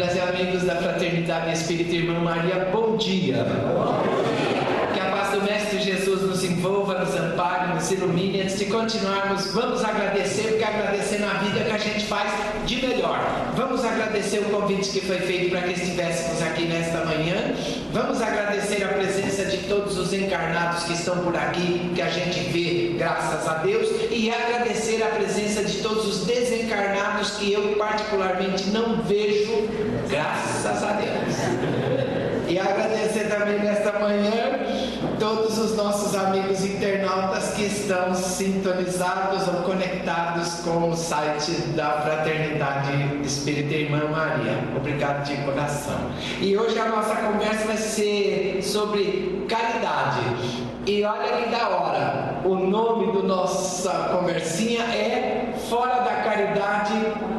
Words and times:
e 0.00 0.20
amigos 0.20 0.62
da 0.62 0.76
Fraternidade 0.76 1.52
Espírita 1.52 1.96
Irmã 1.96 2.20
Maria, 2.20 2.68
bom 2.72 2.96
dia. 2.96 3.44
Que 4.94 5.00
a 5.00 5.10
paz 5.10 5.32
do 5.32 5.42
Mestre 5.42 5.80
Jesus 5.80 6.22
nos 6.22 6.44
envolva, 6.44 7.00
nos 7.00 7.16
ampare, 7.16 7.74
nos 7.88 7.92
ilumine. 7.92 8.42
Antes 8.42 8.58
de 8.58 8.66
continuarmos, 8.66 9.46
vamos 9.52 9.84
agradecer, 9.84 10.48
porque 10.48 10.64
agradecer 10.64 11.18
na 11.18 11.34
vida 11.34 11.64
que 11.64 11.70
a 11.70 11.78
gente 11.78 12.04
faz 12.06 12.30
de 12.66 12.86
melhor. 12.86 13.18
Vamos 13.56 13.84
agradecer 13.84 14.40
o 14.40 14.44
convite 14.44 14.90
que 14.90 15.00
foi 15.00 15.18
feito 15.18 15.50
para 15.50 15.62
que 15.62 15.72
estivéssemos 15.72 16.42
aqui 16.42 16.64
nesta 16.64 17.04
manhã. 17.04 17.54
Vamos 17.92 18.20
agradecer 18.20 18.84
a 18.84 18.88
presença 18.88 19.44
de 19.44 19.58
todos 19.68 19.96
os 19.96 20.12
encarnados 20.12 20.84
que 20.84 20.92
estão 20.92 21.18
por 21.18 21.34
aqui, 21.36 21.90
que 21.94 22.02
a 22.02 22.10
gente 22.10 22.40
vê, 22.50 22.94
graças 22.98 23.48
a 23.48 23.54
Deus, 23.54 23.88
e 24.10 24.30
agradecer 24.30 25.02
a 25.02 25.06
presença 25.06 25.64
de 25.64 25.78
todos 25.78 26.06
os 26.06 26.26
desencarnados 26.26 27.30
que 27.32 27.52
eu 27.52 27.76
particularmente 27.76 28.68
não 28.70 29.02
vejo, 29.02 29.68
graças 30.08 30.82
a 30.84 30.92
Deus. 30.92 32.48
E 32.48 32.58
agradecer 32.58 33.28
também 33.28 33.58
nesta 33.58 33.92
manhã 33.98 34.67
todos 35.18 35.58
os 35.58 35.76
nossos 35.76 36.14
amigos 36.14 36.64
internautas 36.64 37.52
que 37.54 37.64
estão 37.64 38.14
sintonizados 38.14 39.46
ou 39.48 39.62
conectados 39.62 40.60
com 40.60 40.90
o 40.90 40.96
site 40.96 41.52
da 41.74 42.00
Fraternidade 42.02 43.20
Espírita 43.22 43.74
Irmã 43.74 44.08
Maria. 44.10 44.58
Obrigado 44.76 45.24
de 45.24 45.36
coração. 45.44 45.98
E 46.40 46.56
hoje 46.56 46.78
a 46.78 46.88
nossa 46.88 47.14
conversa 47.16 47.66
vai 47.66 47.76
ser 47.76 48.62
sobre 48.62 49.46
caridade. 49.48 50.20
E 50.86 51.04
olha 51.04 51.42
que 51.42 51.50
da 51.50 51.68
hora, 51.68 52.40
o 52.44 52.54
nome 52.54 53.12
do 53.12 53.22
nossa 53.22 53.90
conversinha 54.12 54.82
é 54.84 55.52
Fora 55.68 56.00
da 56.00 56.22
Caridade 56.22 56.94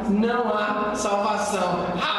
não 0.09 0.53
há 0.53 0.91
salvação. 0.93 1.85
Rapaz, 1.95 2.18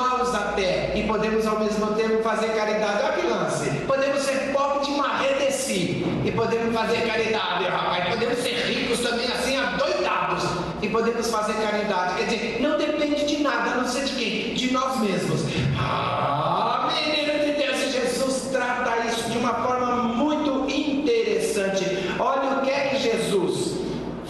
maus 0.00 0.34
até 0.34 0.92
e 0.96 1.04
podemos 1.04 1.46
ao 1.46 1.58
mesmo 1.58 1.86
tempo 1.94 2.22
fazer 2.22 2.48
caridade. 2.48 3.02
Olha 3.02 3.12
que 3.12 3.26
lance. 3.26 3.70
Podemos 3.86 4.22
ser 4.22 4.52
pobres 4.52 4.86
de 4.86 4.92
marredeci 4.94 6.04
e 6.24 6.32
podemos 6.32 6.74
fazer 6.74 7.06
caridade, 7.06 7.64
rapaz. 7.64 8.08
Podemos 8.08 8.38
ser 8.38 8.54
ricos 8.66 9.00
também 9.00 9.26
assim, 9.26 9.56
adoidados 9.56 10.44
e 10.82 10.88
podemos 10.88 11.30
fazer 11.30 11.54
caridade. 11.54 12.14
Quer 12.16 12.24
dizer, 12.24 12.58
não 12.60 12.78
depende 12.78 13.24
de 13.24 13.42
nada, 13.42 13.70
a 13.72 13.74
não 13.76 13.88
ser 13.88 14.04
de 14.04 14.14
quem? 14.14 14.54
De 14.54 14.72
nós 14.72 14.98
mesmos. 15.00 15.42
Ah, 15.78 16.88
menino 16.92 17.44
de 17.44 17.52
Deus, 17.52 17.78
e 17.78 17.92
Jesus 17.92 18.48
trata 18.50 19.06
isso 19.06 19.30
de 19.30 19.38
uma 19.38 19.54
forma 19.54 20.02
muito 20.04 20.70
interessante. 20.70 21.84
Olha 22.18 22.58
o 22.58 22.62
que 22.62 22.70
é 22.70 22.88
que 22.88 22.98
Jesus 22.98 23.80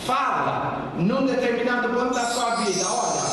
fala 0.07 0.93
num 0.97 1.27
determinado 1.27 1.89
ponto 1.91 2.15
da 2.15 2.25
sua 2.25 2.57
vida. 2.57 2.85
Olha, 2.87 3.31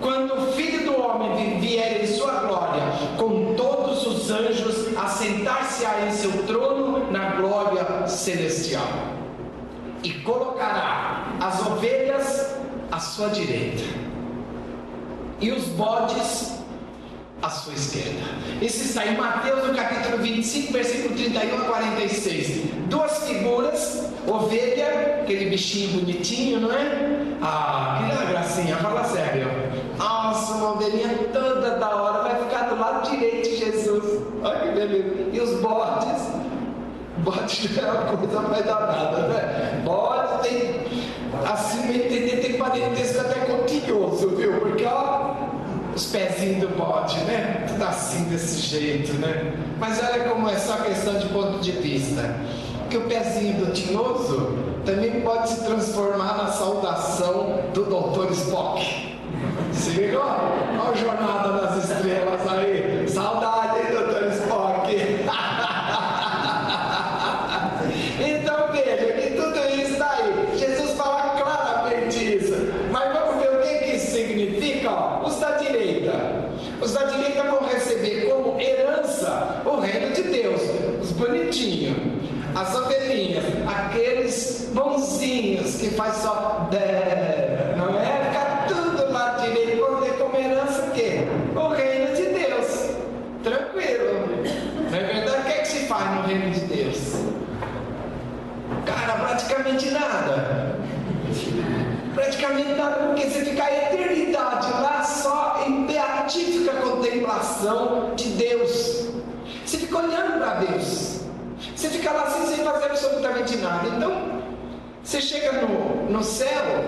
quando 0.00 0.34
o 0.34 0.52
Filho 0.52 0.84
do 0.84 1.00
Homem 1.00 1.58
vier 1.60 2.02
em 2.02 2.06
sua 2.06 2.32
glória, 2.40 2.82
com 3.16 3.54
todos 3.54 4.06
os 4.06 4.30
anjos, 4.30 4.96
assentar-se-á 4.96 6.06
em 6.06 6.12
seu 6.12 6.30
trono 6.44 7.10
na 7.10 7.36
glória 7.36 8.06
celestial, 8.24 8.88
e 10.02 10.12
colocará 10.20 11.26
as 11.40 11.60
ovelhas 11.66 12.54
à 12.90 12.98
sua 12.98 13.28
direita 13.28 13.84
e 15.40 15.50
os 15.50 15.64
bodes 15.68 16.54
à 17.42 17.50
sua 17.50 17.74
esquerda. 17.74 18.22
Isso 18.62 18.84
está 18.84 19.04
em 19.06 19.16
Mateus 19.16 19.66
no 19.66 19.74
capítulo 19.74 20.18
25, 20.22 20.72
versículo 20.72 21.14
31 21.14 21.60
a 21.60 21.64
46. 21.64 22.62
Duas 22.88 23.24
figuras, 23.28 24.04
ovelha, 24.26 25.20
aquele 25.22 25.50
bichinho 25.50 26.00
bonitinho, 26.00 26.60
não 26.60 26.72
é? 26.72 27.36
Ah, 27.42 28.08
que 28.08 28.26
gracinha, 28.30 28.76
fala 28.76 29.04
sério. 29.04 29.48
Nossa, 29.98 30.54
uma 30.54 30.72
ovelhinha 30.72 31.08
toda 31.32 31.76
da 31.76 31.94
hora 31.94 32.22
vai 32.22 32.42
ficar 32.44 32.68
do 32.70 32.80
lado 32.80 33.10
direito 33.10 33.50
de 33.50 33.56
Jesus. 33.56 34.22
Olha 34.42 34.60
que 34.60 34.72
beleza. 34.72 35.30
E 35.32 35.40
os 35.40 35.60
bodes? 35.60 36.13
Bode 37.24 37.70
é 37.78 37.84
uma 37.90 38.16
coisa 38.16 38.40
mais 38.42 38.64
danada, 38.64 39.28
né? 39.28 39.80
Bode 39.82 40.42
tem, 40.42 40.80
assim, 41.50 41.94
entender, 41.94 42.36
tem 42.42 42.58
parentesco 42.58 43.20
até 43.20 43.40
continhoso, 43.46 44.36
viu? 44.36 44.60
Porque, 44.60 44.84
ó, 44.84 45.32
os 45.94 46.06
pezinhos 46.06 46.60
do 46.60 46.76
bode, 46.76 47.18
né? 47.20 47.64
Tudo 47.66 47.82
assim, 47.84 48.24
desse 48.24 48.60
jeito, 48.60 49.14
né? 49.14 49.54
Mas 49.78 50.02
olha 50.02 50.24
como 50.24 50.48
é 50.48 50.56
só 50.56 50.76
questão 50.76 51.14
de 51.18 51.28
ponto 51.28 51.60
de 51.60 51.72
vista. 51.72 52.36
Que 52.90 52.98
o 52.98 53.02
pezinho 53.02 53.64
do 53.64 53.72
tinhoso 53.72 54.58
também 54.84 55.22
pode 55.22 55.48
se 55.48 55.64
transformar 55.64 56.36
na 56.36 56.48
saudação 56.48 57.60
do 57.72 57.84
Dr. 57.84 58.32
Spock. 58.32 59.18
Se 59.72 59.90
ligou? 59.90 60.20
Olha 60.20 60.90
a 60.90 60.94
jornada 60.94 61.52
das 61.60 61.84
estrelas 61.90 62.40
aí. 62.46 63.08
Saudade, 63.08 63.78
hein, 63.78 63.86
Dr. 63.92 64.32
Spock? 64.34 64.94
então 68.20 68.68
veja 68.72 69.12
que 69.12 69.30
tudo 69.36 69.58
isso 69.80 69.92
está 69.92 70.10
aí. 70.12 70.58
Jesus 70.58 70.92
fala 70.92 71.30
claramente 71.36 72.36
isso. 72.36 72.54
Mas 72.90 73.12
vamos 73.12 73.42
ver 73.42 73.50
o 73.56 73.60
que, 73.60 73.78
que 73.78 73.96
isso 73.96 74.12
significa? 74.12 74.90
Ó, 74.90 75.26
os 75.26 75.38
da 75.40 75.52
direita. 75.52 76.12
Os 76.80 76.92
da 76.92 77.04
direita 77.04 77.42
vão 77.44 77.66
receber 77.66 78.28
como 78.28 78.60
herança 78.60 79.62
o 79.64 79.80
reino 79.80 80.14
de 80.14 80.22
Deus. 80.22 80.60
Os 81.02 81.12
bonitinhos. 81.12 81.96
As 82.54 82.74
ovelhinhas. 82.74 83.44
Aqueles 83.66 84.70
bonzinhos 84.72 85.76
que 85.76 85.90
faz 85.90 86.16
só. 86.16 86.68
Não 87.76 87.98
é? 88.00 88.24
Fica 88.30 88.64
tudo 88.68 89.12
lá 89.12 89.36
direito. 89.40 89.80
Vão 89.80 90.00
ter 90.02 90.12
como 90.18 90.36
herança 90.36 90.82
o 90.82 90.90
quê? 90.92 91.26
O 91.54 91.68
reino 91.68 92.14
de 92.14 92.22
Deus. 92.26 92.90
Tranquilo. 93.42 94.28
Não 94.90 94.98
é 94.98 95.02
verdade? 95.02 95.40
O 95.40 95.44
que, 95.44 95.52
é 95.52 95.58
que 95.58 95.68
se 95.68 95.86
faz 95.86 96.10
no 96.14 96.22
reino 96.22 96.50
de 96.50 96.60
Deus? 96.60 97.14
Cara, 98.84 99.33
praticamente 99.44 99.90
nada. 99.90 100.76
Praticamente 102.14 102.72
nada, 102.72 103.06
porque 103.06 103.28
você 103.28 103.44
fica 103.44 103.64
a 103.64 103.72
eternidade 103.72 104.70
lá 104.72 105.02
só 105.02 105.64
em 105.66 105.86
beatífica 105.86 106.72
contemplação 106.74 108.14
de 108.14 108.28
Deus. 108.30 109.08
Você 109.64 109.78
fica 109.78 109.98
olhando 109.98 110.38
para 110.38 110.54
Deus. 110.54 111.20
Você 111.74 111.88
fica 111.88 112.10
lá 112.12 112.22
assim 112.24 112.54
sem 112.54 112.64
fazer 112.64 112.86
absolutamente 112.86 113.56
nada. 113.56 113.88
Então, 113.88 114.42
você 115.02 115.20
chega 115.20 115.52
no, 115.60 116.10
no 116.10 116.22
céu, 116.22 116.84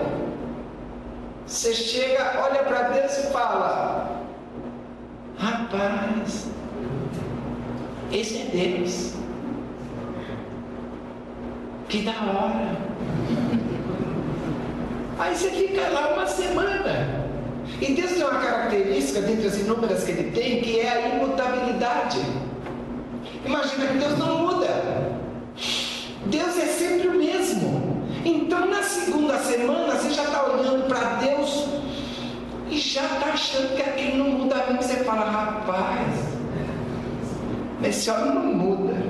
você 1.45 1.73
chega, 1.73 2.41
olha 2.43 2.63
para 2.63 2.83
Deus 2.89 3.17
e 3.17 3.23
fala: 3.31 4.21
Rapaz, 5.37 6.47
esse 8.11 8.41
é 8.41 8.45
Deus. 8.45 9.16
Que 11.89 12.01
da 12.01 12.11
hora. 12.11 12.77
Aí 15.19 15.35
você 15.35 15.49
fica 15.51 15.87
lá 15.89 16.13
uma 16.13 16.27
semana. 16.27 17.27
E 17.81 17.93
Deus 17.93 18.11
tem 18.11 18.23
uma 18.23 18.39
característica, 18.39 19.21
dentre 19.21 19.47
as 19.47 19.57
inúmeras 19.57 20.03
que 20.03 20.11
ele 20.11 20.31
tem, 20.31 20.61
que 20.61 20.79
é 20.79 20.89
a 20.89 21.15
imutabilidade. 21.15 22.19
Imagina 23.45 23.87
que 23.87 23.97
Deus 23.97 24.17
não 24.17 24.39
muda. 24.39 24.67
Deus 26.25 26.57
é 26.57 26.65
sempre 26.65 27.07
o 27.07 27.13
mesmo. 27.13 28.05
Então 28.25 28.65
na 28.67 28.83
segunda 28.83 29.37
semana 29.37 29.95
você 29.95 30.09
já 30.13 30.23
está 30.23 30.45
olhando 30.45 30.87
para 30.87 31.15
Deus 31.15 31.67
e 32.69 32.77
já 32.77 33.03
está 33.05 33.27
achando 33.27 33.75
que 33.75 33.81
aquilo 33.81 34.17
não 34.17 34.29
muda 34.31 34.55
mesmo. 34.67 34.83
Você 34.83 34.97
fala, 35.05 35.29
rapaz, 35.29 36.13
esse 37.81 38.09
homem 38.09 38.33
não 38.33 38.45
muda. 38.45 39.06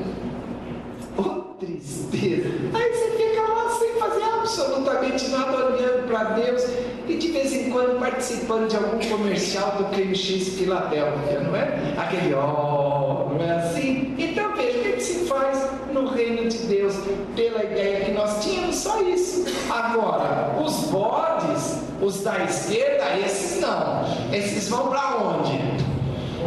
Aí 2.74 2.94
você 2.94 3.12
fica 3.18 3.42
lá 3.42 3.69
sem 3.78 3.94
fazer 3.94 4.24
absolutamente 4.24 5.30
nada, 5.30 5.66
olhando 5.66 6.08
para 6.08 6.24
Deus 6.36 6.64
e 7.08 7.16
de 7.16 7.28
vez 7.30 7.54
em 7.54 7.69
quando 7.69 8.00
participando 8.00 8.68
de 8.68 8.75
algum 8.75 9.00
comercial 9.10 9.78
do 9.78 9.86
Creme 9.86 10.16
X 10.16 10.50
Filadélfia, 10.58 11.40
não 11.42 11.56
é? 11.56 11.94
Aquele 11.98 12.34
ó, 12.34 13.30
oh, 13.30 13.34
não 13.34 13.46
é 13.46 13.52
assim? 13.60 14.16
Então 14.18 14.56
veja 14.56 14.80
o 14.80 14.84
que, 14.84 14.92
que 14.94 15.04
se 15.04 15.25
faz 15.25 15.78
no 15.94 16.08
reino 16.08 16.48
de 16.48 16.58
Deus 16.60 16.96
pela 17.36 17.64
ideia 17.64 18.06
que 18.06 18.12
nós 18.12 18.44
tínhamos, 18.44 18.75
só 18.75 19.02
isso. 19.02 19.46
Agora, 19.70 20.56
os 20.62 20.74
bodes, 20.90 21.80
os 22.02 22.22
da 22.22 22.44
esquerda, 22.44 23.18
esses 23.18 23.62
não. 23.62 24.06
Esses 24.34 24.70
vão 24.70 24.88
para 24.88 25.18
onde? 25.18 25.60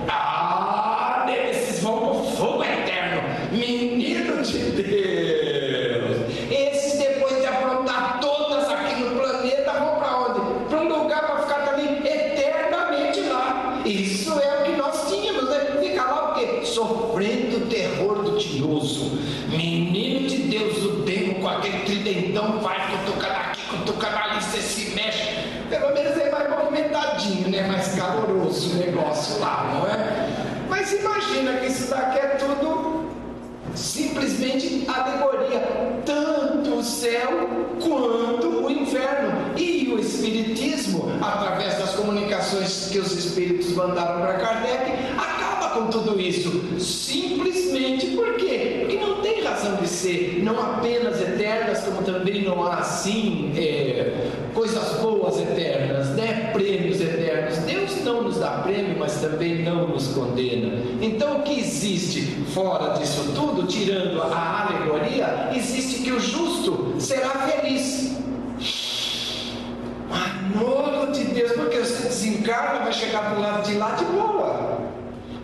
Ah, 0.09 1.27
esses 1.29 1.83
vão 1.83 1.99
para 1.99 2.11
o 2.11 2.25
fogo 2.37 2.65
eterno. 2.65 3.23
Menino 3.53 4.43
de 4.43 4.59
Deus. 4.83 6.17
Esses, 6.51 6.99
depois 6.99 7.41
de 7.41 7.47
aprontar 7.47 8.21
todas 8.21 8.69
aqui 8.69 9.03
no 9.03 9.17
planeta, 9.17 9.73
vão 9.73 9.99
para 9.99 10.19
onde? 10.19 10.69
Para 10.69 10.81
um 10.81 10.89
lugar 10.89 11.27
para 11.27 11.43
ficar 11.43 11.67
também 11.67 11.99
eternamente 12.07 13.21
lá. 13.23 13.83
Isso 13.85 14.33
é 14.39 14.61
o 14.61 14.65
que 14.65 14.77
nós 14.77 15.09
tínhamos, 15.09 15.51
né? 15.51 15.79
Ficar 15.81 16.05
lá 16.05 16.31
o 16.31 16.35
quê? 16.35 16.65
Sofrendo 16.65 17.57
o 17.59 17.61
terror 17.67 18.21
caloroso. 18.71 19.19
Menino 19.49 20.29
de 20.29 20.37
Deus, 20.37 20.85
o 20.85 20.91
demo 21.03 21.35
com 21.37 21.49
aquele 21.61 21.85
tridentão 21.85 22.59
vai 22.61 22.79
cutucando 22.91 23.35
aqui, 23.35 23.61
cutucando 23.69 24.17
ali, 24.17 24.43
você 24.43 24.61
se 24.61 24.91
mexe. 24.95 25.29
Pelo 25.69 25.95
menos 25.95 26.17
é 26.19 26.31
mais 26.31 26.51
movimentadinho, 26.51 27.49
né? 27.49 27.67
Mais 27.67 27.95
caloroso 27.95 28.73
o 28.73 28.75
negócio 28.79 29.39
lá, 29.41 29.71
não 29.75 29.87
é? 29.87 30.29
Mas 30.69 30.93
imagina 30.93 31.61
que 31.61 31.67
isso 31.67 31.91
daqui 31.91 32.19
é 32.19 32.29
tudo 32.37 33.11
simplesmente 33.75 34.85
alegoria, 34.89 35.61
tanto 36.05 36.77
o 36.77 36.83
céu 36.83 37.49
quanto 37.81 38.65
o 38.65 38.71
inferno. 38.71 39.55
E 39.57 39.93
o 39.93 39.99
Espiritismo, 39.99 41.13
através 41.21 41.79
das 41.79 41.95
comunicações 41.95 42.89
que 42.91 42.99
os 42.99 43.13
Espíritos 43.13 43.73
mandaram 43.75 44.21
para 44.23 44.35
Kardec, 44.35 44.93
acaba 45.17 45.69
com 45.71 45.87
tudo 45.87 46.19
isso. 46.21 46.51
Simplesmente? 46.81 48.07
Porque 48.09 48.80
de 49.81 49.89
ser, 49.89 50.41
não 50.43 50.59
apenas 50.59 51.21
eternas, 51.21 51.83
como 51.85 52.03
também 52.03 52.43
não 52.43 52.65
há 52.65 52.77
assim 52.77 53.53
é, 53.57 54.29
coisas 54.55 55.01
boas 55.01 55.39
eternas, 55.41 56.09
né? 56.11 56.51
prêmios 56.53 57.01
eternos. 57.01 57.59
Deus 57.59 58.05
não 58.05 58.23
nos 58.23 58.39
dá 58.39 58.63
prêmio, 58.63 58.97
mas 58.99 59.21
também 59.21 59.63
não 59.63 59.89
nos 59.89 60.09
condena. 60.09 60.83
Então 61.01 61.39
o 61.39 61.43
que 61.43 61.59
existe 61.59 62.23
fora 62.53 62.95
disso 62.99 63.33
tudo, 63.35 63.67
tirando 63.67 64.23
a 64.23 64.69
alegoria, 64.69 65.51
existe 65.55 66.03
que 66.03 66.13
o 66.13 66.21
justo 66.21 66.95
será 66.99 67.31
feliz. 67.31 68.11
Manolo 70.55 71.13
de 71.13 71.25
Deus, 71.25 71.53
porque 71.53 71.79
você 71.79 72.09
desencarna, 72.09 72.81
vai 72.81 72.93
chegar 72.93 73.35
do 73.35 73.41
lado 73.41 73.63
de 73.65 73.75
lá 73.75 73.93
de 73.93 74.05
boa, 74.07 74.81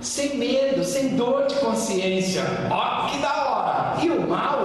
sem 0.00 0.36
medo, 0.36 0.84
sem 0.84 1.16
dor 1.16 1.46
de 1.46 1.54
consciência. 1.56 2.42
Ó, 2.70 3.06
que 3.06 3.18
da 3.18 3.45
E 4.02 4.10
o 4.10 4.28
mal? 4.28 4.58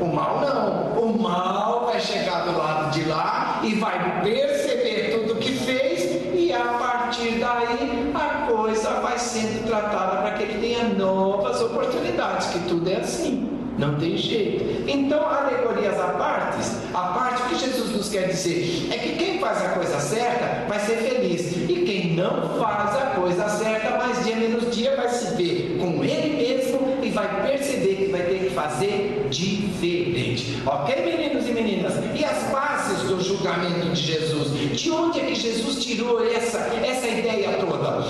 O 0.00 0.06
mal 0.06 0.40
não. 0.40 1.02
O 1.02 1.22
mal 1.22 1.86
vai 1.86 2.00
chegar 2.00 2.44
do 2.44 2.56
lado 2.56 2.92
de 2.92 3.04
lá 3.08 3.60
e 3.62 3.74
vai 3.74 4.22
perceber 4.22 5.18
tudo 5.18 5.40
que 5.40 5.52
fez, 5.52 6.34
e 6.34 6.52
a 6.52 6.64
partir 6.78 7.38
daí 7.38 8.12
a 8.14 8.46
coisa 8.46 9.00
vai 9.00 9.18
sendo 9.18 9.66
tratada 9.66 10.22
para 10.22 10.32
que 10.32 10.42
ele 10.42 10.60
tenha 10.60 10.84
novas 10.84 11.60
oportunidades, 11.62 12.48
que 12.48 12.58
tudo 12.68 12.90
é 12.90 12.96
assim. 12.96 13.56
Não 13.78 13.96
tem 13.96 14.16
jeito. 14.16 14.88
Então, 14.88 15.28
alegorias 15.28 16.00
à 16.00 16.08
parte, 16.08 16.58
a 16.94 17.00
parte 17.08 17.42
que 17.48 17.58
Jesus 17.58 17.90
nos 17.90 18.08
quer 18.08 18.28
dizer 18.28 18.88
é 18.90 18.96
que 18.96 19.16
quem 19.16 19.38
faz 19.38 19.62
a 19.62 19.68
coisa 19.70 20.00
certa 20.00 20.66
vai 20.66 20.80
ser 20.80 20.96
feliz. 20.96 21.52
E 21.68 21.84
quem 21.84 22.14
não 22.14 22.58
faz 22.58 22.96
a 22.96 23.06
coisa 23.14 23.48
certa, 23.50 23.98
mais 23.98 24.24
dia 24.24 24.36
menos 24.36 24.74
dia 24.74 24.96
vai 24.96 25.08
se 25.10 25.34
ver 25.34 25.76
com 25.78 26.02
ele 26.02 26.36
mesmo 26.36 26.98
e 27.02 27.10
vai 27.10 27.28
perceber 27.42 27.96
que 27.96 28.06
vai 28.06 28.22
ter 28.22 28.38
que 28.38 28.45
fazer 28.56 29.28
diferente. 29.28 30.62
Ok, 30.64 30.96
meninos 31.04 31.46
e 31.46 31.52
meninas? 31.52 31.94
E 32.18 32.24
as 32.24 32.50
bases 32.50 33.02
do 33.02 33.22
julgamento 33.22 33.90
de 33.90 34.00
Jesus? 34.00 34.50
De 34.72 34.90
onde 34.90 35.20
é 35.20 35.24
que 35.26 35.34
Jesus 35.34 35.84
tirou 35.84 36.24
essa, 36.24 36.58
essa 36.58 37.06
ideia 37.06 37.58
toda? 37.58 38.02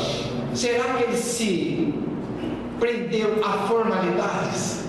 Será 0.55 0.85
que 0.95 1.03
ele 1.03 1.17
se 1.17 1.93
prendeu 2.79 3.45
a 3.45 3.67
formalidades? 3.67 4.86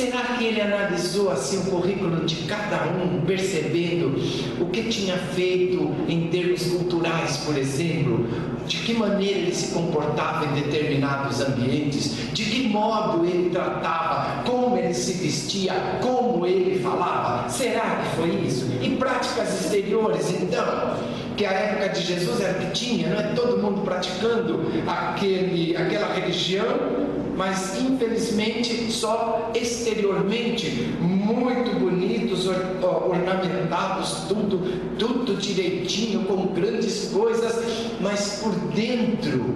Será 0.00 0.22
que 0.38 0.44
ele 0.46 0.62
analisou 0.62 1.30
assim 1.30 1.58
o 1.58 1.64
currículo 1.72 2.24
de 2.24 2.46
cada 2.46 2.86
um, 2.86 3.20
percebendo 3.20 4.18
o 4.58 4.70
que 4.70 4.84
tinha 4.84 5.14
feito 5.14 5.94
em 6.08 6.28
termos 6.28 6.62
culturais, 6.62 7.36
por 7.44 7.54
exemplo? 7.54 8.26
De 8.66 8.78
que 8.78 8.94
maneira 8.94 9.40
ele 9.40 9.54
se 9.54 9.74
comportava 9.74 10.46
em 10.46 10.62
determinados 10.62 11.42
ambientes? 11.42 12.32
De 12.32 12.44
que 12.44 12.66
modo 12.66 13.26
ele 13.26 13.50
tratava? 13.50 14.42
Como 14.44 14.78
ele 14.78 14.94
se 14.94 15.22
vestia? 15.22 15.74
Como 16.00 16.46
ele 16.46 16.80
falava? 16.80 17.46
Será 17.50 17.96
que 17.96 18.16
foi 18.16 18.30
isso? 18.46 18.70
E 18.80 18.96
práticas 18.96 19.66
exteriores, 19.66 20.32
então? 20.32 20.96
Que 21.36 21.44
a 21.44 21.52
época 21.52 21.90
de 21.90 22.00
Jesus 22.00 22.40
era 22.40 22.54
que 22.54 22.72
tinha, 22.72 23.10
não 23.10 23.20
é 23.20 23.34
todo 23.34 23.58
mundo 23.58 23.82
praticando 23.82 24.64
aquele, 24.86 25.76
aquela 25.76 26.14
religião 26.14 27.10
mas 27.40 27.80
infelizmente 27.80 28.92
só 28.92 29.50
exteriormente 29.54 30.68
muito 31.00 31.80
bonitos, 31.80 32.46
ornamentados, 32.46 34.26
tudo, 34.28 34.60
tudo 34.98 35.40
direitinho, 35.40 36.24
com 36.24 36.48
grandes 36.48 37.08
coisas, 37.10 37.64
mas 37.98 38.40
por 38.42 38.52
dentro 38.74 39.54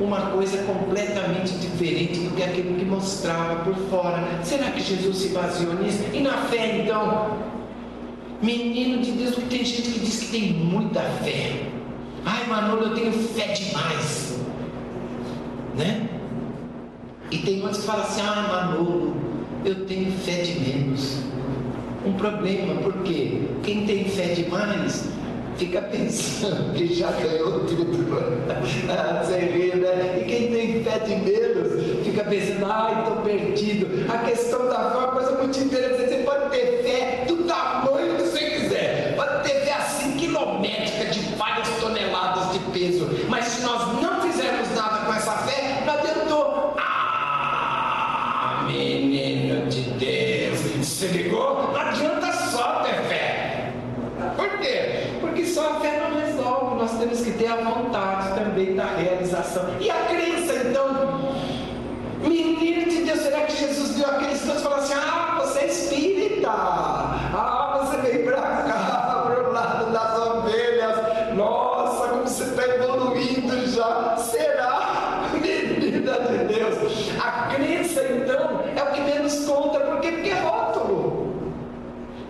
uma 0.00 0.32
coisa 0.32 0.58
completamente 0.64 1.52
diferente 1.52 2.18
do 2.18 2.34
que 2.34 2.42
aquilo 2.42 2.76
que 2.76 2.84
mostrava 2.84 3.62
por 3.62 3.76
fora. 3.88 4.40
Será 4.42 4.72
que 4.72 4.80
Jesus 4.80 5.18
se 5.18 5.28
baseou 5.28 5.74
nisso? 5.74 6.02
E 6.12 6.18
na 6.18 6.36
fé 6.48 6.82
então? 6.82 7.38
Menino 8.42 9.00
de 9.00 9.12
Deus, 9.12 9.36
porque 9.36 9.56
tem 9.58 9.64
gente 9.64 9.82
que 9.82 10.00
diz 10.00 10.18
que 10.18 10.32
tem 10.32 10.52
muita 10.54 11.00
fé. 11.22 11.62
Ai, 12.24 12.44
Manolo, 12.48 12.86
eu 12.86 12.94
tenho 12.96 13.12
fé 13.12 13.52
demais. 13.52 14.36
Né? 15.76 16.08
E 17.32 17.38
tem 17.38 17.62
outros 17.62 17.78
que 17.78 17.86
falam 17.86 18.02
assim: 18.02 18.20
ah, 18.20 18.68
Manolo, 18.68 19.16
eu 19.64 19.86
tenho 19.86 20.12
fé 20.12 20.42
de 20.42 20.60
menos. 20.60 21.16
Um 22.04 22.12
problema, 22.12 22.74
porque 22.82 23.40
quem 23.62 23.86
tem 23.86 24.04
fé 24.04 24.34
demais 24.34 25.08
fica 25.56 25.80
pensando 25.90 26.74
que 26.74 26.94
já 26.94 27.10
ganhou 27.12 27.60
tudo. 27.60 28.02
Ah, 28.88 29.22
você 29.22 29.38
ri, 29.38 29.74
né? 29.76 30.20
E 30.20 30.24
quem 30.24 30.52
tem 30.52 30.84
fé 30.84 30.98
de 30.98 31.16
menos 31.16 32.04
fica 32.04 32.24
pensando, 32.24 32.66
ai, 32.66 33.00
estou 33.00 33.16
perdido. 33.22 34.12
A 34.12 34.18
questão 34.18 34.68
da 34.68 34.90
fé 34.90 34.96
é 34.96 34.98
uma 34.98 35.08
coisa 35.08 35.30
muito 35.32 35.58
interessante. 35.58 36.08
Você 36.10 36.16
pode 36.18 36.50
ter 36.50 36.82
fé 36.82 37.24
do 37.26 37.44
tamanho 37.44 38.16
que 38.16 38.22
você 38.22 38.44
quiser. 38.50 39.14
Pode 39.16 39.42
ter 39.44 39.60
fé 39.60 39.72
assim, 39.74 40.12
quilométrica, 40.12 41.06
de 41.06 41.20
várias 41.36 41.68
toneladas 41.80 42.52
de 42.52 42.58
peso. 42.70 43.08
De 49.74 49.82
Deus, 49.92 50.86
se 50.86 51.06
ligou? 51.06 51.72
Não 51.72 51.76
adianta 51.76 52.32
só 52.32 52.82
ter 52.82 53.02
fé. 53.08 53.72
Por 54.36 54.58
quê? 54.58 55.08
Porque 55.20 55.46
só 55.46 55.76
a 55.76 55.80
fé 55.80 56.00
não 56.00 56.20
resolve. 56.20 56.76
Nós 56.76 56.98
temos 56.98 57.20
que 57.22 57.32
ter 57.32 57.46
a 57.46 57.56
vontade 57.56 58.34
também 58.34 58.74
da 58.74 58.84
realização. 58.84 59.64
E 59.80 59.90
a 59.90 59.94
crença, 60.06 60.68
então? 60.68 61.32
Menino 62.20 62.90
de 62.90 63.02
Deus, 63.02 63.20
será 63.20 63.40
que 63.42 63.56
Jesus 63.56 63.96
viu 63.96 64.06
aqueles 64.06 64.42
todos 64.42 64.60
e 64.60 64.62
falou 64.62 64.78
assim: 64.78 64.94
Ah, 64.94 65.40
você 65.40 65.58
é 65.60 65.66
espírita. 65.66 66.50
Ah, 66.50 67.80
você 67.80 67.96
veio 68.02 68.24
para 68.26 68.40
cá, 68.40 69.24
para 69.26 69.48
o 69.48 69.52
lado 69.52 69.92
das 69.92 70.18
ovelhas. 70.18 71.34
Nossa, 71.34 72.08
como 72.08 72.22
você 72.22 72.44
está 72.44 72.62
evoluindo 72.68 73.66
já. 73.68 74.16
Será? 74.16 75.22
Menina 75.32 76.12
de 76.20 76.54
Deus. 76.54 77.10
A 77.20 77.54
crença, 77.54 78.02
então, 78.02 78.60
é 78.76 78.82
o 78.82 78.92
que 78.92 79.00
menos 79.00 79.44
conta. 79.44 79.80
Por 79.80 80.00
quê? 80.00 80.12
Porque 80.12 80.30
é 80.30 80.40
rótulo. 80.40 81.32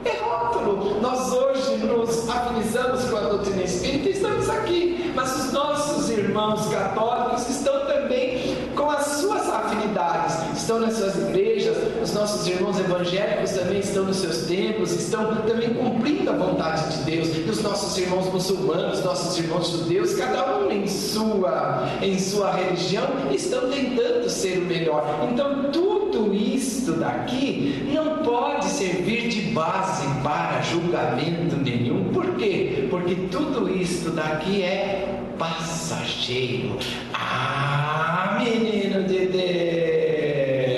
É 0.04 0.16
rótulo. 0.22 1.00
Nós 1.00 1.32
hoje 1.32 1.76
nos 1.78 2.28
afinizamos 2.28 3.04
com 3.04 3.16
a 3.16 3.20
doutrina 3.20 3.62
espírita 3.62 4.08
e 4.08 4.12
estamos 4.12 4.48
aqui. 4.48 5.12
Mas 5.14 5.46
os 5.46 5.52
nossos 5.52 6.10
irmãos 6.10 6.66
católicos 6.68 7.48
estão 7.48 7.86
também 7.86 8.56
com 8.74 8.90
as 8.90 9.04
suas 9.04 9.48
afinidades. 9.48 10.36
Estão 10.56 10.80
nas 10.80 10.94
suas 10.94 11.16
igrejas, 11.16 11.76
os 12.02 12.12
nossos 12.42 12.48
irmãos 12.48 12.78
evangélicos 12.80 13.50
também 13.52 13.78
estão 13.78 14.04
nos 14.04 14.16
seus 14.16 14.46
templos, 14.46 14.92
estão 14.92 15.36
também 15.42 15.72
cumprindo 15.74 16.30
a 16.30 16.32
vontade 16.32 16.96
de 16.96 17.04
Deus. 17.04 17.28
E 17.36 17.48
os 17.48 17.62
nossos 17.62 17.96
irmãos 17.96 18.26
muçulmanos, 18.32 19.04
nossos 19.04 19.38
irmãos 19.38 19.70
judeus, 19.70 20.14
cada 20.14 20.58
um 20.58 20.70
em 20.70 20.86
sua, 20.88 21.88
em 22.02 22.18
sua 22.18 22.52
religião, 22.52 23.06
estão 23.30 23.70
tentando 23.70 24.28
ser 24.28 24.58
o 24.58 24.62
melhor. 24.62 25.28
Então, 25.30 25.70
tudo 25.70 26.34
isto 26.34 26.92
daqui 26.92 27.88
não 27.94 28.18
pode 28.24 28.64
servir 28.66 29.28
de 29.28 29.42
base 29.52 30.06
para 30.22 30.60
julgamento 30.62 31.56
nenhum. 31.56 32.12
Por 32.12 32.34
quê? 32.34 32.88
Porque 32.90 33.14
tudo 33.30 33.68
isto 33.70 34.10
daqui 34.10 34.62
é 34.62 35.20
passageiro. 35.38 36.76
Ah, 37.14 38.40
menino 38.42 39.04
de 39.04 39.26
Deus! 39.26 40.72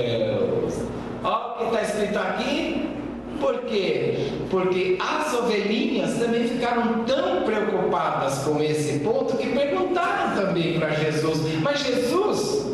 Olha 1.24 1.54
o 1.54 1.58
que 1.58 1.64
está 1.64 1.82
escrito 1.82 2.18
aqui. 2.18 2.86
Por 3.40 3.60
quê? 3.62 4.28
Porque 4.54 4.96
as 5.00 5.34
ovelhinhas 5.34 6.16
também 6.16 6.46
ficaram 6.46 7.02
tão 7.04 7.42
preocupadas 7.42 8.38
com 8.44 8.62
esse 8.62 9.00
ponto 9.00 9.36
que 9.36 9.48
perguntaram 9.48 10.36
também 10.40 10.78
para 10.78 10.90
Jesus: 10.90 11.40
Mas 11.60 11.82
Jesus, 11.82 12.64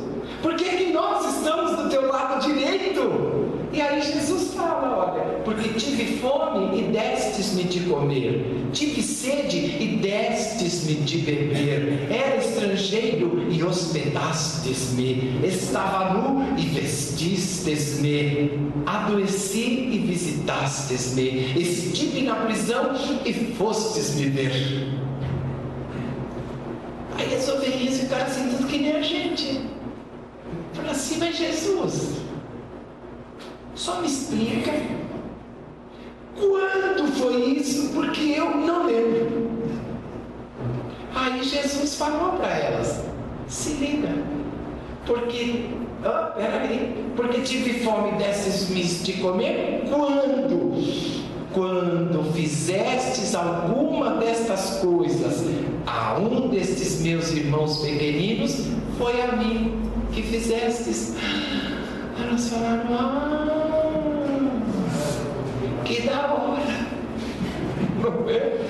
por 0.42 0.56
que, 0.56 0.64
que 0.64 0.92
nós 0.92 1.38
estamos 1.38 1.76
do 1.76 1.88
teu 1.88 2.06
lado 2.06 2.46
direito? 2.46 3.70
E 3.72 3.80
aí 3.80 4.02
Jesus 4.02 4.52
fala: 4.52 5.14
Olha, 5.14 5.24
porque 5.42 5.70
tive 5.70 6.18
fome 6.18 6.78
e 6.78 6.82
destes-me 6.82 7.64
de 7.64 7.80
comer, 7.88 8.44
tive 8.74 9.02
sede 9.02 9.56
e 9.80 9.98
destes-me 10.02 10.96
de 10.96 11.16
beber, 11.16 12.08
era 12.10 12.36
estrangeiro 12.80 13.46
e 13.50 13.62
hospedastes-me, 13.62 15.40
estava 15.44 16.14
nu 16.14 16.58
e 16.58 16.62
vestistes-me, 16.62 18.72
adoeci 18.86 19.90
e 19.92 19.98
visitastes-me, 19.98 21.60
estive 21.60 22.22
na 22.22 22.36
prisão 22.36 22.94
e 23.24 23.32
fostes 23.32 24.14
me 24.14 24.30
ver. 24.30 24.88
Aí 27.18 27.34
as 27.34 27.48
ovelhinhas 27.48 28.00
ficaram 28.00 28.24
assim, 28.24 28.50
tudo 28.50 28.66
que 28.66 28.78
nem 28.78 28.96
a 28.96 29.02
gente. 29.02 29.60
Falaram 30.72 30.92
assim, 30.92 31.18
mas 31.18 31.36
Jesus, 31.36 32.12
só 33.74 34.00
me 34.00 34.06
explica 34.06 34.72
quando 36.34 37.12
foi 37.18 37.58
isso, 37.58 37.90
porque 37.92 38.20
eu 38.20 38.56
não 38.56 38.86
lembro. 38.86 39.49
Aí 41.20 41.44
Jesus 41.44 41.96
falou 41.96 42.38
para 42.38 42.48
elas: 42.48 43.04
se 43.46 43.74
liga, 43.74 44.08
porque, 45.04 45.66
oh, 46.02 46.32
peraí, 46.34 47.04
porque 47.14 47.42
tive 47.42 47.80
fome 47.80 48.12
desses-me 48.12 48.82
de 48.82 49.12
comer 49.14 49.84
quando? 49.90 50.70
Quando 51.52 52.32
fizestes 52.32 53.34
alguma 53.34 54.12
destas 54.12 54.78
coisas 54.78 55.44
a 55.84 56.16
um 56.16 56.48
destes 56.48 57.00
meus 57.02 57.32
irmãos 57.32 57.78
pequeninos, 57.78 58.68
foi 58.96 59.20
a 59.20 59.32
mim 59.36 59.82
que 60.12 60.22
fizestes. 60.22 61.16
Elas 62.18 62.48
falaram, 62.48 62.86
ah, 62.92 63.50
que 65.84 66.02
da 66.02 66.32
hora. 66.32 66.60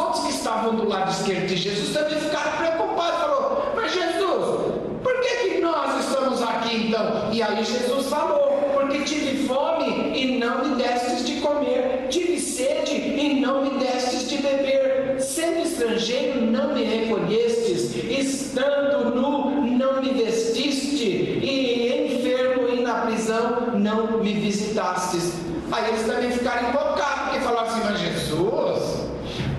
outros 0.00 0.24
que 0.24 0.30
estavam 0.30 0.74
do 0.74 0.88
lado 0.88 1.10
esquerdo 1.10 1.46
de 1.46 1.56
Jesus 1.56 1.92
também 1.92 2.18
ficaram 2.18 2.52
preocupados, 2.52 3.20
falou, 3.20 3.72
mas 3.76 3.92
Jesus, 3.92 4.74
por 5.02 5.20
que, 5.20 5.36
que 5.36 5.60
nós 5.60 6.04
estamos 6.04 6.42
aqui 6.42 6.88
então? 6.88 7.30
E 7.32 7.42
aí 7.42 7.64
Jesus 7.64 8.06
falou, 8.06 8.70
porque 8.74 9.00
tive 9.00 9.46
fome 9.46 10.12
e 10.18 10.38
não 10.38 10.64
me 10.64 10.74
destes 10.76 11.26
de 11.26 11.40
comer, 11.40 12.06
tive 12.08 12.38
sede 12.38 12.94
e 12.94 13.40
não 13.40 13.64
me 13.64 13.78
destes 13.78 14.28
de 14.28 14.38
beber, 14.38 15.16
sendo 15.20 15.60
estrangeiro 15.60 16.40
não 16.40 16.74
me 16.74 16.82
recolhestes, 16.82 17.94
estando 17.94 19.14
nu 19.14 19.50
não 19.80 20.02
me 20.02 20.10
vestiste, 20.10 21.04
e 21.04 22.16
enfermo 22.16 22.68
e 22.68 22.82
na 22.82 23.06
prisão 23.06 23.72
não 23.74 24.18
me 24.18 24.32
visitastes. 24.34 25.32
Aí 25.72 25.88
eles 25.88 26.06
também 26.06 26.30
ficaram 26.30 26.68
invocados, 26.68 27.22
porque 27.24 27.40
falaram 27.40 27.68
assim, 27.68 27.80
mas 27.84 28.00
Jesus, 28.00 29.06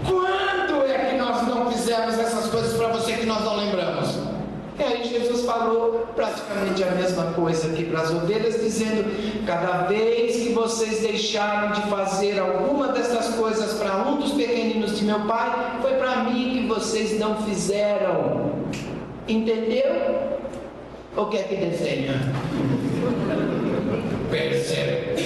quando 0.07 0.85
é 0.85 1.09
que 1.09 1.17
nós 1.17 1.47
não 1.47 1.71
fizemos 1.71 2.19
essas 2.19 2.47
coisas 2.47 2.73
para 2.73 2.89
você 2.89 3.13
que 3.13 3.25
nós 3.25 3.43
não 3.43 3.57
lembramos? 3.57 4.09
E 4.77 4.83
aí 4.83 5.03
Jesus 5.03 5.45
falou 5.45 6.07
praticamente 6.31 6.83
a 6.83 6.91
mesma 6.91 7.33
coisa 7.33 7.67
aqui 7.67 7.85
para 7.85 8.01
as 8.01 8.11
ovelhas, 8.11 8.59
dizendo: 8.61 9.45
cada 9.45 9.83
vez 9.83 10.37
que 10.37 10.49
vocês 10.53 11.01
deixaram 11.01 11.71
de 11.73 11.81
fazer 11.89 12.39
alguma 12.39 12.89
dessas 12.89 13.35
coisas 13.35 13.73
para 13.73 14.07
um 14.07 14.17
dos 14.17 14.31
pequeninos 14.31 14.97
de 14.97 15.05
meu 15.05 15.21
pai, 15.21 15.79
foi 15.81 15.93
para 15.93 16.23
mim 16.23 16.51
que 16.51 16.67
vocês 16.67 17.19
não 17.19 17.35
fizeram. 17.43 18.51
Entendeu? 19.27 20.31
O 21.15 21.25
que 21.25 21.37
é 21.37 21.43
que 21.43 21.55
desenha? 21.55 22.13
Percebe? 24.29 25.21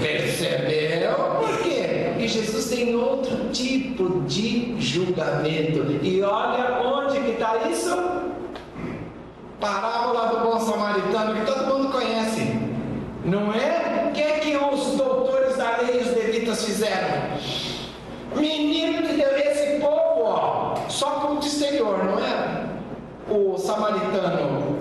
Percebeu? 0.00 1.14
Por 1.38 1.58
quê? 1.62 2.08
Porque 2.10 2.28
Jesus 2.28 2.68
tem 2.68 2.94
outro 2.96 3.48
tipo 3.52 4.22
de 4.26 4.74
julgamento. 4.80 5.86
E 6.02 6.22
olha 6.22 6.80
onde 6.82 7.20
que 7.20 7.30
está 7.30 7.68
isso? 7.70 8.27
Parábola 9.60 10.28
do 10.28 10.40
bom 10.44 10.60
samaritano, 10.60 11.34
que 11.34 11.46
todo 11.46 11.74
mundo 11.74 11.92
conhece. 11.92 12.58
Não 13.24 13.52
é? 13.52 14.08
O 14.08 14.12
que 14.12 14.22
é 14.22 14.38
que 14.38 14.56
os 14.56 14.96
doutores 14.96 15.56
da 15.56 15.78
lei 15.78 15.98
e 15.98 16.02
os 16.02 16.14
levitas 16.14 16.64
fizeram? 16.64 17.36
Menino 18.36 19.02
de 19.02 19.14
Deus, 19.14 19.32
esse 19.34 19.80
povo, 19.80 20.22
ó, 20.22 20.74
só 20.88 21.10
culto 21.20 21.46
exterior, 21.46 22.04
não 22.04 22.18
é? 22.18 22.68
O 23.28 23.58
samaritano 23.58 24.78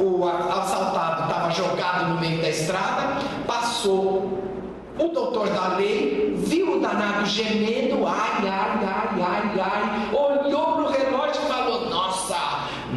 o 0.00 0.26
assaltado 0.26 1.24
estava 1.24 1.50
jogado 1.50 2.08
no 2.08 2.20
meio 2.20 2.40
da 2.40 2.48
estrada, 2.48 3.18
passou 3.46 4.38
o 4.98 5.08
doutor 5.08 5.50
da 5.50 5.76
lei, 5.76 6.34
viu 6.38 6.76
o 6.76 6.80
danado 6.80 7.26
gemendo, 7.26 8.06
ai, 8.06 8.48
ai, 8.48 8.78
ai, 8.82 9.22
ai, 9.22 9.60
ai, 9.60 10.14
olhou 10.14 10.72
para 10.72 10.84
o 10.84 10.90
relógio 10.90 11.42
e 11.42 11.46
falou: 11.46 11.90
Nossa, 11.90 12.36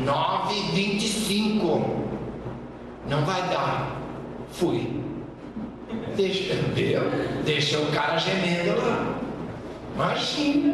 9h25, 0.06 1.84
não 3.14 3.26
vai 3.26 3.42
dar. 3.44 3.92
Fui. 4.52 5.02
Deixa, 6.16 6.56
viu? 6.74 7.02
Deixa 7.46 7.80
o 7.80 7.92
cara 7.92 8.18
gemendo 8.18 8.80
lá. 8.80 9.16
Imagina. 9.96 10.74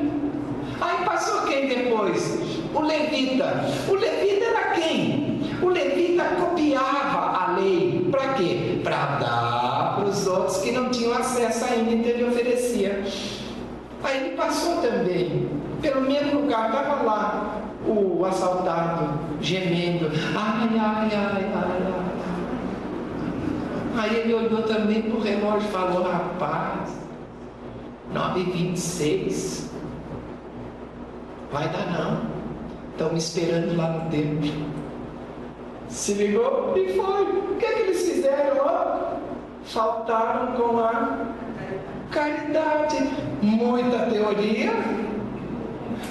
Aí 0.79 1.05
passou 1.05 1.41
quem 1.43 1.67
depois? 1.67 2.39
O 2.73 2.81
levita. 2.81 3.65
O 3.89 3.95
levita 3.95 4.45
era 4.45 4.71
quem? 4.71 5.41
O 5.61 5.67
levita 5.67 6.23
copiava 6.39 7.19
a 7.19 7.57
lei. 7.59 8.07
Para 8.09 8.33
quê? 8.35 8.79
Para 8.83 9.05
dar 9.17 9.95
para 9.95 10.05
os 10.05 10.25
outros 10.25 10.57
que 10.59 10.71
não 10.71 10.89
tinham 10.89 11.13
acesso 11.13 11.65
ainda, 11.65 11.91
então 11.91 12.11
ele 12.11 12.23
oferecia. 12.23 13.03
Aí 14.01 14.25
ele 14.25 14.35
passou 14.37 14.77
também. 14.77 15.49
Pelo 15.81 16.01
mesmo 16.01 16.41
lugar, 16.41 16.69
estava 16.69 17.03
lá 17.03 17.61
o 17.85 18.25
assaltado, 18.25 19.19
gemendo. 19.41 20.09
Ai, 20.35 20.69
ai, 20.79 21.09
ai, 21.11 21.11
ai, 21.13 21.51
ai. 21.53 21.98
Aí 23.99 24.15
ele 24.15 24.33
olhou 24.33 24.63
também 24.63 25.01
para 25.01 25.17
o 25.17 25.21
relógio 25.21 25.67
e 25.67 25.71
falou: 25.73 26.03
Rapaz, 26.03 26.89
9h26. 28.13 29.65
Vai 31.51 31.67
dar 31.67 31.85
não. 31.91 32.21
Estão 32.91 33.09
me 33.11 33.17
esperando 33.17 33.75
lá 33.75 33.89
no 33.89 34.09
templo. 34.09 34.51
Se 35.89 36.13
ligou 36.13 36.77
e 36.77 36.93
foi. 36.93 37.23
O 37.23 37.55
que, 37.57 37.65
é 37.65 37.73
que 37.73 37.81
eles 37.81 38.09
fizeram? 38.09 39.19
Faltaram 39.65 40.53
com 40.53 40.79
a 40.79 41.27
caridade. 42.09 42.97
Muita 43.41 43.99
teoria, 44.05 44.71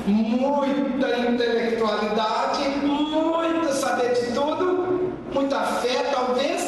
muita 0.07 1.19
intelectualidade, 1.19 2.69
muito 2.83 3.73
saber 3.73 4.13
de 4.13 4.33
tudo, 4.33 5.13
muita 5.33 5.61
fé 5.61 6.11
talvez, 6.11 6.68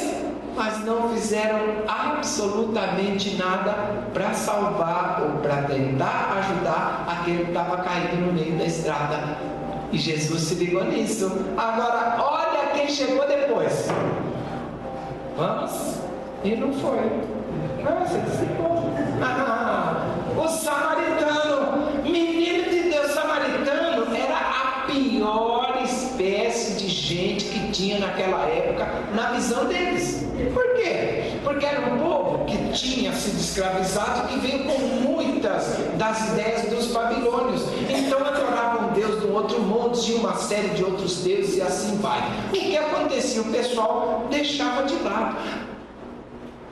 mas 0.61 0.85
não 0.85 1.09
fizeram 1.09 1.59
absolutamente 1.88 3.35
nada 3.38 3.73
para 4.12 4.35
salvar 4.35 5.23
ou 5.23 5.40
para 5.40 5.62
tentar 5.62 6.37
ajudar 6.38 7.07
aquele 7.09 7.45
que 7.45 7.50
estava 7.50 7.79
caído 7.79 8.17
no 8.17 8.35
meio 8.35 8.59
da 8.59 8.67
estrada. 8.67 9.38
E 9.90 9.97
Jesus 9.97 10.43
se 10.43 10.57
ligou 10.57 10.85
nisso. 10.85 11.33
Agora, 11.57 12.23
olha 12.23 12.73
quem 12.75 12.88
chegou 12.90 13.26
depois. 13.26 13.88
Vamos? 15.35 15.95
E 16.45 16.55
não 16.57 16.75
foi. 16.75 17.11
Nossa, 17.83 18.19
desligou. 18.19 18.93
Ah, 19.23 20.05
o 20.37 20.47
samaritano, 20.47 22.02
menino 22.02 22.69
de 22.69 22.90
Deus 22.90 23.12
samaritano, 23.12 24.14
era 24.14 24.37
a 24.37 24.87
pior 24.87 25.81
espécie 25.83 26.75
de 26.75 26.87
gente 26.87 27.47
que 27.47 27.60
tinha 27.80 27.99
naquela 27.99 28.44
época, 28.44 28.87
na 29.14 29.32
visão 29.32 29.64
deles. 29.64 30.22
Por 30.52 30.75
quê? 30.75 31.38
Porque 31.42 31.64
era 31.64 31.94
um 31.94 31.99
povo 31.99 32.44
que 32.44 32.56
tinha 32.72 33.12
sido 33.12 33.40
escravizado, 33.40 34.28
que 34.28 34.38
veio 34.38 34.64
com 34.64 34.78
muitas 34.78 35.78
das 35.96 36.28
ideias 36.28 36.68
dos 36.68 36.88
babilônios. 36.88 37.62
Então 37.88 38.18
adoravam 38.18 38.92
Deus 38.92 39.22
do 39.22 39.32
outro 39.32 39.60
mundo, 39.60 39.99
tinha 39.99 40.18
uma 40.18 40.34
série 40.34 40.68
de 40.68 40.84
outros 40.84 41.22
deuses 41.22 41.56
e 41.56 41.62
assim 41.62 41.96
vai. 41.96 42.20
O 42.49 42.52
que 42.52 42.76
acontecia? 42.76 43.40
O 43.40 43.46
pessoal 43.46 44.26
deixava 44.30 44.82
de 44.84 44.94
lado. 44.96 45.37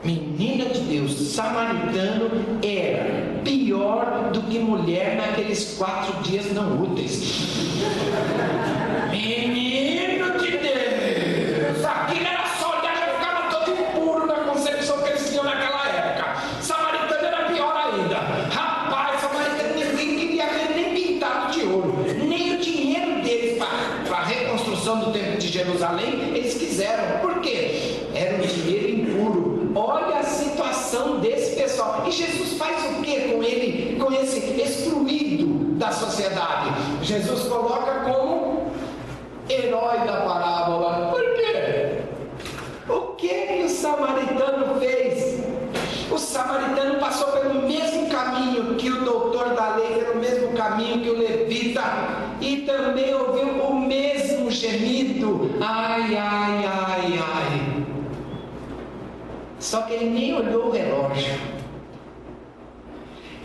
Menina 0.05 0.67
de 0.67 0.81
Deus, 0.81 1.35
samaritano 1.35 2.31
era 2.63 3.41
pior 3.43 4.31
do 4.33 4.43
que 4.43 4.59
mulher 4.59 5.17
naqueles 5.17 5.77
quatro 5.77 6.23
dias 6.23 6.53
não 6.53 6.83
úteis. 6.83 7.49
Aquilo 11.89 12.27
era 12.27 12.47
só 12.59 12.79
olhar 12.79 12.97
já 12.97 13.07
ficava 13.15 13.51
todo 13.51 13.71
impuro 13.71 14.27
na 14.27 14.35
concepção 14.45 14.99
que 15.03 15.11
eles 15.11 15.29
tinham 15.29 15.45
naquela 15.45 15.89
época. 15.89 16.37
Samaritano 16.61 17.27
era 17.27 17.49
pior 17.51 17.77
ainda. 17.77 18.19
Rapaz, 18.51 19.21
samaritano 19.21 19.75
ninguém 19.75 20.17
queria 20.19 20.47
ver 20.47 20.75
nem 20.75 20.95
pintado 20.95 21.53
de 21.53 21.63
ouro, 21.63 22.05
nem 22.25 22.57
o 22.57 22.59
dinheiro 22.59 23.23
deles 23.23 23.59
para 23.59 24.17
a 24.19 24.25
reconstrução 24.25 25.01
do 25.01 25.13
templo 25.13 25.39
de 25.39 25.49
Jerusalém, 25.49 26.33
eles 26.35 26.55
quiseram. 26.55 27.19
Por 27.21 27.41
quê? 27.41 27.99
Era 28.15 28.37
um 28.37 28.41
dinheiro 28.41 28.89
impuro. 28.89 29.73
Olha 29.75 30.19
a 30.19 30.23
situação 30.23 31.21
desse 31.21 31.57
pessoal. 31.57 32.05
E 32.07 32.11
Jesus 32.11 32.55
faz 32.55 32.85
o 32.91 33.03
que 33.03 33.21
com 33.29 33.43
ele, 33.43 33.99
com 33.99 34.13
esse 34.13 34.39
excluído 34.61 35.75
da 35.79 35.93
sociedade? 35.93 36.71
Jesus 37.03 37.43
coloca 37.49 38.01
como 38.11 38.73
herói 39.49 39.99
da 40.07 40.21
parábola. 40.23 41.11
Por 41.11 41.38
que, 43.19 43.29
que 43.29 43.65
o 43.65 43.69
samaritano 43.69 44.79
fez? 44.79 45.43
O 46.11 46.17
samaritano 46.17 46.99
passou 46.99 47.33
pelo 47.33 47.63
mesmo 47.69 48.09
caminho 48.09 48.77
que 48.77 48.91
o 48.91 49.05
doutor 49.05 49.55
da 49.55 49.77
lei, 49.77 50.03
pelo 50.03 50.21
mesmo 50.21 50.53
caminho 50.53 51.03
que 51.03 51.11
o 51.11 51.19
levita, 51.19 51.83
e 52.41 52.59
também 52.59 53.13
ouviu 53.13 53.63
o 53.65 53.79
mesmo 53.81 54.51
gemido: 54.51 55.51
ai, 55.61 56.17
ai, 56.17 56.65
ai, 56.65 57.21
ai. 57.21 57.87
Só 59.59 59.83
que 59.83 59.95
ele 59.95 60.11
nem 60.11 60.35
olhou 60.35 60.69
o 60.69 60.71
relógio. 60.71 61.35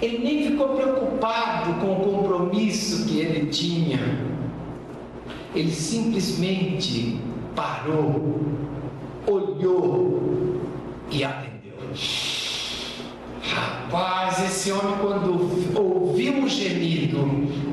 Ele 0.01 0.19
nem 0.19 0.51
ficou 0.51 0.69
preocupado 0.69 1.73
com 1.79 1.93
o 1.93 1.99
compromisso 1.99 3.07
que 3.07 3.19
ele 3.19 3.47
tinha. 3.47 3.99
Ele 5.55 5.71
simplesmente 5.71 7.19
parou, 7.55 8.41
olhou 9.63 10.61
e 11.09 11.23
atendeu. 11.23 11.73
Rapaz, 13.41 14.43
esse 14.45 14.71
homem, 14.71 14.95
quando 15.01 15.77
ouviu 15.77 16.43
o 16.43 16.49
gemido, 16.49 17.19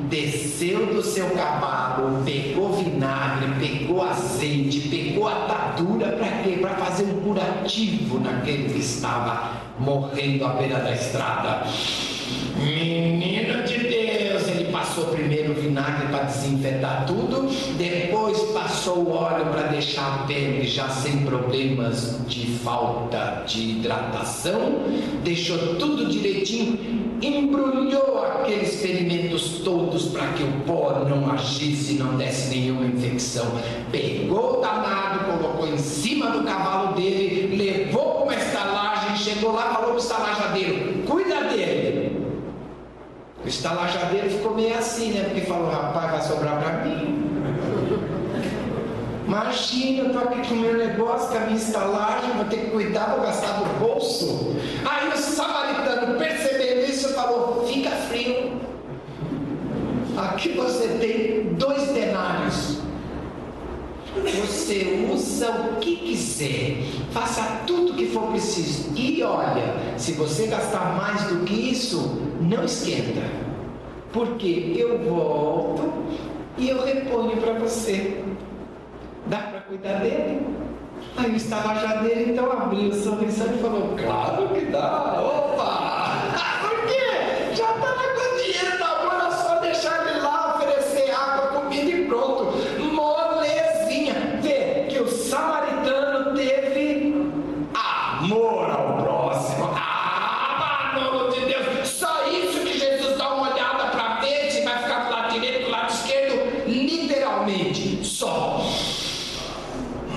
desceu 0.09 0.85
do 0.87 1.01
seu 1.01 1.29
cavalo, 1.31 2.23
pegou 2.23 2.73
vinagre, 2.73 3.47
pegou 3.59 4.03
azeite, 4.03 4.89
pegou 4.89 5.27
atadura 5.27 6.11
para 6.11 6.43
quê? 6.43 6.57
Para 6.61 6.75
fazer 6.75 7.05
um 7.05 7.21
curativo 7.21 8.19
naquele 8.19 8.71
que 8.73 8.79
estava 8.79 9.53
morrendo 9.79 10.45
à 10.45 10.49
beira 10.49 10.79
da 10.79 10.91
estrada. 10.93 11.63
Menino 12.57 13.63
de 13.63 13.70
passou 14.91 15.05
primeiro 15.05 15.53
o 15.53 15.55
vinagre 15.55 16.07
para 16.07 16.23
desinfetar 16.23 17.05
tudo, 17.07 17.47
depois 17.77 18.37
passou 18.53 18.97
o 18.97 19.11
óleo 19.13 19.45
para 19.45 19.67
deixar 19.67 20.23
a 20.23 20.27
pele 20.27 20.67
já 20.67 20.89
sem 20.89 21.19
problemas 21.19 22.19
de 22.27 22.47
falta 22.57 23.43
de 23.47 23.71
hidratação, 23.71 24.81
deixou 25.23 25.75
tudo 25.75 26.07
direitinho, 26.07 26.77
embrulhou 27.21 28.21
aqueles 28.21 28.81
ferimentos 28.81 29.61
todos 29.63 30.07
para 30.07 30.27
que 30.33 30.43
o 30.43 30.51
pó 30.65 31.05
não 31.07 31.31
agisse, 31.31 31.93
não 31.93 32.17
desse 32.17 32.49
nenhuma 32.49 32.85
infecção. 32.85 33.45
Pegou 33.93 34.57
o 34.57 34.61
danado, 34.61 35.23
colocou 35.31 35.69
em 35.69 35.77
cima 35.77 36.31
do 36.31 36.43
cavalo 36.43 36.95
dele, 36.95 37.55
levou 37.55 38.11
para 38.11 38.23
uma 38.23 38.35
estalagem, 38.35 39.15
chegou 39.15 39.53
lá, 39.53 39.73
falou 39.73 39.91
para 39.91 39.93
o 39.93 39.97
estalajadeiro: 39.97 41.03
cuida 41.07 41.43
dele. 41.45 41.80
O 43.43 43.47
estalajadeiro 43.47 44.29
ficou 44.29 44.55
meio 44.55 44.77
assim, 44.77 45.13
né? 45.13 45.23
Porque 45.23 45.41
falou, 45.41 45.69
rapaz, 45.71 46.11
vai 46.11 46.21
sobrar 46.21 46.59
para 46.59 46.85
mim. 46.85 47.31
Imagina, 49.25 50.03
eu 50.03 50.07
estou 50.07 50.21
aqui 50.23 50.47
com 50.47 50.55
o 50.55 50.57
meu 50.57 50.73
negócio, 50.77 51.29
com 51.29 51.37
a 51.37 51.39
minha 51.41 51.57
estalagem, 51.57 52.31
vou 52.35 52.45
ter 52.45 52.57
que 52.57 52.71
cuidar, 52.71 53.15
vou 53.15 53.21
gastar 53.21 53.53
do 53.53 53.79
bolso. 53.79 54.55
Aí 54.85 55.07
o 55.07 55.17
samaritano, 55.17 56.19
percebendo 56.19 56.89
isso, 56.89 57.13
falou: 57.13 57.65
fica 57.65 57.89
frio. 57.91 58.59
Aqui 60.17 60.49
você 60.49 60.87
tem 60.99 61.53
dois 61.55 61.87
denários. 61.93 62.80
Você 64.13 65.07
usa 65.11 65.49
o 65.51 65.79
que 65.79 65.95
quiser, 65.95 66.83
faça 67.11 67.61
tudo 67.65 67.93
o 67.93 67.95
que 67.95 68.07
for 68.07 68.29
preciso. 68.31 68.91
E 68.95 69.23
olha, 69.23 69.73
se 69.97 70.13
você 70.13 70.47
gastar 70.47 70.97
mais 70.97 71.23
do 71.23 71.45
que 71.45 71.53
isso, 71.53 72.21
não 72.41 72.65
esquenta, 72.65 73.21
porque 74.11 74.75
eu 74.77 74.99
volto 74.99 75.93
e 76.57 76.69
eu 76.69 76.83
reponho 76.83 77.37
para 77.37 77.53
você. 77.53 78.21
Dá 79.27 79.37
para 79.37 79.61
cuidar 79.61 79.99
dele? 79.99 80.41
Aí 81.17 81.31
o 81.31 81.35
estalajadeiro 81.35 82.31
então 82.31 82.51
abriu 82.51 82.89
o 82.89 82.93
sorriso 82.93 83.43
e 83.45 83.57
falou: 83.61 83.95
Claro 83.97 84.49
que 84.49 84.65
dá, 84.65 85.19
opa! 85.21 86.37
Por 86.61 86.85
quê? 86.87 87.55
Já 87.55 87.71
estava 87.75 88.03
com 88.15 88.37
dinheiro 88.37 88.79
na 88.79 88.87
mão, 89.03 89.11
era 89.19 89.31
só 89.31 89.59
deixar 89.59 90.07
ele 90.07 90.19
lá 90.21 90.55
oferecer 90.55 91.11
água, 91.11 91.59
comida 91.61 91.89
e 91.91 92.05
pronto. 92.05 92.53
Molezinha. 92.93 94.39
Vê 94.41 94.85
que 94.89 94.99
o 94.99 95.07
samaritano 95.07 96.33
teve 96.35 97.13
amor 97.73 98.69
ao 98.69 98.97
próximo. 99.03 99.69
Ah, 99.75 100.93
mano 100.95 101.31
de 101.31 101.41
Deus, 101.45 101.87
só 101.87 102.27
isso 102.27 102.59
que 102.61 102.77
Jesus 102.77 103.17
dá 103.17 103.33
uma 103.33 103.53
olhada 103.53 103.85
para 103.91 104.19
ver 104.21 104.51
se 104.51 104.61
vai 104.63 104.77
ficar 104.77 105.05
do 105.05 105.11
lado 105.11 105.31
direito, 105.33 105.65
do 105.65 105.71
lado 105.71 105.89
esquerdo, 105.91 106.67
literalmente, 106.67 108.05
só. 108.05 108.61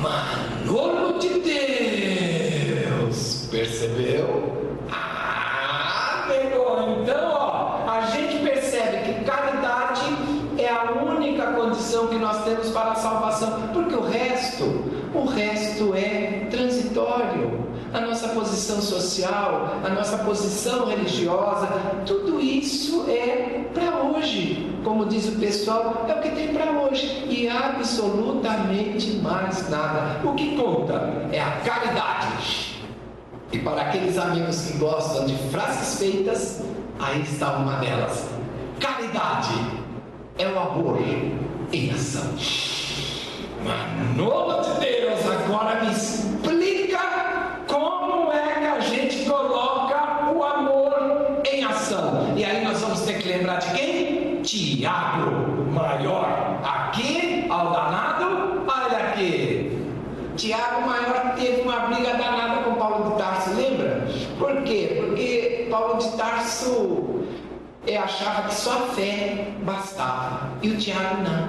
Manolo 0.04 1.18
de 1.18 1.40
Deus, 1.40 3.48
percebeu? 3.50 4.52
Ah, 4.92 6.26
pegou. 6.28 7.00
Então, 7.00 7.30
ó, 7.32 7.88
a 7.88 8.02
gente 8.10 8.36
percebe 8.44 8.98
que 8.98 9.24
caridade 9.24 10.02
é 10.58 10.68
a 10.68 10.92
única 10.92 11.52
condição 11.52 12.08
que 12.08 12.16
nós 12.16 12.44
temos 12.44 12.68
para 12.68 12.90
a 12.92 12.96
salvação, 12.96 13.68
porque 13.72 13.94
o 13.94 14.02
resto, 14.02 14.64
o 15.14 15.24
resto 15.24 15.94
é 15.94 16.48
transitório. 16.50 17.64
A 17.94 18.00
nossa 18.00 18.28
posição 18.28 18.82
social, 18.82 19.76
a 19.84 19.88
religiosa, 20.70 21.68
tudo 22.06 22.40
isso 22.40 23.04
é 23.08 23.64
para 23.72 24.02
hoje. 24.02 24.70
Como 24.82 25.06
diz 25.06 25.28
o 25.28 25.32
pessoal, 25.38 26.04
é 26.08 26.14
o 26.14 26.20
que 26.20 26.30
tem 26.30 26.48
para 26.54 26.70
hoje 26.72 27.26
e 27.28 27.48
absolutamente 27.48 29.16
mais 29.16 29.68
nada. 29.70 30.20
O 30.26 30.34
que 30.34 30.56
conta 30.56 31.28
é 31.32 31.40
a 31.40 31.52
caridade. 31.64 32.74
E 33.52 33.58
para 33.58 33.82
aqueles 33.82 34.18
amigos 34.18 34.62
que 34.62 34.78
gostam 34.78 35.26
de 35.26 35.36
frases 35.50 35.98
feitas, 35.98 36.62
aí 36.98 37.22
está 37.22 37.56
uma 37.56 37.76
delas. 37.76 38.28
Caridade 38.80 39.54
é 40.38 40.48
o 40.48 40.58
amor 40.58 40.98
em 41.72 41.90
ação. 41.90 42.34
Manolo 43.64 44.60
de 44.62 44.80
Deus, 44.80 45.20
agora 45.24 45.84
me 45.84 45.92
explica 45.92 46.98
como 47.66 48.32
é 48.32 48.54
que 48.58 48.66
a 48.66 48.80
gente 48.80 49.24
coloca 49.24 50.32
o 50.32 50.42
amor 50.42 51.40
em 51.50 51.64
ação. 51.64 52.34
E 52.36 52.44
aí 52.44 52.64
nós 52.64 52.80
vamos 52.80 53.00
ter 53.02 53.18
que 53.22 53.28
lembrar 53.28 53.58
de 53.58 53.70
quem? 53.72 54.42
Tiago, 54.54 55.66
maior. 55.72 56.60
Aqui, 56.62 57.44
ao 57.50 57.72
danado, 57.72 58.62
olha 58.68 58.98
aqui. 59.08 59.76
Tiago 60.36 60.86
Maior 60.86 61.34
teve 61.34 61.62
uma 61.62 61.80
briga 61.80 62.14
danada 62.14 62.62
com 62.62 62.74
Paulo 62.74 63.10
de 63.10 63.18
Tarso, 63.18 63.50
lembra? 63.54 64.06
Por 64.38 64.62
quê? 64.62 65.02
Porque 65.04 65.66
Paulo 65.68 65.98
de 65.98 66.08
Tarso 66.16 67.24
é, 67.84 67.96
achava 67.96 68.48
que 68.48 68.54
só 68.54 68.72
a 68.74 68.94
fé 68.94 69.48
bastava 69.62 70.50
e 70.62 70.70
o 70.70 70.76
Tiago 70.76 71.22
não. 71.22 71.48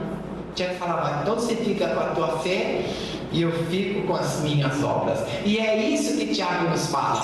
O 0.50 0.54
Tiago 0.56 0.76
falava, 0.76 1.22
então 1.22 1.36
você 1.36 1.56
fica 1.56 1.88
com 1.90 2.00
a 2.00 2.08
tua 2.08 2.40
fé 2.40 2.86
e 3.32 3.42
eu 3.44 3.52
fico 3.66 4.08
com 4.08 4.16
as 4.16 4.42
minhas 4.42 4.84
obras. 4.84 5.20
E 5.44 5.60
é 5.60 5.78
isso 5.78 6.18
que 6.18 6.34
Tiago 6.34 6.70
nos 6.70 6.88
fala. 6.88 7.22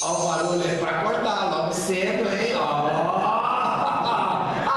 Ó, 0.00 0.12
o 0.12 0.28
barulho 0.28 0.62
é 0.64 0.76
para 0.76 1.02
cortar 1.02 1.50
logo 1.56 1.72
cedo, 1.72 2.22
hein? 2.22 2.54
Ó. 2.56 3.48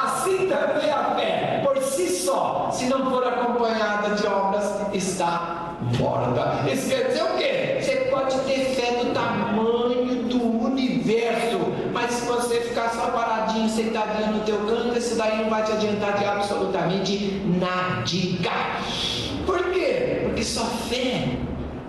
Assim 0.03 0.47
também 0.47 0.91
a 0.91 1.15
fé, 1.15 1.61
por 1.63 1.81
si 1.81 2.07
só, 2.25 2.69
se 2.71 2.85
não 2.85 3.09
for 3.09 3.23
acompanhada 3.25 4.15
de 4.15 4.25
obras, 4.27 4.65
está 4.93 5.75
morta. 5.99 6.69
Isso 6.71 6.89
quer 6.89 7.07
dizer 7.07 7.23
o 7.23 7.37
quê? 7.37 7.77
Você 7.81 7.95
pode 8.11 8.37
ter 8.41 8.65
fé 8.75 9.03
do 9.03 9.13
tamanho 9.13 10.23
do 10.23 10.65
universo, 10.65 11.59
mas 11.93 12.11
se 12.11 12.25
você 12.25 12.61
ficar 12.61 12.89
só 12.89 13.07
paradinho, 13.07 13.69
sentadinho 13.69 14.33
no 14.33 14.39
teu 14.41 14.57
canto, 14.59 14.97
isso 14.97 15.15
daí 15.15 15.41
não 15.41 15.49
vai 15.49 15.63
te 15.63 15.71
adiantar 15.71 16.17
de 16.17 16.25
absolutamente 16.25 17.41
nada. 17.59 18.03
Por 19.45 19.71
quê? 19.71 20.21
Porque 20.23 20.43
só 20.43 20.63
fé 20.63 21.27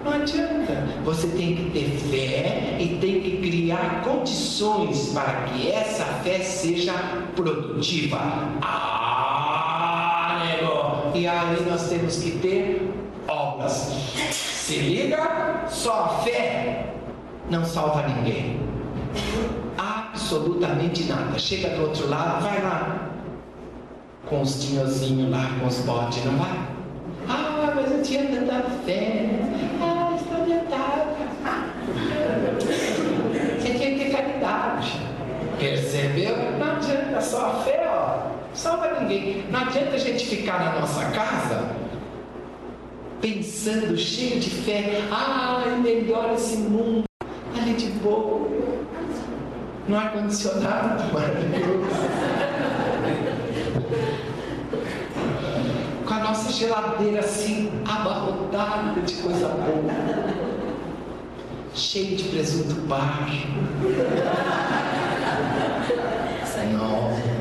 não 0.04 0.12
adianta. 0.12 0.84
Você 1.04 1.28
tem 1.28 1.54
que 1.54 1.70
ter 1.70 1.90
fé 2.10 2.76
e 2.80 2.98
tem 3.00 3.20
que 3.20 3.36
criar 3.38 4.02
condições 4.02 5.10
para 5.12 5.44
que 5.44 5.70
essa 5.70 6.04
fé 6.24 6.40
seja 6.40 6.92
produtiva. 7.36 8.18
Ah, 8.60 9.01
E 11.14 11.28
aí 11.28 11.66
nós 11.68 11.88
temos 11.90 12.16
que 12.16 12.38
ter 12.38 12.90
obras. 13.28 13.92
Se 14.30 14.76
liga, 14.78 15.66
só 15.68 16.04
a 16.04 16.08
fé 16.22 16.86
não 17.50 17.64
salva 17.64 18.06
ninguém. 18.08 18.60
Absolutamente 19.76 21.04
nada. 21.04 21.38
Chega 21.38 21.76
do 21.76 21.82
outro 21.82 22.08
lado, 22.08 22.42
vai 22.42 22.62
lá. 22.62 23.10
Com 24.26 24.40
os 24.40 24.64
tinhozinhos 24.64 25.30
lá, 25.30 25.50
com 25.60 25.66
os 25.66 25.80
botes, 25.80 26.24
não 26.24 26.38
vai? 26.38 26.58
Ah, 27.28 27.72
mas 27.74 27.92
eu 27.92 28.02
tinha 28.02 28.24
tanta 28.24 28.62
fé. 28.86 29.28
Ah, 29.82 30.16
está 30.18 30.36
adiantada. 30.36 31.12
Você 33.60 33.74
tinha 33.74 33.90
que 33.90 34.04
ter 34.04 34.10
caridade. 34.12 35.00
Percebeu? 35.58 36.36
Não 36.58 36.76
adianta 36.76 37.20
só 37.20 37.46
a 37.46 37.54
fé. 37.64 37.81
Salva 38.62 39.00
ninguém. 39.00 39.44
Não 39.50 39.58
adianta 39.58 39.96
a 39.96 39.98
gente 39.98 40.24
ficar 40.24 40.60
na 40.60 40.78
nossa 40.78 41.04
casa 41.06 41.68
pensando, 43.20 43.98
cheio 43.98 44.38
de 44.38 44.50
fé. 44.50 45.02
Ai, 45.10 45.80
melhor 45.80 46.34
esse 46.34 46.58
mundo. 46.58 47.02
Ali 47.60 47.72
de 47.72 47.86
boa. 47.86 48.48
No 49.88 49.98
ar-condicionado 49.98 51.02
maravilhoso. 51.12 51.90
Com 56.06 56.14
a 56.14 56.18
nossa 56.20 56.52
geladeira 56.52 57.18
assim, 57.18 57.68
abarrotada 57.84 59.00
de 59.00 59.14
coisa 59.14 59.48
boa. 59.48 59.92
Cheio 61.74 62.16
de 62.16 62.28
presunto 62.28 62.74
bar. 62.82 63.28
Nossa. 66.78 67.31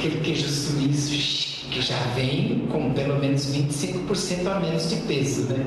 Aquele 0.00 0.20
queijo 0.20 0.48
suíço 0.48 1.68
que 1.70 1.82
já 1.82 1.98
vem 2.14 2.66
com 2.72 2.90
pelo 2.94 3.18
menos 3.18 3.54
25% 3.54 4.46
a 4.50 4.58
menos 4.58 4.88
de 4.88 4.96
peso, 4.96 5.42
né? 5.52 5.62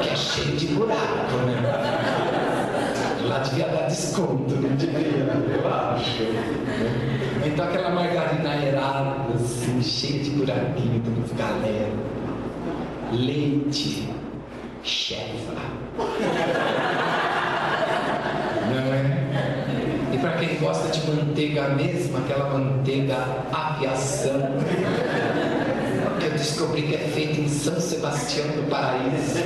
Que 0.00 0.08
é 0.08 0.14
cheio 0.14 0.56
de 0.56 0.68
buraco, 0.68 1.34
né? 1.46 1.60
Lá 3.26 3.40
devia 3.40 3.66
dar 3.66 3.88
desconto, 3.88 4.54
não 4.54 4.76
devia, 4.76 5.26
eu 5.52 5.68
acho. 5.68 6.22
Então 7.44 7.64
aquela 7.64 7.90
margarina 7.90 8.50
aerada, 8.50 9.34
assim, 9.34 9.82
cheia 9.82 10.22
de 10.22 10.30
buraquinho, 10.30 11.02
tudo 11.02 11.36
galera. 11.36 11.90
Leite, 13.10 14.10
chefa. 14.84 15.54
Não 18.68 18.94
é? 18.94 20.14
E 20.14 20.18
para 20.18 20.29
quem 20.40 20.56
gosta 20.56 20.88
de 20.88 21.06
manteiga 21.10 21.68
mesmo, 21.68 22.16
aquela 22.16 22.48
manteiga 22.48 23.16
aviação, 23.52 24.40
que 26.18 26.26
eu 26.26 26.30
descobri 26.32 26.82
que 26.82 26.94
é 26.94 26.98
feita 26.98 27.40
em 27.40 27.48
São 27.48 27.78
Sebastião 27.78 28.46
do 28.48 28.68
Paraíso. 28.70 29.40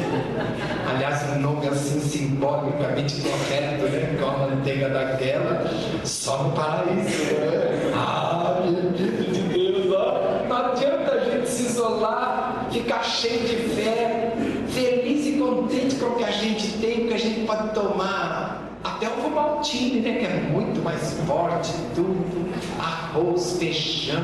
Aliás, 0.88 1.24
um 1.34 1.40
nome 1.40 1.66
assim 1.66 2.00
simbolicamente 2.00 3.20
correto, 3.22 3.84
né? 3.86 4.16
Com 4.20 4.26
a 4.26 4.48
manteiga 4.48 4.88
daquela, 4.88 5.68
só 6.04 6.44
no 6.44 6.52
paraíso, 6.52 7.24
né? 7.34 7.92
Ah, 7.96 8.60
meu 8.64 8.92
Deus 8.92 9.36
de 9.36 9.42
Deus, 9.42 9.92
ó. 9.96 10.46
Não 10.48 10.56
adianta 10.56 11.12
a 11.12 11.24
gente 11.24 11.48
se 11.48 11.64
isolar, 11.64 12.68
ficar 12.70 13.02
cheio 13.02 13.40
de 13.40 13.56
fé, 13.74 14.32
feliz 14.68 15.26
e 15.26 15.32
contente 15.32 15.96
com 15.96 16.06
o 16.06 16.16
que 16.16 16.24
a 16.24 16.30
gente 16.30 16.68
tem, 16.78 17.08
que 17.08 17.14
a 17.14 17.18
gente 17.18 17.44
pode 17.44 17.70
tomar 17.70 18.53
até 18.84 19.08
o 19.08 19.30
Maltine, 19.30 20.00
né, 20.00 20.18
que 20.18 20.26
é 20.26 20.40
muito 20.52 20.84
mais 20.84 21.14
forte, 21.26 21.72
tudo, 21.94 22.52
arroz, 22.78 23.56
feijão, 23.58 24.22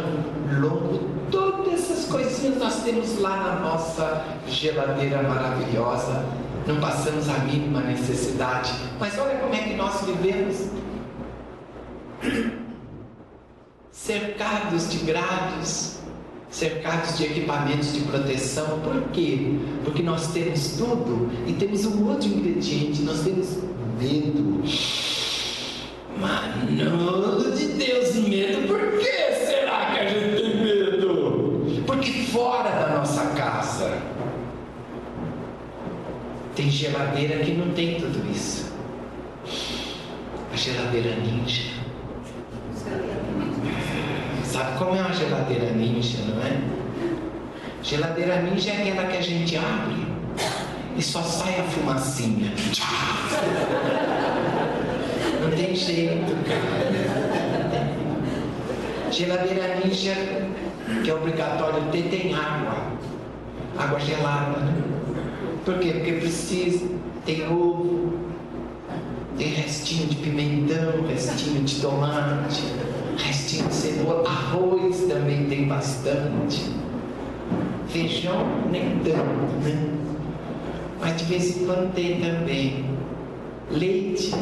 lombo, 0.60 1.00
todas 1.30 1.72
essas 1.72 2.04
coisinhas 2.04 2.58
nós 2.58 2.82
temos 2.82 3.18
lá 3.18 3.36
na 3.38 3.60
nossa 3.60 4.22
geladeira 4.46 5.22
maravilhosa. 5.22 6.26
Não 6.66 6.78
passamos 6.78 7.26
a 7.30 7.38
mínima 7.38 7.80
necessidade. 7.80 8.72
Mas 8.98 9.18
olha 9.18 9.38
como 9.38 9.54
é 9.54 9.58
que 9.58 9.74
nós 9.74 10.02
vivemos. 10.02 10.68
Cercados 13.90 14.90
de 14.90 14.98
grades, 14.98 16.00
cercados 16.50 17.18
de 17.18 17.24
equipamentos 17.24 17.92
de 17.92 18.00
proteção. 18.00 18.80
Por 18.80 19.02
quê? 19.10 19.58
Porque 19.84 20.02
nós 20.02 20.28
temos 20.28 20.76
tudo 20.76 21.30
e 21.46 21.52
temos 21.54 21.84
um 21.84 22.08
outro 22.08 22.28
ingrediente, 22.28 23.02
nós 23.02 23.20
temos 23.20 23.58
medo. 24.00 24.62
Manolo 26.18 27.52
de 27.54 27.66
Deus, 27.68 28.14
medo, 28.16 28.66
por 28.66 28.98
que 28.98 29.34
será 29.46 29.92
que 29.92 30.00
a 30.00 30.08
gente 30.08 30.42
tem 30.42 30.56
medo? 30.56 31.82
Porque 31.86 32.12
fora 32.24 32.70
da 32.70 32.96
nossa 32.96 33.26
casa 33.34 33.98
tem 36.56 36.70
geladeira 36.70 37.38
que 37.44 37.52
não 37.52 37.72
tem 37.72 38.00
tudo 38.00 38.30
isso. 38.30 38.72
A 40.52 40.56
geladeira 40.56 41.14
ninja. 41.16 41.70
Sabe 44.44 44.78
como 44.78 44.96
é 44.96 45.00
uma 45.00 45.12
geladeira 45.12 45.70
ninja, 45.72 46.18
não 46.28 46.42
é? 46.42 46.60
Geladeira 47.82 48.42
ninja 48.42 48.70
é 48.70 48.82
aquela 48.82 49.08
que 49.08 49.16
a 49.16 49.22
gente 49.22 49.56
abre 49.56 50.10
e 50.96 51.02
só 51.02 51.22
sai 51.22 51.60
a 51.60 51.64
fumacinha. 51.64 52.52
Não 55.40 55.50
tem 55.50 55.74
jeito, 55.74 56.32
cara. 56.46 57.00
Geladeira 59.10 59.80
ninja, 59.84 60.14
que 61.02 61.10
é 61.10 61.14
obrigatório 61.14 61.82
ter, 61.90 62.04
tem 62.04 62.34
água. 62.34 62.92
Água 63.78 63.98
gelada? 63.98 64.58
Por 65.64 65.78
quê? 65.78 65.92
Porque 65.92 66.12
precisa, 66.12 66.86
tem 67.24 67.46
ovo, 67.46 68.12
tem 69.36 69.48
restinho 69.48 70.06
de 70.06 70.16
pimentão, 70.16 71.06
restinho 71.08 71.64
de 71.64 71.80
tomate, 71.80 72.62
restinho 73.16 73.68
de 73.68 73.74
cebola, 73.74 74.28
arroz 74.28 75.04
também 75.08 75.46
tem 75.46 75.66
bastante. 75.66 76.70
Feijão 77.88 78.46
nem 78.70 79.00
tanto, 79.00 79.64
né? 79.64 80.09
Mas 81.00 81.16
de 81.16 81.24
vez 81.24 81.56
em 81.56 81.66
quando 81.66 81.94
tem 81.94 82.20
também. 82.20 82.84
Leite 83.70 84.34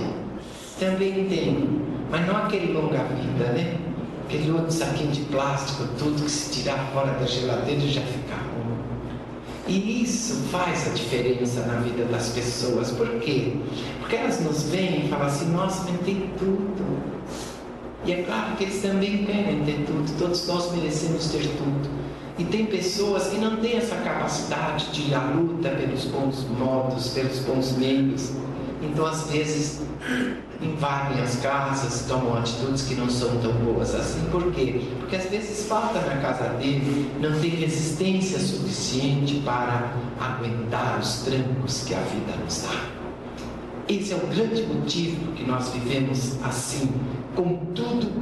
também 0.78 1.26
tem, 1.28 1.80
mas 2.10 2.26
não 2.26 2.36
aquele 2.36 2.72
longa-vida, 2.72 3.52
né? 3.52 3.76
Aquele 4.24 4.50
outro 4.52 4.70
saquinho 4.70 5.10
de 5.10 5.20
plástico, 5.22 5.88
tudo 5.98 6.22
que 6.22 6.30
se 6.30 6.50
tirar 6.60 6.78
fora 6.92 7.12
da 7.12 7.26
geladeira 7.26 7.80
já 7.80 8.00
fica 8.00 8.34
ruim. 8.34 8.78
E 9.66 10.02
isso 10.02 10.36
faz 10.50 10.86
a 10.86 10.94
diferença 10.94 11.60
na 11.66 11.80
vida 11.80 12.04
das 12.04 12.30
pessoas. 12.30 12.90
Por 12.90 13.08
quê? 13.20 13.54
Porque 14.00 14.16
elas 14.16 14.40
nos 14.40 14.64
veem 14.64 15.06
e 15.06 15.08
falam 15.08 15.26
assim, 15.26 15.50
nossa, 15.50 15.90
mas 15.90 16.00
tem 16.00 16.30
tudo. 16.38 16.98
E 18.04 18.12
é 18.12 18.22
claro 18.22 18.56
que 18.56 18.64
eles 18.64 18.80
também 18.80 19.24
querem 19.24 19.64
ter 19.64 19.84
tudo, 19.86 20.18
todos 20.18 20.46
nós 20.46 20.72
merecemos 20.72 21.26
ter 21.28 21.46
tudo. 21.58 22.07
E 22.38 22.44
tem 22.44 22.66
pessoas 22.66 23.26
que 23.28 23.36
não 23.36 23.56
têm 23.56 23.76
essa 23.76 23.96
capacidade 23.96 24.92
de 24.92 25.10
ir 25.10 25.14
à 25.14 25.24
luta 25.24 25.70
pelos 25.70 26.04
bons 26.04 26.46
modos, 26.56 27.08
pelos 27.08 27.40
bons 27.40 27.76
meios. 27.76 28.32
Então, 28.80 29.04
às 29.06 29.28
vezes, 29.28 29.80
invadem 30.62 31.20
as 31.20 31.36
casas, 31.36 32.06
tomam 32.08 32.36
atitudes 32.36 32.82
que 32.82 32.94
não 32.94 33.10
são 33.10 33.36
tão 33.38 33.52
boas 33.52 33.94
assim. 33.94 34.20
Por 34.30 34.52
quê? 34.52 34.82
Porque 35.00 35.16
às 35.16 35.24
vezes 35.24 35.66
falta 35.66 36.00
na 36.00 36.16
casa 36.20 36.50
dele, 36.54 37.10
não 37.20 37.38
tem 37.40 37.50
resistência 37.50 38.38
suficiente 38.38 39.42
para 39.44 39.92
aguentar 40.20 40.98
os 41.00 41.22
trancos 41.22 41.84
que 41.84 41.94
a 41.94 42.00
vida 42.00 42.36
nos 42.44 42.62
dá. 42.62 42.98
Esse 43.88 44.12
é 44.12 44.16
o 44.16 44.26
grande 44.26 44.62
motivo 44.62 45.32
que 45.32 45.44
nós 45.44 45.70
vivemos 45.70 46.36
assim, 46.44 46.90
com 47.34 47.56
tudo 47.74 48.12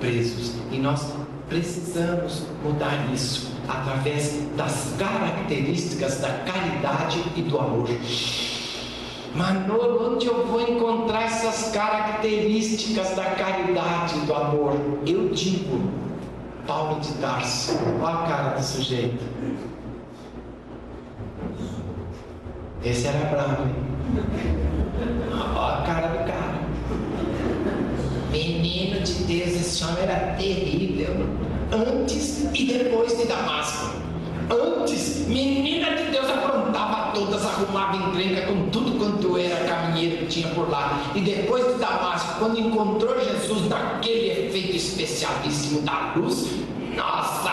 presos. 0.00 0.54
E 0.72 0.78
nós 0.78 1.12
precisamos 1.48 2.44
mudar 2.62 3.12
isso 3.12 3.52
através 3.68 4.42
das 4.56 4.94
características 4.98 6.20
da 6.20 6.30
caridade 6.44 7.22
e 7.36 7.42
do 7.42 7.58
amor. 7.58 7.88
Manolo, 9.34 10.14
onde 10.14 10.26
eu 10.26 10.46
vou 10.46 10.60
encontrar 10.62 11.24
essas 11.24 11.70
características 11.70 13.10
da 13.14 13.24
caridade 13.24 14.16
e 14.16 14.20
do 14.20 14.34
amor? 14.34 14.78
Eu 15.06 15.28
digo, 15.28 15.90
Paulo 16.66 17.00
de 17.00 17.12
Tarso, 17.14 17.78
olha 18.00 18.14
a 18.14 18.26
cara 18.26 18.48
do 18.56 18.62
sujeito. 18.62 19.22
Esse 22.82 23.08
era 23.08 23.26
bravo, 23.26 23.64
hein? 23.64 23.74
Olha 25.32 25.78
a 25.78 25.82
cara 25.82 26.06
do 26.08 26.18
cara. 26.18 26.66
Menino 28.36 29.00
de 29.00 29.14
Deus, 29.24 29.48
esse 29.48 29.82
homem 29.82 30.02
era 30.02 30.34
terrível. 30.36 31.26
Antes 31.72 32.44
e 32.52 32.66
depois 32.66 33.16
de 33.16 33.24
Damasco. 33.24 33.96
Antes, 34.50 35.26
menina 35.26 35.96
de 35.96 36.10
Deus 36.10 36.28
aprontava 36.28 37.12
todas, 37.12 37.44
arrumava 37.46 37.96
encrenca 37.96 38.42
com 38.42 38.68
tudo 38.68 38.98
quanto 38.98 39.38
era 39.38 39.64
caminheiro 39.64 40.18
que 40.18 40.26
tinha 40.26 40.48
por 40.48 40.68
lá. 40.68 41.10
E 41.14 41.20
depois 41.22 41.66
de 41.66 41.80
Damasco, 41.80 42.38
quando 42.38 42.60
encontrou 42.60 43.18
Jesus 43.24 43.68
daquele 43.68 44.48
efeito 44.48 44.76
especialíssimo 44.76 45.80
da 45.80 46.12
luz, 46.14 46.50
nossa! 46.94 47.52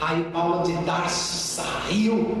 Aí 0.00 0.22
Paulo 0.32 0.64
de 0.64 0.84
Tarso 0.84 1.62
saiu 1.62 2.36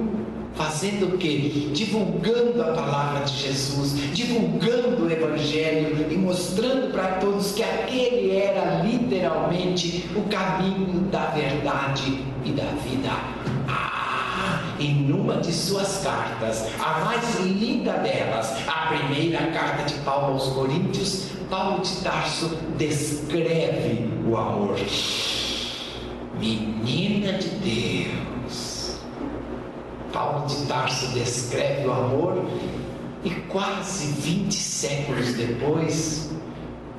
Fazendo 0.54 1.14
o 1.14 1.18
quê? 1.18 1.68
Divulgando 1.72 2.62
a 2.62 2.72
palavra 2.72 3.24
de 3.24 3.36
Jesus, 3.36 3.94
divulgando 4.12 5.04
o 5.04 5.10
Evangelho 5.10 6.06
e 6.08 6.16
mostrando 6.16 6.92
para 6.92 7.16
todos 7.16 7.52
que 7.52 7.62
aquele 7.62 8.36
era 8.36 8.82
literalmente 8.84 10.08
o 10.14 10.22
caminho 10.28 11.00
da 11.10 11.26
verdade 11.26 12.24
e 12.44 12.52
da 12.52 12.66
vida. 12.84 13.10
Ah, 13.68 14.76
em 14.78 14.94
numa 14.94 15.38
de 15.38 15.52
suas 15.52 16.04
cartas, 16.04 16.68
a 16.78 17.04
mais 17.04 17.40
linda 17.40 17.94
delas, 17.94 18.54
a 18.68 18.94
primeira 18.94 19.46
carta 19.48 19.82
de 19.82 19.94
Paulo 20.00 20.34
aos 20.34 20.48
Coríntios, 20.50 21.30
Paulo 21.50 21.82
de 21.82 21.96
Tarso 21.96 22.56
descreve 22.78 24.08
o 24.24 24.36
amor. 24.36 24.76
Menina 26.38 27.32
de 27.32 27.48
Deus 27.48 28.33
Paulo 30.14 30.46
de 30.46 30.64
Tarso 30.66 31.08
descreve 31.08 31.88
o 31.88 31.92
amor 31.92 32.44
e 33.24 33.30
quase 33.48 34.12
20 34.12 34.54
séculos 34.54 35.34
depois, 35.34 36.30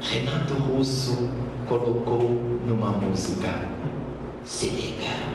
Renato 0.02 0.54
Russo 0.56 1.30
colocou 1.66 2.20
numa 2.68 2.92
música. 2.92 3.70
Se 4.44 4.68
liga. 4.68 5.35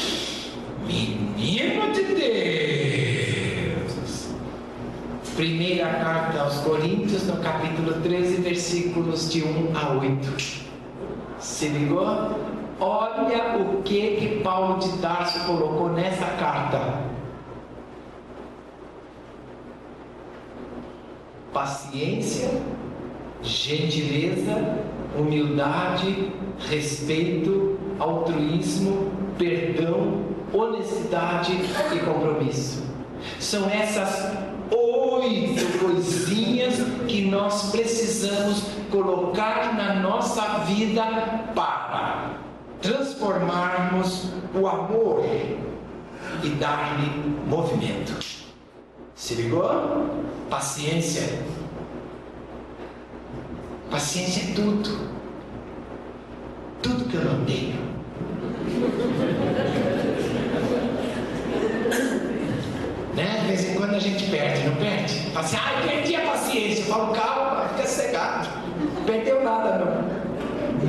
Menino 0.85 1.91
de 1.93 2.03
Deus. 2.15 2.29
Primeira 5.35 5.87
carta 5.87 6.41
aos 6.41 6.57
Coríntios, 6.57 7.25
no 7.27 7.37
capítulo 7.37 8.01
13, 8.01 8.41
versículos 8.41 9.31
de 9.31 9.43
1 9.43 9.71
a 9.75 9.93
8. 9.93 10.61
Se 11.39 11.67
ligou? 11.67 12.39
Olha 12.79 13.57
o 13.57 13.81
que 13.83 14.15
que 14.17 14.41
Paulo 14.43 14.79
de 14.79 14.97
Tarso 14.97 15.39
colocou 15.45 15.89
nessa 15.91 16.25
carta. 16.25 16.99
Paciência, 21.53 22.49
gentileza, 23.41 24.79
humildade, 25.17 26.31
respeito, 26.69 27.77
altruísmo, 27.99 29.11
perdão, 29.37 30.30
honestidade 30.53 31.53
e 31.53 31.99
compromisso. 31.99 32.83
São 33.39 33.69
essas 33.69 34.31
oito 34.71 35.79
coisinhas 35.79 36.75
que 37.07 37.29
nós 37.29 37.71
precisamos 37.71 38.63
colocar 38.89 39.75
na 39.75 39.95
nossa 39.95 40.59
vida 40.65 41.03
para 41.53 42.35
transformarmos 42.81 44.27
o 44.55 44.67
amor 44.67 45.23
e 46.43 46.49
dar-lhe 46.49 47.09
movimento. 47.47 48.13
Se 49.15 49.35
ligou? 49.35 50.09
Paciência. 50.49 51.39
Paciência 53.89 54.51
é 54.51 54.55
tudo. 54.55 55.11
Tudo 56.81 57.05
que 57.05 57.15
eu 57.15 57.25
não 57.25 57.45
tenho. 57.45 57.91
Né? 63.15 63.39
De 63.41 63.47
vez 63.47 63.69
em 63.69 63.75
quando 63.75 63.95
a 63.95 63.99
gente 63.99 64.23
perde, 64.31 64.67
não 64.67 64.75
perde? 64.77 65.13
Fala 65.31 65.45
assim, 65.45 65.57
ai, 65.61 65.87
perdi 65.87 66.15
a 66.15 66.21
paciência. 66.21 66.81
Eu 66.83 66.87
falo, 66.87 67.13
calma, 67.13 67.67
fica 67.69 67.87
cegado. 67.87 68.47
Não 68.95 69.03
perdeu 69.03 69.43
nada, 69.43 69.85
não. 69.85 70.21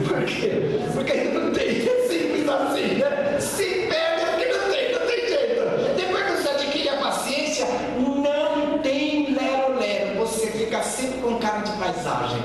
Por 0.07 0.25
quê? 0.25 0.81
Porque 0.95 1.15
não 1.25 1.53
tem, 1.53 1.69
é 1.69 2.09
simples 2.09 2.49
assim, 2.49 2.95
né? 2.95 3.39
Se 3.41 3.65
perde 3.65 4.25
porque 4.31 4.47
não 4.47 4.71
tem, 4.71 4.93
não 4.93 5.07
tem 5.07 5.29
jeito. 5.29 5.97
Depois 5.97 6.25
que 6.25 6.43
você 6.43 6.49
adquire 6.49 6.89
a 6.89 6.97
paciência, 6.97 7.67
não 7.99 8.79
tem 8.79 9.35
lero-lero. 9.35 10.19
Você 10.21 10.47
fica 10.47 10.83
sempre 10.83 11.21
com 11.21 11.37
cara 11.39 11.59
de 11.59 11.73
paisagem. 11.73 12.41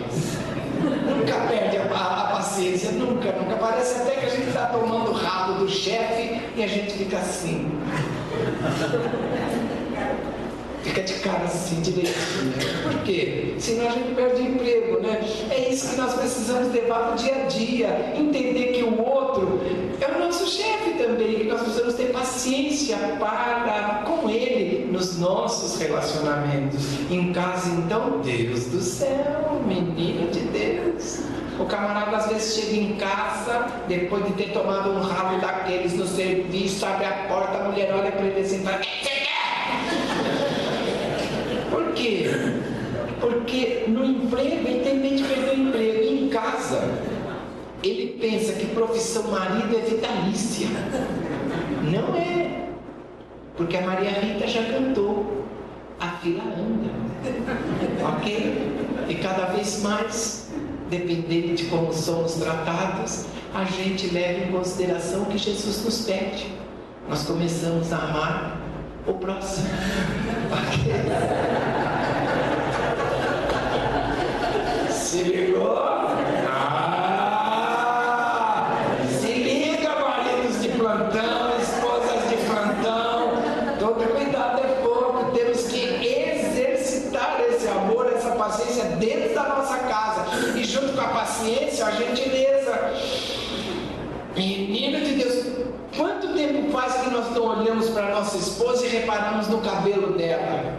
Nunca 0.81 1.33
perde 1.47 1.77
a, 1.77 1.95
a, 1.95 2.23
a, 2.23 2.35
paciência, 2.35 2.91
nunca, 2.91 3.31
nunca. 3.31 3.55
Parece 3.55 4.01
até 4.01 4.11
que 4.15 4.25
a 4.25 4.29
gente 4.29 4.47
está 4.47 4.65
tomando 4.67 5.11
o 5.11 5.13
rabo 5.13 5.53
do 5.53 5.69
chefe 5.69 6.41
e 6.55 6.63
a 6.63 6.67
gente 6.67 6.93
fica 6.93 7.17
assim. 7.17 7.71
Fica 10.83 11.01
de 11.01 11.13
cara 11.15 11.43
assim, 11.43 11.81
direitinho, 11.81 12.45
né? 12.45 12.57
Por 12.83 13.03
quê? 13.03 13.55
Senão 13.59 13.87
a 13.87 13.91
gente 13.91 14.15
perde 14.15 14.41
emprego, 14.41 15.01
né? 15.01 15.19
É 15.49 15.69
isso 15.69 15.89
que 15.89 15.95
nós 15.97 16.13
precisamos 16.13 16.73
levar 16.73 16.99
para 17.07 17.13
o 17.13 17.15
dia 17.15 17.43
a 17.43 17.47
dia. 17.47 18.13
Entender 18.15 18.71
que 18.73 18.83
o 18.83 19.03
outro 19.03 19.59
é 19.99 20.07
o 20.15 20.19
nosso 20.19 20.47
chefe 20.47 20.91
também, 20.91 21.39
que 21.39 21.43
nós 21.43 21.61
precisamos 21.61 21.95
ter 21.95 22.11
paciência 22.13 22.97
para 23.19 24.03
nossos 25.17 25.79
relacionamentos. 25.79 26.85
Em 27.09 27.31
casa, 27.31 27.69
então, 27.69 28.21
Deus 28.21 28.65
do 28.65 28.81
céu, 28.81 29.61
menino 29.65 30.29
de 30.31 30.41
Deus. 30.41 31.19
O 31.59 31.65
camarada 31.65 32.17
às 32.17 32.27
vezes 32.27 32.55
chega 32.55 32.77
em 32.77 32.95
casa, 32.95 33.65
depois 33.87 34.25
de 34.25 34.33
ter 34.33 34.51
tomado 34.51 34.91
um 34.91 35.01
ralo 35.01 35.41
daqueles 35.41 35.93
no 35.93 36.05
serviço, 36.05 36.85
abre 36.85 37.05
a 37.05 37.25
porta, 37.27 37.57
a 37.57 37.63
mulher 37.69 37.91
olha 37.93 38.11
para 38.11 38.25
ele 38.25 38.41
assim 38.41 38.61
e 38.61 38.63
fala: 38.63 38.81
Por 41.71 41.93
quê? 41.93 42.29
Porque 43.19 43.85
no 43.87 44.05
emprego 44.05 44.67
ele 44.67 44.83
tem 44.83 44.97
medo 44.97 45.15
de 45.15 45.23
perder 45.23 45.49
o 45.49 45.67
emprego. 45.67 46.03
Em 46.03 46.29
casa, 46.29 46.93
ele 47.83 48.17
pensa 48.19 48.53
que 48.53 48.67
profissão 48.67 49.23
marido 49.31 49.75
é 49.75 49.81
vitalícia. 49.81 50.67
Não 51.83 52.15
é. 52.15 52.56
Porque 53.57 53.75
a 53.75 53.81
Maria 53.81 54.11
Rita 54.11 54.47
já 54.47 54.63
cantou. 54.63 55.45
A 55.99 56.09
fila 56.19 56.43
anda. 56.43 56.91
Ok? 58.07 58.75
E 59.09 59.15
cada 59.15 59.47
vez 59.47 59.81
mais 59.81 60.47
dependendo 60.89 61.55
de 61.55 61.65
como 61.65 61.91
somos 61.93 62.35
tratados, 62.35 63.25
a 63.53 63.63
gente 63.65 64.07
leva 64.07 64.45
em 64.45 64.51
consideração 64.51 65.23
o 65.23 65.25
que 65.25 65.37
Jesus 65.37 65.83
nos 65.83 66.01
pede. 66.05 66.47
Nós 67.09 67.23
começamos 67.23 67.91
a 67.91 67.97
amar 67.97 68.57
o 69.05 69.13
próximo. 69.13 69.67
Se 74.91 75.23
ligou? 75.23 75.87
paciência, 91.37 91.85
a 91.85 91.91
gentileza. 91.91 92.93
Menino 94.35 94.99
de 94.99 95.15
Deus, 95.15 95.45
quanto 95.95 96.33
tempo 96.33 96.71
faz 96.71 96.93
que 96.95 97.09
nós 97.09 97.31
não 97.31 97.59
olhamos 97.59 97.89
para 97.89 98.09
nossa 98.09 98.37
esposa 98.37 98.85
e 98.85 98.89
reparamos 98.89 99.47
no 99.47 99.61
cabelo 99.61 100.17
dela? 100.17 100.77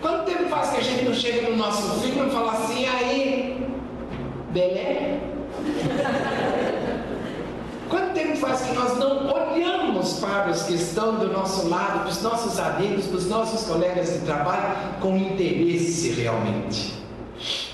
Quanto 0.00 0.24
tempo 0.24 0.48
faz 0.48 0.70
que 0.70 0.78
a 0.78 0.82
gente 0.82 1.04
não 1.04 1.14
chega 1.14 1.50
no 1.50 1.56
nosso 1.80 2.00
filho 2.00 2.26
e 2.26 2.30
fala 2.30 2.52
assim, 2.52 2.86
aí, 2.86 3.66
belé? 4.50 5.20
Quanto 7.88 8.12
tempo 8.12 8.36
faz 8.36 8.60
que 8.62 8.74
nós 8.74 8.98
não 8.98 9.26
olhamos 9.32 10.20
para 10.20 10.50
os 10.50 10.62
que 10.62 10.74
estão 10.74 11.16
do 11.16 11.32
nosso 11.32 11.68
lado, 11.68 12.00
para 12.00 12.08
os 12.08 12.22
nossos 12.22 12.58
amigos, 12.58 13.06
para 13.06 13.16
os 13.16 13.28
nossos 13.28 13.66
colegas 13.66 14.12
de 14.12 14.18
trabalho, 14.20 15.00
com 15.00 15.16
interesse 15.16 16.10
realmente? 16.10 17.00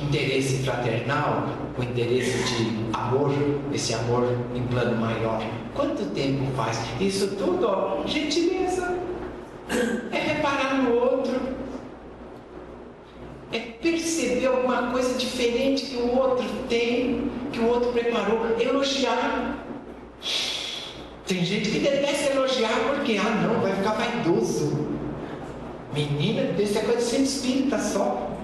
Interesse 0.00 0.62
fraternal, 0.62 1.48
com 1.74 1.82
interesse 1.82 2.38
de 2.54 2.86
amor, 2.92 3.32
esse 3.72 3.92
amor 3.94 4.32
em 4.54 4.62
plano 4.62 4.96
maior. 5.00 5.42
Quanto 5.74 6.04
tempo 6.14 6.44
faz? 6.56 6.80
Isso 7.00 7.28
tudo, 7.36 7.66
ó, 7.66 8.06
gentileza. 8.06 8.96
É 10.12 10.18
reparar 10.18 10.82
no 10.82 10.94
outro. 10.94 11.55
Perceber 13.90 14.46
alguma 14.46 14.90
coisa 14.90 15.16
diferente 15.18 15.86
que 15.86 15.96
o 15.96 16.16
outro 16.16 16.44
tem, 16.68 17.30
que 17.52 17.60
o 17.60 17.68
outro 17.68 17.92
preparou, 17.92 18.56
elogiar. 18.58 19.64
Tem 21.26 21.44
gente 21.44 21.70
que 21.70 21.78
detesta 21.78 22.32
elogiar 22.32 22.72
porque, 22.88 23.16
ah 23.16 23.42
não, 23.46 23.60
vai 23.60 23.72
ficar 23.72 23.92
vaidoso. 23.92 24.86
Menina, 25.94 26.42
isso 26.60 26.78
é 26.78 26.82
coisa 26.82 27.00
sem 27.00 27.22
espírita 27.22 27.78
só. 27.78 28.36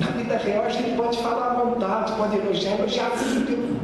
Na 0.00 0.06
vida 0.06 0.38
real 0.38 0.64
a 0.64 0.68
gente 0.70 0.96
pode 0.96 1.18
falar 1.18 1.50
à 1.50 1.54
vontade, 1.62 2.12
pode 2.14 2.36
elogiar, 2.36 2.78
elogiar 2.78 3.10
filho. 3.10 3.76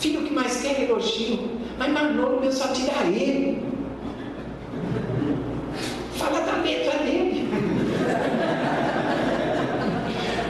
Filho 0.00 0.22
que 0.24 0.34
mais 0.34 0.60
quer 0.60 0.82
elogio. 0.82 1.60
Mas 1.78 1.92
Manolo 1.92 2.40
meu 2.40 2.50
só 2.50 2.68
tira 2.68 3.04
ele. 3.04 3.62
Fala 6.14 6.40
da 6.40 6.56
letra 6.56 6.98
dele. 7.04 7.48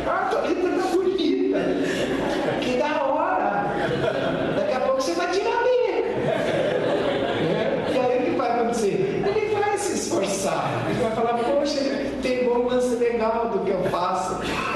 ah, 0.07 0.29
tua 0.31 0.41
letra 0.41 0.71
tá 0.71 0.89
bonita. 0.89 1.59
Que 2.63 2.79
da 2.79 3.05
hora. 3.05 3.67
Daqui 4.57 4.73
a 4.73 4.81
pouco 4.81 5.03
você 5.03 5.13
vai 5.13 5.31
tirar 5.31 5.63
dele. 5.65 6.15
É? 7.47 7.87
E 7.93 7.99
aí 7.99 8.19
o 8.23 8.25
que 8.25 8.37
vai 8.39 8.51
acontecer? 8.53 9.23
Ele 9.27 9.55
vai 9.55 9.77
se 9.77 9.95
esforçar. 9.95 10.87
Ele 10.89 11.03
vai 11.03 11.11
falar, 11.13 11.35
poxa, 11.35 11.81
tem 12.23 12.45
bom 12.45 12.67
lance 12.67 12.97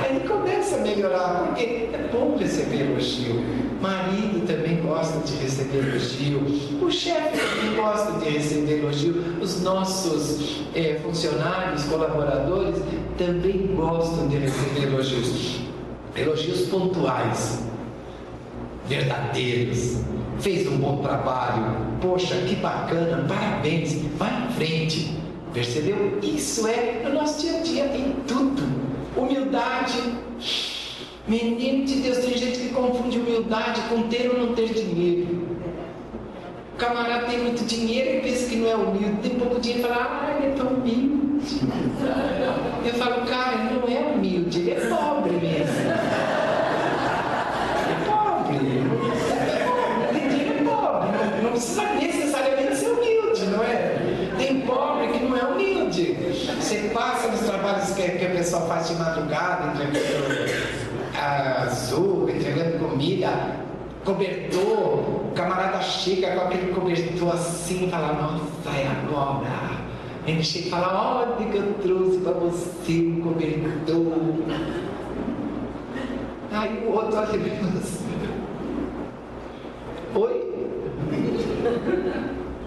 Aí 0.02 0.16
ele 0.16 0.28
começa 0.28 0.76
a 0.76 0.78
melhorar, 0.80 1.46
porque 1.46 1.62
é 1.92 2.08
bom 2.12 2.36
receber 2.36 2.90
elogio. 2.90 3.42
Marido 3.80 4.46
também 4.46 4.80
gosta 4.80 5.18
de 5.20 5.34
receber 5.42 5.90
elogio, 5.90 6.40
o 6.80 6.90
chefe 6.90 7.36
também 7.36 7.76
gosta 7.76 8.12
de 8.12 8.30
receber 8.30 8.78
elogio, 8.78 9.22
os 9.42 9.60
nossos 9.62 10.62
é, 10.74 10.98
funcionários, 11.02 11.84
colaboradores 11.84 12.76
também 13.18 13.74
gostam 13.76 14.28
de 14.28 14.38
receber 14.38 14.86
elogios. 14.86 15.60
Elogios 16.16 16.68
pontuais, 16.68 17.62
verdadeiros. 18.88 19.98
Fez 20.40 20.66
um 20.66 20.78
bom 20.78 20.98
trabalho, 20.98 21.76
poxa, 22.00 22.34
que 22.46 22.56
bacana, 22.56 23.24
parabéns, 23.28 23.94
vai 24.16 24.46
em 24.46 24.52
frente. 24.52 25.16
Percebeu? 25.52 26.18
Isso 26.22 26.66
é 26.66 27.02
no 27.04 27.14
nosso 27.14 27.40
dia 27.40 27.58
a 27.58 27.62
dia, 27.62 27.84
em 27.96 28.12
tudo. 28.26 28.73
Humildade 29.16 30.02
Menino 31.26 31.86
de 31.86 32.00
Deus, 32.00 32.18
tem 32.18 32.36
gente 32.36 32.58
que 32.58 32.68
confunde 32.68 33.18
humildade 33.18 33.80
com 33.88 34.02
ter 34.08 34.28
ou 34.28 34.38
não 34.38 34.54
ter 34.54 34.74
dinheiro. 34.74 35.48
O 36.74 36.76
camarada 36.76 37.24
tem 37.26 37.38
muito 37.38 37.64
dinheiro 37.64 38.18
e 38.18 38.20
pensa 38.20 38.50
que 38.50 38.56
não 38.56 38.70
é 38.70 38.76
humilde, 38.76 39.16
tem 39.22 39.38
pouco 39.38 39.58
dinheiro 39.58 39.86
e 39.86 39.88
fala, 39.88 40.04
ah, 40.04 40.36
ele 40.36 40.48
é 40.48 40.50
tão 40.50 40.66
humilde. 40.66 41.60
Eu 42.84 42.94
falo, 42.94 43.24
cara, 43.24 43.54
ele 43.54 43.80
não 43.80 43.88
é 43.88 44.12
humilde, 44.12 44.60
ele 44.60 44.70
é 44.72 44.86
pobre 44.86 45.32
mesmo. 45.32 45.90
É 47.88 47.96
pobre. 48.04 48.56
Ele 50.20 50.50
é 50.50 50.62
pobre, 50.62 51.42
não 51.42 51.50
precisa 51.52 51.84
necessariamente 51.94 52.76
ser 52.76 52.88
humilde, 52.88 53.46
não 53.46 53.62
é? 53.62 53.96
Tem 54.36 54.60
pobre 54.60 55.08
que 55.08 55.24
não 55.24 55.38
é 55.38 55.44
humilde. 55.44 56.18
Você 56.60 56.90
passa 56.92 57.28
nos 57.28 57.40
trabalhos 57.40 57.92
que, 57.92 58.02
que 58.02 58.26
a 58.26 58.30
pessoa 58.30 58.66
faz 58.66 58.88
de 58.88 58.96
madrugada, 58.96 59.72
entregando 59.72 60.84
azul, 61.64 62.28
entregando 62.28 62.78
comida, 62.78 63.28
cobertor, 64.04 65.28
o 65.28 65.32
camarada 65.34 65.80
chega 65.82 66.34
com 66.34 66.40
aquele 66.42 66.72
cobertor 66.72 67.34
assim 67.34 67.86
e 67.86 67.90
fala, 67.90 68.12
nossa, 68.12 68.76
é 68.76 68.86
agora. 68.86 69.84
Ele 70.26 70.42
chega 70.42 70.66
e 70.66 70.70
fala, 70.70 71.18
olha 71.18 71.50
que 71.50 71.56
eu 71.56 71.74
trouxe 71.82 72.18
para 72.18 72.32
você 72.32 72.92
um 72.92 73.20
cobertor. 73.20 74.34
Aí 76.52 76.86
o 76.86 76.92
outro 76.92 77.16
olha 77.16 77.36
e 77.36 77.50
fala 77.50 77.72
assim, 77.78 78.04
oi? 80.14 80.54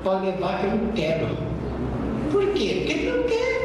Pode 0.03 0.25
levar 0.25 0.59
que 0.59 0.65
eu 0.65 0.75
não 0.75 0.91
quero. 0.93 1.27
Por 2.31 2.45
quê? 2.53 2.83
Porque 2.85 2.93
ele 2.93 3.11
não 3.11 3.23
quer 3.23 3.57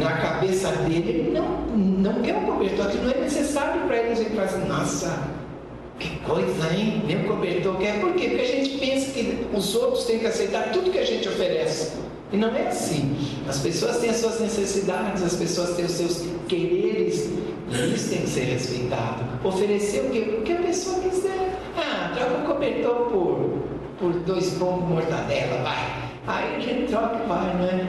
na 0.00 0.12
cabeça 0.16 0.68
dele, 0.72 1.10
ele 1.10 1.30
não, 1.38 1.48
não 1.76 2.22
quer 2.22 2.36
um 2.36 2.46
cobertor, 2.46 2.86
aquilo 2.86 3.04
não 3.04 3.12
é 3.12 3.20
necessário 3.20 3.82
para 3.82 3.96
ele. 3.98 4.12
A 4.12 4.14
gente 4.14 4.30
fala 4.30 4.44
assim, 4.44 4.66
nossa, 4.66 5.41
que 5.98 6.18
coisa, 6.20 6.74
hein? 6.74 7.02
Nem 7.06 7.24
o 7.24 7.28
cobertor 7.28 7.76
quer. 7.78 8.00
Por 8.00 8.14
quê? 8.14 8.28
Porque 8.28 8.42
a 8.42 8.46
gente 8.46 8.78
pensa 8.78 9.12
que 9.12 9.46
os 9.54 9.74
outros 9.74 10.04
têm 10.04 10.18
que 10.18 10.26
aceitar 10.26 10.72
tudo 10.72 10.90
que 10.90 10.98
a 10.98 11.04
gente 11.04 11.28
oferece. 11.28 11.92
E 12.32 12.36
não 12.36 12.54
é 12.54 12.68
assim. 12.68 13.16
As 13.46 13.58
pessoas 13.58 13.98
têm 13.98 14.10
as 14.10 14.16
suas 14.16 14.40
necessidades, 14.40 15.22
as 15.22 15.36
pessoas 15.36 15.76
têm 15.76 15.84
os 15.84 15.92
seus 15.92 16.24
quereres, 16.48 17.28
e 17.70 17.94
isso 17.94 18.10
tem 18.10 18.22
que 18.22 18.28
ser 18.28 18.44
respeitado. 18.44 19.24
Oferecer 19.46 20.06
o 20.06 20.10
que, 20.10 20.18
o 20.18 20.42
que 20.42 20.52
a 20.52 20.56
pessoa 20.56 21.00
quiser. 21.00 21.58
Ah, 21.76 22.12
troca 22.14 22.42
o 22.42 22.54
cobertor 22.54 23.10
por, 23.10 23.50
por 23.98 24.12
dois 24.20 24.50
bombos 24.54 24.88
mortadela, 24.88 25.62
vai. 25.62 26.02
Aí 26.26 26.56
a 26.56 26.60
gente 26.60 26.88
troca 26.88 27.20
e 27.22 27.28
vai, 27.28 27.54
não 27.54 27.64
é? 27.64 27.88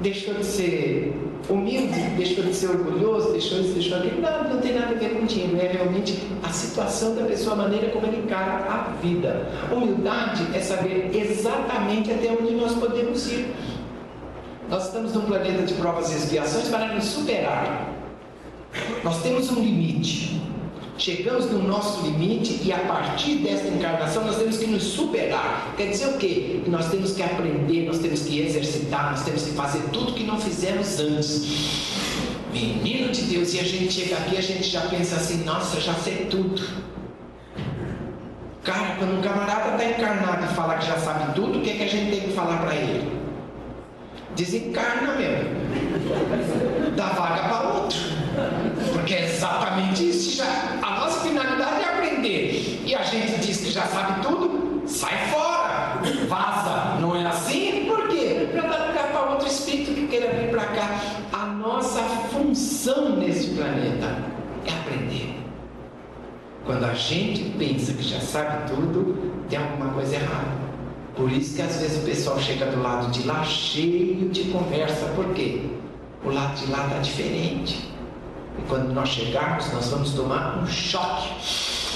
Deixou 0.00 0.34
de 0.34 0.44
ser 0.44 1.14
humilde, 1.48 1.98
deixou 2.16 2.44
de 2.44 2.54
ser 2.54 2.70
orgulhoso, 2.70 3.32
deixou 3.32 3.62
de 3.62 3.68
deixou 3.72 3.98
aquilo. 3.98 4.20
Não, 4.20 4.54
não 4.54 4.60
tem 4.60 4.74
nada 4.74 4.94
a 4.94 4.98
ver 4.98 5.10
com 5.10 5.26
dinheiro, 5.26 5.56
é 5.56 5.68
realmente 5.68 6.18
a 6.42 6.48
situação 6.50 7.14
da 7.14 7.24
pessoa, 7.24 7.54
a 7.54 7.56
maneira 7.56 7.88
como 7.90 8.06
ele 8.06 8.18
encara 8.18 8.66
a 8.68 8.96
vida. 9.02 9.48
Humildade 9.72 10.46
é 10.54 10.60
saber 10.60 11.10
exatamente 11.14 12.12
até 12.12 12.30
onde 12.30 12.54
nós 12.54 12.74
podemos 12.74 13.30
ir. 13.30 13.54
Nós 14.68 14.86
estamos 14.86 15.12
num 15.14 15.22
planeta 15.22 15.62
de 15.62 15.74
provas 15.74 16.12
e 16.12 16.16
expiações 16.16 16.68
para 16.68 16.94
nos 16.94 17.04
superar. 17.04 17.90
Nós 19.02 19.20
temos 19.22 19.50
um 19.50 19.60
limite. 19.60 20.40
Chegamos 21.00 21.50
no 21.50 21.62
nosso 21.62 22.02
limite 22.02 22.60
e 22.62 22.70
a 22.70 22.78
partir 22.80 23.36
desta 23.36 23.68
encarnação 23.68 24.22
nós 24.22 24.36
temos 24.36 24.58
que 24.58 24.66
nos 24.66 24.82
superar. 24.82 25.72
Quer 25.74 25.88
dizer 25.88 26.08
o 26.08 26.18
quê? 26.18 26.60
Nós 26.66 26.90
temos 26.90 27.14
que 27.14 27.22
aprender, 27.22 27.86
nós 27.86 28.00
temos 28.00 28.20
que 28.20 28.38
exercitar, 28.38 29.12
nós 29.12 29.24
temos 29.24 29.44
que 29.44 29.52
fazer 29.52 29.80
tudo 29.94 30.12
que 30.12 30.24
não 30.24 30.38
fizemos 30.38 31.00
antes. 31.00 31.94
Menino 32.52 33.10
de 33.12 33.22
Deus, 33.22 33.54
e 33.54 33.60
a 33.60 33.62
gente 33.62 33.90
chega 33.90 34.18
aqui, 34.18 34.36
a 34.36 34.42
gente 34.42 34.64
já 34.64 34.82
pensa 34.82 35.16
assim, 35.16 35.42
nossa, 35.42 35.80
já 35.80 35.94
sei 35.94 36.26
tudo. 36.26 36.62
Cara, 38.62 38.96
quando 38.98 39.20
um 39.20 39.22
camarada 39.22 39.82
está 39.82 39.98
encarnado 39.98 40.44
e 40.44 40.54
fala 40.54 40.74
que 40.74 40.86
já 40.86 40.98
sabe 40.98 41.32
tudo, 41.32 41.60
o 41.60 41.62
que, 41.62 41.70
é 41.70 41.74
que 41.76 41.84
a 41.84 41.88
gente 41.88 42.10
tem 42.10 42.28
que 42.28 42.34
falar 42.34 42.58
para 42.58 42.74
ele? 42.74 43.10
Desencarna 44.36 45.14
mesmo. 45.14 45.48
Dá 46.94 47.06
vaga 47.06 47.48
para 47.48 47.68
outro. 47.70 47.98
Porque 48.92 49.14
é 49.14 49.24
exatamente 49.24 50.08
isso. 50.08 50.36
Já, 50.36 50.78
a 50.82 51.00
nossa 51.00 51.20
finalidade 51.20 51.82
é 51.82 51.84
aprender. 51.84 52.82
E 52.84 52.94
a 52.94 53.02
gente 53.02 53.40
diz 53.40 53.59
já 53.70 53.86
sabe 53.86 54.20
tudo, 54.22 54.82
sai 54.86 55.30
fora, 55.30 56.00
vaza. 56.28 57.00
Não 57.00 57.16
é 57.16 57.26
assim? 57.26 57.86
Por 57.86 58.08
quê? 58.08 58.48
Para 58.52 58.62
dar 58.62 58.86
lugar 58.88 59.12
para 59.12 59.30
outro 59.30 59.46
espírito 59.46 59.94
que 59.94 60.06
queira 60.08 60.32
vir 60.32 60.50
para 60.50 60.64
cá. 60.66 61.00
A 61.32 61.46
nossa 61.46 62.00
função 62.30 63.16
nesse 63.16 63.50
planeta 63.50 64.16
é 64.66 64.72
aprender. 64.72 65.40
Quando 66.64 66.84
a 66.84 66.94
gente 66.94 67.42
pensa 67.58 67.92
que 67.92 68.02
já 68.02 68.20
sabe 68.20 68.70
tudo, 68.70 69.32
tem 69.48 69.58
alguma 69.58 69.90
coisa 69.92 70.14
errada. 70.16 70.60
Por 71.16 71.30
isso 71.30 71.56
que 71.56 71.62
às 71.62 71.76
vezes 71.76 72.02
o 72.02 72.06
pessoal 72.06 72.38
chega 72.38 72.66
do 72.66 72.82
lado 72.82 73.10
de 73.10 73.26
lá 73.26 73.44
cheio 73.44 74.28
de 74.30 74.44
conversa. 74.44 75.06
Por 75.16 75.32
quê? 75.34 75.62
O 76.24 76.30
lado 76.30 76.54
de 76.56 76.70
lá 76.70 76.86
está 76.86 76.98
diferente. 76.98 77.90
E 78.58 78.62
quando 78.68 78.92
nós 78.92 79.08
chegarmos, 79.08 79.72
nós 79.72 79.88
vamos 79.88 80.12
tomar 80.12 80.58
um 80.58 80.66
choque. 80.66 81.89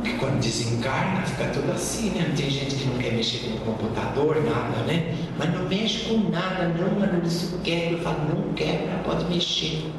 Porque 0.00 0.16
quando 0.16 0.40
desencarna, 0.40 1.20
fica 1.26 1.44
tudo 1.50 1.72
assim, 1.72 2.10
né? 2.10 2.32
Tem 2.34 2.48
gente 2.48 2.74
que 2.74 2.86
não 2.86 2.96
quer 2.96 3.12
mexer 3.12 3.50
com 3.50 3.56
o 3.56 3.60
computador, 3.60 4.42
nada, 4.42 4.82
né? 4.84 5.14
Mas 5.38 5.52
não 5.52 5.68
mexe 5.68 6.08
com 6.08 6.30
nada, 6.30 6.68
não, 6.68 6.98
mano, 6.98 7.22
isso 7.26 7.58
quebra. 7.62 7.90
Eu 7.90 7.98
falo, 7.98 8.18
não 8.34 8.54
quebra, 8.54 8.98
pode 9.04 9.26
mexer. 9.26 9.92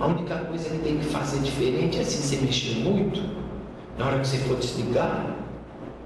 A 0.00 0.06
única 0.06 0.36
coisa 0.38 0.70
que 0.70 0.78
tem 0.78 0.98
que 0.98 1.04
fazer 1.04 1.40
diferente 1.40 1.98
é 1.98 2.00
assim, 2.00 2.20
você 2.20 2.44
mexer 2.44 2.80
muito, 2.80 3.22
na 3.96 4.06
hora 4.06 4.18
que 4.18 4.26
você 4.26 4.38
for 4.38 4.56
desligar, 4.56 5.36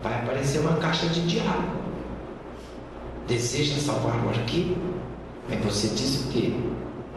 vai 0.02 0.14
aparecer 0.14 0.58
uma 0.58 0.76
caixa 0.76 1.06
de 1.06 1.22
diálogo. 1.26 1.86
Deseja 3.26 3.80
salvar 3.80 4.22
o 4.26 4.28
arquivo? 4.28 4.76
Aí 5.48 5.56
você 5.58 5.88
diz 5.88 6.26
o 6.26 6.28
quê? 6.32 6.52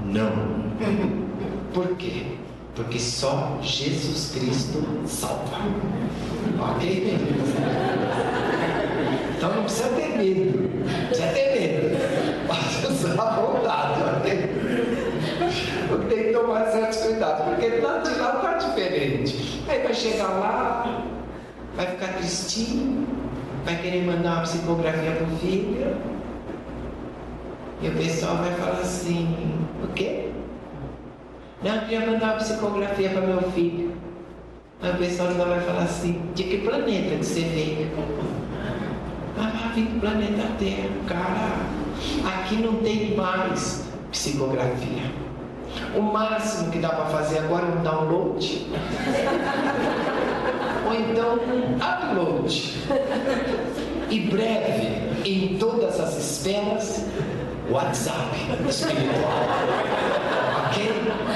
Não. 0.06 0.32
Por 1.74 1.98
quê? 1.98 2.39
Porque 2.80 2.98
só 2.98 3.58
Jesus 3.62 4.32
Cristo 4.34 4.82
salva. 5.06 5.58
Ok? 6.58 7.18
Então 9.36 9.54
não 9.54 9.64
precisa 9.64 9.90
ter 9.90 10.18
medo. 10.18 10.70
Não 10.88 11.08
precisa 11.08 11.28
ter 11.28 11.60
medo. 11.60 11.98
Pode 12.48 12.94
usar 12.94 13.22
à 13.22 13.36
vontade, 13.42 14.02
ok? 14.02 14.30
Tem 16.08 16.24
que 16.24 16.32
tomar 16.32 16.68
certos 16.68 17.00
cuidados, 17.00 17.46
porque 17.48 17.68
lá 17.82 17.98
de 17.98 18.18
lá 18.18 18.36
está 18.36 18.54
diferente. 18.54 19.62
Aí 19.68 19.84
vai 19.84 19.94
chegar 19.94 20.30
lá, 20.30 21.04
vai 21.76 21.86
ficar 21.86 22.14
tristinho, 22.14 23.06
vai 23.66 23.76
querer 23.76 24.06
mandar 24.06 24.36
uma 24.36 24.42
psicografia 24.44 25.12
para 25.12 25.28
o 25.28 25.38
filho. 25.38 25.98
E 27.82 27.90
o 27.90 27.92
pessoal 27.92 28.38
vai 28.38 28.54
falar 28.54 28.80
assim, 28.80 29.36
o 29.84 29.88
quê? 29.90 30.29
Não, 31.62 31.80
queria 31.82 32.06
mandar 32.06 32.28
uma 32.28 32.36
psicografia 32.36 33.10
para 33.10 33.22
meu 33.22 33.42
filho. 33.52 33.94
Aí 34.82 34.92
o 34.92 34.98
pessoal 34.98 35.30
ainda 35.30 35.44
vai 35.44 35.60
falar 35.60 35.82
assim, 35.82 36.22
de 36.34 36.44
que 36.44 36.60
planeta 36.60 37.18
que 37.18 37.26
você 37.26 37.42
veio? 37.42 37.92
Ah, 39.38 39.72
vim 39.76 39.84
do 39.86 40.00
planeta 40.00 40.48
Terra, 40.58 40.90
cara. 41.06 42.34
Aqui 42.34 42.56
não 42.58 42.76
tem 42.76 43.14
mais 43.16 43.90
psicografia. 44.10 45.04
O 45.96 46.02
máximo 46.02 46.72
que 46.72 46.80
dá 46.80 46.90
para 46.90 47.06
fazer 47.06 47.40
agora 47.40 47.66
é 47.66 47.70
um 47.70 47.84
download. 47.84 48.68
Ou 50.88 50.94
então 50.94 51.36
um 51.36 51.76
upload. 51.76 52.78
E 54.10 54.20
breve, 54.22 55.30
em 55.30 55.58
todas 55.58 56.00
as 56.00 56.18
esferas, 56.18 57.06
WhatsApp 57.70 58.36
espiritual. 58.68 59.99
Ok? 60.70 60.92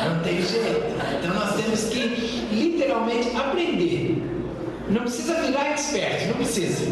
Não 0.10 0.20
tem 0.24 0.42
jeito. 0.42 0.84
Então 1.20 1.34
nós 1.34 1.56
temos 1.56 1.84
que 1.86 2.48
literalmente 2.52 3.36
aprender. 3.36 4.22
Não 4.90 5.02
precisa 5.02 5.42
virar 5.42 5.72
expert, 5.72 6.28
não 6.28 6.36
precisa. 6.36 6.92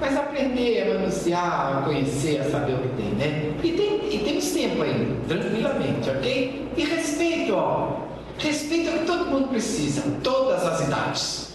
Mas 0.00 0.16
aprender 0.16 0.82
a 0.82 0.94
manusear, 0.98 1.78
a 1.78 1.82
conhecer, 1.82 2.40
a 2.40 2.50
saber 2.50 2.74
o 2.74 2.78
que 2.78 2.88
tem, 2.96 3.14
né? 3.14 3.52
E, 3.62 3.72
tem, 3.72 4.14
e 4.14 4.24
temos 4.24 4.50
tempo 4.50 4.82
ainda, 4.82 5.16
tranquilamente, 5.26 6.10
ok? 6.10 6.68
E 6.76 6.84
respeito, 6.84 7.54
ó. 7.54 8.00
Respeito 8.38 8.90
é 8.90 8.94
o 8.94 8.98
que 8.98 9.06
todo 9.06 9.26
mundo 9.26 9.48
precisa, 9.48 10.02
todas 10.22 10.62
as 10.66 10.86
idades. 10.86 11.54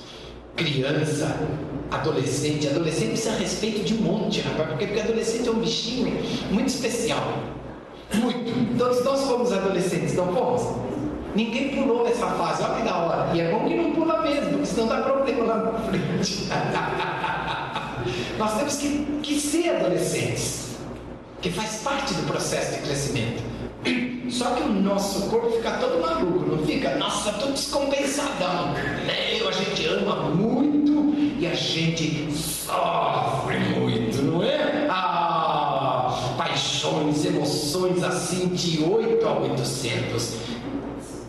Criança, 0.55 1.37
adolescente. 1.91 2.67
Adolescente 2.67 3.09
precisa 3.09 3.35
respeito 3.35 3.83
de 3.83 3.93
um 3.93 3.97
monte, 3.97 4.41
rapaz, 4.41 4.69
porque, 4.69 4.87
porque 4.87 5.01
adolescente 5.01 5.47
é 5.47 5.51
um 5.51 5.59
bichinho 5.59 6.11
muito 6.49 6.69
especial. 6.69 7.37
Muito. 8.13 8.77
Todos 8.77 9.03
nós 9.03 9.21
fomos 9.23 9.51
adolescentes, 9.53 10.13
não 10.15 10.33
fomos? 10.33 10.61
Ninguém 11.33 11.69
pulou 11.69 12.05
essa 12.07 12.27
fase, 12.27 12.63
olha 12.63 12.75
que 12.75 12.83
da 12.83 12.97
hora. 12.97 13.29
E 13.33 13.39
é 13.39 13.51
bom 13.51 13.65
que 13.65 13.75
não 13.75 13.91
pula 13.91 14.21
mesmo, 14.21 14.49
porque 14.49 14.65
senão 14.65 14.87
dá 14.87 15.01
problema 15.01 15.45
lá 15.45 15.57
na 15.57 15.79
frente. 15.79 16.49
Nós 18.37 18.57
temos 18.57 18.77
que, 18.77 19.05
que 19.23 19.39
ser 19.39 19.69
adolescentes, 19.69 20.75
que 21.41 21.49
faz 21.51 21.81
parte 21.83 22.13
do 22.15 22.23
processo 22.27 22.75
de 22.75 22.81
crescimento. 22.81 23.43
Só 24.29 24.51
que 24.51 24.63
o 24.63 24.69
nosso 24.69 25.29
corpo 25.29 25.51
fica 25.51 25.71
todo 25.71 26.01
maluco, 26.01 26.55
não 26.55 26.65
fica? 26.65 26.95
Nossa, 26.95 27.31
todo 27.33 27.53
descompensadão. 27.53 28.73
Meu, 29.05 29.47
a 29.47 29.51
gente 29.51 29.85
ama 29.87 30.15
muito 30.29 31.15
e 31.39 31.47
a 31.47 31.53
gente 31.53 32.31
sofre 32.33 33.57
muito, 33.57 34.21
não 34.21 34.43
é? 34.43 34.87
Ah, 34.89 35.21
emoções 37.25 38.03
assim 38.03 38.47
de 38.47 38.83
8 38.83 39.27
a 39.27 39.39
800. 39.39 40.35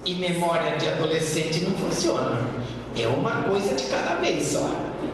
E 0.05 0.15
memória 0.15 0.77
de 0.77 0.89
adolescente 0.89 1.61
não 1.61 1.73
funciona. 1.73 2.41
É 2.97 3.07
uma 3.07 3.43
coisa 3.43 3.75
de 3.75 3.85
cada 3.85 4.17
vez 4.17 4.49
só. 4.49 4.69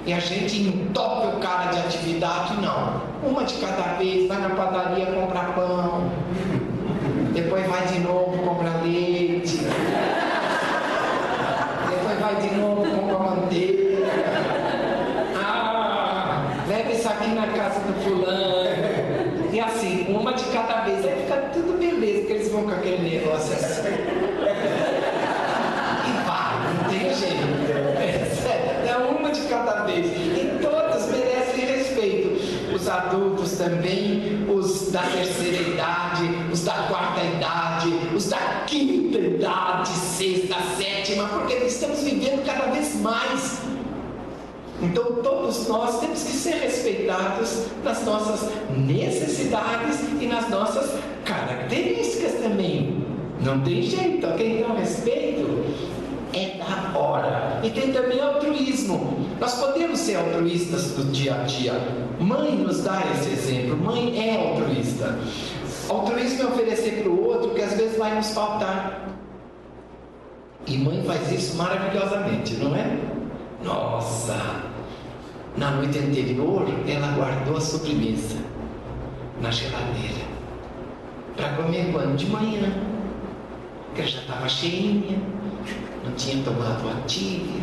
E 0.06 0.12
a 0.12 0.18
gente 0.18 0.62
entope 0.62 1.36
o 1.36 1.40
cara 1.40 1.70
de 1.70 1.78
atividade, 1.78 2.54
não. 2.60 3.02
Uma 3.22 3.44
de 3.44 3.54
cada 3.54 3.98
vez, 3.98 4.26
vai 4.26 4.40
na 4.40 4.50
padaria 4.50 5.06
comprar 5.06 5.54
pão. 5.54 6.10
Depois 7.34 7.66
vai 7.66 7.86
de 7.86 8.00
novo 8.00 8.38
comprar 8.38 8.82
leite. 8.82 9.58
Depois 11.90 12.20
vai 12.20 12.36
de 12.36 12.54
novo 12.56 12.84
comprar 12.84 13.18
manteiga. 13.18 14.08
Ah, 15.36 16.54
leva 16.66 16.90
isso 16.90 17.08
aqui 17.08 17.28
na 17.28 17.46
casa 17.48 17.80
do 17.80 18.02
fulano. 18.02 19.48
E 19.52 19.60
assim, 19.60 20.06
uma 20.08 20.27
de 20.38 20.44
cada 20.52 20.82
vez. 20.82 21.04
Aí 21.04 21.22
fica 21.22 21.36
tudo 21.52 21.78
beleza, 21.78 22.26
que 22.26 22.32
eles 22.32 22.50
vão 22.50 22.62
com 22.62 22.70
aquele 22.70 23.18
negócio 23.18 23.54
assim. 23.54 23.88
E 26.06 26.26
vai, 26.26 26.54
não 26.74 26.84
tem 26.88 27.14
jeito. 27.14 27.48
É 28.88 28.96
uma 28.96 29.30
de 29.30 29.40
cada 29.42 29.84
vez. 29.84 30.06
E 30.06 30.58
todas 30.62 31.10
merecem 31.10 31.66
respeito. 31.66 32.74
Os 32.74 32.88
adultos 32.88 33.52
também, 33.58 34.46
os 34.48 34.92
da 34.92 35.02
terceira 35.02 35.68
idade, 35.70 36.24
os 36.52 36.64
da 36.64 36.74
quarta 36.88 37.20
idade, 37.22 37.92
os 38.14 38.28
da 38.28 38.64
quinta 38.66 39.18
idade, 39.18 39.88
sexta, 39.88 40.56
sétima, 40.76 41.26
porque 41.28 41.54
estamos 41.54 42.02
vivendo 42.02 42.44
cada 42.46 42.70
vez 42.70 42.94
mais. 43.00 43.67
Então 44.80 45.04
todos 45.22 45.66
nós 45.66 46.00
temos 46.00 46.22
que 46.22 46.32
ser 46.32 46.54
respeitados 46.54 47.66
nas 47.82 48.04
nossas 48.04 48.50
necessidades 48.76 49.98
e 50.20 50.26
nas 50.26 50.48
nossas 50.48 50.98
características 51.24 52.34
também. 52.34 53.04
Não 53.40 53.60
tem 53.60 53.82
jeito, 53.82 54.26
ok? 54.26 54.60
Então 54.60 54.76
respeito 54.76 55.64
é 56.32 56.58
na 56.58 56.96
hora. 56.98 57.60
E 57.62 57.70
tem 57.70 57.92
também 57.92 58.20
altruísmo. 58.20 59.26
Nós 59.40 59.54
podemos 59.54 59.98
ser 59.98 60.16
altruístas 60.16 60.92
do 60.92 61.04
dia 61.12 61.34
a 61.34 61.44
dia. 61.44 61.72
Mãe 62.20 62.56
nos 62.56 62.82
dá 62.82 63.02
esse 63.14 63.30
exemplo. 63.30 63.76
Mãe 63.76 64.18
é 64.18 64.48
altruísta. 64.48 65.18
Altruísmo 65.88 66.42
é 66.42 66.46
oferecer 66.46 67.02
para 67.02 67.10
o 67.10 67.24
outro 67.26 67.50
que 67.50 67.62
às 67.62 67.74
vezes 67.74 67.96
vai 67.96 68.14
nos 68.14 68.30
faltar. 68.32 69.08
E 70.66 70.76
mãe 70.76 71.02
faz 71.04 71.32
isso 71.32 71.56
maravilhosamente, 71.56 72.54
não 72.54 72.76
é? 72.76 72.98
Nossa! 73.64 74.67
Na 75.58 75.72
noite 75.72 75.98
anterior, 75.98 76.68
ela 76.86 77.08
guardou 77.16 77.56
a 77.56 77.60
sobremesa 77.60 78.36
na 79.40 79.50
geladeira. 79.50 80.24
Para 81.36 81.48
comer 81.54 81.90
quando? 81.92 82.16
De 82.16 82.26
manhã. 82.26 82.72
Porque 83.86 84.02
já 84.02 84.20
estava 84.20 84.48
cheinha, 84.48 85.18
não 86.04 86.12
tinha 86.12 86.44
tomado 86.44 86.88
a 86.88 87.00
tívia. 87.08 87.62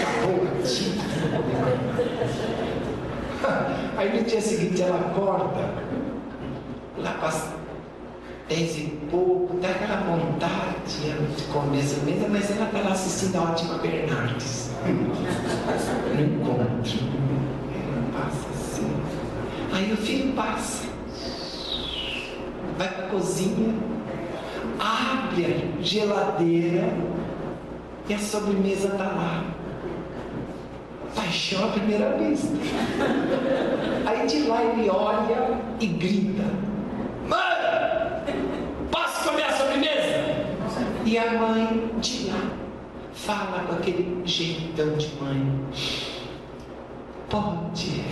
Acabou 0.00 0.44
a. 0.44 0.50
Aí 3.96 4.18
no 4.18 4.24
dia 4.24 4.40
seguinte 4.40 4.82
ela 4.82 4.98
acorda, 4.98 5.72
lá 6.98 7.12
para 7.12 7.59
e 8.52 8.98
pouco, 9.10 9.56
dá 9.60 9.68
aquela 9.68 10.00
vontade 10.00 11.00
de 11.36 11.42
comer 11.44 11.82
sobremesa, 11.82 12.28
mas 12.28 12.50
ela 12.50 12.66
está 12.66 12.80
lá 12.80 12.92
assistindo 12.92 13.36
a 13.36 13.42
ótima 13.42 13.78
Bernardes. 13.78 14.70
No 14.84 16.20
encontro. 16.20 16.98
Ela 17.74 18.02
passa 18.12 18.48
assim. 18.50 18.90
Aí 19.72 19.92
o 19.92 19.96
filho 19.96 20.32
passa, 20.32 20.88
vai 22.76 22.88
para 22.88 23.06
a 23.06 23.08
cozinha, 23.08 23.74
abre 24.78 25.44
a 25.46 25.82
geladeira 25.82 26.92
e 28.08 28.14
a 28.14 28.18
sobremesa 28.18 28.88
está 28.88 29.04
lá. 29.04 29.44
Paixão 31.14 31.68
à 31.68 31.72
primeira 31.72 32.16
vista. 32.18 32.48
Aí 34.06 34.26
de 34.26 34.42
lá 34.42 34.62
ele 34.62 34.90
olha 34.90 35.60
e 35.78 35.86
grita: 35.86 36.44
Mãe, 37.28 37.40
posso 38.90 39.28
comer 39.28 39.44
a 39.44 39.52
sobremesa? 39.52 40.50
E 41.04 41.09
a 41.20 41.32
mãe 41.32 41.90
de 42.00 42.30
lá 42.30 42.50
fala 43.12 43.64
com 43.64 43.74
aquele 43.74 44.22
jeitão 44.24 44.96
de 44.96 45.08
mãe: 45.20 45.60
Pode. 47.28 48.04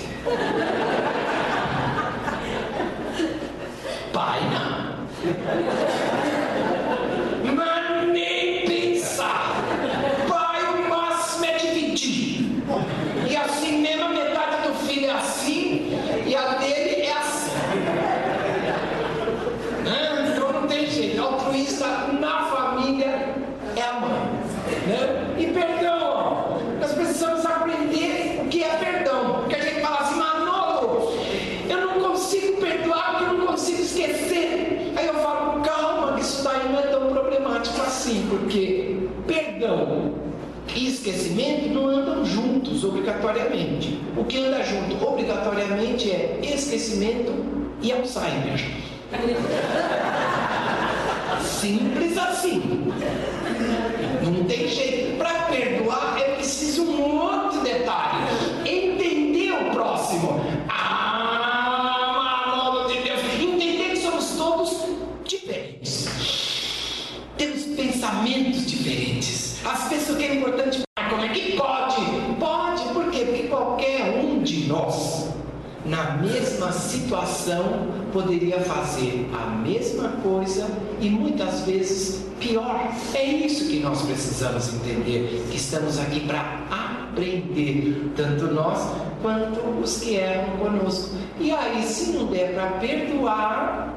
obrigatoriamente 45.28 46.10
é 46.10 46.40
esquecimento 46.42 47.32
e 47.82 47.92
Alzheimer. 47.92 48.58
Simples 51.42 52.16
assim. 52.16 52.92
Não 54.24 54.44
tem 54.44 54.68
jeito. 54.68 55.18
Para 55.18 55.42
perdoar 55.44 56.18
é 56.18 56.34
preciso 56.36 56.84
um 56.84 57.20
outro 57.20 57.60
detalhe. 57.60 58.24
Entender 58.64 59.52
o 59.52 59.70
próximo. 59.70 60.40
Ah, 60.68 62.44
mano 62.72 62.88
de 62.88 63.02
Deus. 63.02 63.20
Entender 63.38 63.90
que 63.90 63.96
somos 63.98 64.30
todos 64.30 64.82
diferentes. 65.24 66.08
Temos 67.36 67.64
pensamentos 67.76 68.66
diferentes. 68.66 69.58
As 69.64 69.88
pessoas 69.88 70.18
que 70.18 70.24
é 70.24 70.34
importante 70.36 70.87
situação, 77.08 77.88
poderia 78.12 78.60
fazer 78.60 79.26
a 79.32 79.50
mesma 79.56 80.10
coisa 80.22 80.68
e 81.00 81.08
muitas 81.08 81.62
vezes 81.62 82.26
pior. 82.38 82.92
É 83.14 83.24
isso 83.24 83.66
que 83.66 83.80
nós 83.80 84.02
precisamos 84.02 84.74
entender, 84.74 85.46
que 85.50 85.56
estamos 85.56 85.98
aqui 85.98 86.20
para 86.20 86.60
aprender, 86.70 88.12
tanto 88.14 88.52
nós 88.52 88.90
quanto 89.22 89.58
os 89.82 90.00
que 90.00 90.16
eram 90.16 90.58
conosco. 90.58 91.16
E 91.40 91.50
aí, 91.50 91.82
se 91.82 92.12
não 92.12 92.26
der 92.26 92.52
para 92.52 92.66
perdoar, 92.78 93.94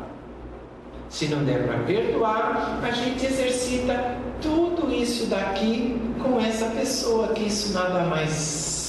se 1.09 1.27
não 1.27 1.43
der 1.43 1.67
para 1.67 1.79
perdoar, 1.79 2.79
a 2.81 2.91
gente 2.91 3.25
exercita 3.25 4.17
tudo 4.41 4.91
isso 4.91 5.25
daqui 5.25 5.99
com 6.23 6.39
essa 6.39 6.67
pessoa, 6.67 7.27
que 7.29 7.43
isso 7.43 7.73
nada 7.73 8.05
mais 8.05 8.80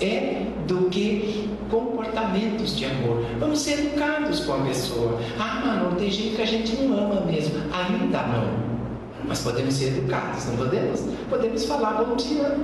é 0.00 0.46
do 0.66 0.88
que 0.90 1.48
comportamentos 1.70 2.76
de 2.76 2.84
amor. 2.86 3.24
Vamos 3.38 3.60
ser 3.60 3.78
educados 3.80 4.40
com 4.40 4.54
a 4.54 4.58
pessoa. 4.58 5.20
Ah, 5.38 5.62
mano, 5.64 5.96
tem 5.96 6.10
gente 6.10 6.36
que 6.36 6.42
a 6.42 6.46
gente 6.46 6.76
não 6.76 6.96
ama 6.96 7.20
mesmo. 7.22 7.54
Ainda 7.72 8.22
não. 8.22 8.68
Mas 9.24 9.40
podemos 9.40 9.74
ser 9.74 9.88
educados, 9.88 10.46
não 10.46 10.56
podemos? 10.56 11.04
Podemos 11.28 11.64
falar 11.64 12.04
bom 12.04 12.16
dia. 12.16 12.56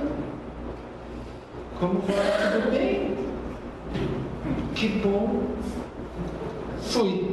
Como 1.79 2.01
vai? 2.01 2.51
Tudo 2.53 2.71
bem? 2.71 3.15
Que 4.73 4.87
bom. 4.87 5.43
Fui. 6.81 7.25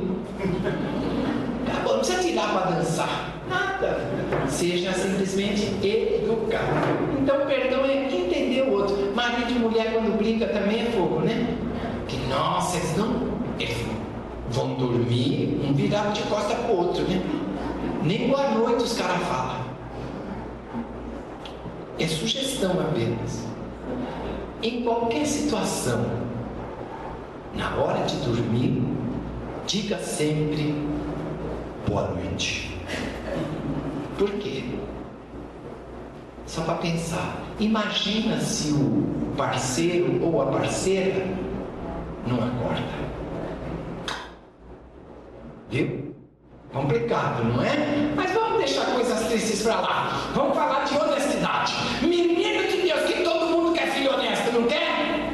Tá 1.67 1.81
bom, 1.85 1.93
não 1.93 1.99
precisa 1.99 2.23
tirar 2.23 2.53
para 2.53 2.71
dançar. 2.73 3.33
Nada. 3.49 4.01
Seja 4.49 4.93
simplesmente 4.93 5.65
educado. 5.83 6.67
Então, 7.21 7.47
perdão 7.47 7.85
é 7.85 8.09
o 8.63 8.73
outro. 8.73 8.97
Marido 9.15 9.51
e 9.51 9.59
mulher, 9.59 9.93
quando 9.93 10.17
briga, 10.17 10.47
também 10.49 10.81
é 10.81 10.91
fogo, 10.91 11.21
né? 11.21 11.57
Que, 12.09 12.17
nossa, 12.29 12.77
eles 12.77 12.97
não. 12.97 13.33
Eles 13.59 13.77
vão 14.51 14.75
dormir, 14.75 15.61
um 15.65 15.73
virado 15.73 16.13
de 16.13 16.23
costa 16.23 16.55
para 16.55 16.71
o 16.73 16.77
outro, 16.77 17.03
né? 17.05 17.23
Nem 18.03 18.29
boa 18.29 18.51
noite 18.51 18.85
os 18.85 18.93
caras 18.95 19.23
falam. 19.27 19.63
É 21.99 22.07
sugestão 22.07 22.73
apenas. 22.73 23.47
Em 24.63 24.83
qualquer 24.83 25.27
situação, 25.27 26.05
na 27.55 27.77
hora 27.77 28.05
de 28.05 28.17
dormir, 28.17 28.83
diga 29.67 29.99
sempre 29.99 30.75
boa 31.87 32.09
noite. 32.09 32.77
Por 34.19 34.31
quê? 34.33 34.65
Só 36.53 36.61
para 36.65 36.75
pensar. 36.75 37.39
Imagina 37.59 38.39
se 38.41 38.73
o 38.73 39.33
parceiro 39.37 40.23
ou 40.23 40.43
a 40.43 40.47
parceira 40.47 41.27
não 42.27 42.37
acorda. 42.37 42.83
Viu? 45.71 46.15
Complicado, 46.73 47.45
não 47.45 47.63
é? 47.63 48.13
Mas 48.15 48.33
vamos 48.33 48.59
deixar 48.59 48.85
coisas 48.93 49.29
tristes 49.29 49.63
para 49.63 49.81
lá. 49.81 50.31
Vamos 50.35 50.55
falar 50.55 50.85
de 50.85 50.95
honestidade. 50.99 51.73
Menino 52.03 52.69
de 52.69 52.83
Deus, 52.83 53.01
que 53.05 53.23
todo 53.23 53.47
mundo 53.47 53.73
quer 53.73 53.89
filho 53.89 54.13
honesto, 54.13 54.53
não 54.53 54.67
quer? 54.67 55.33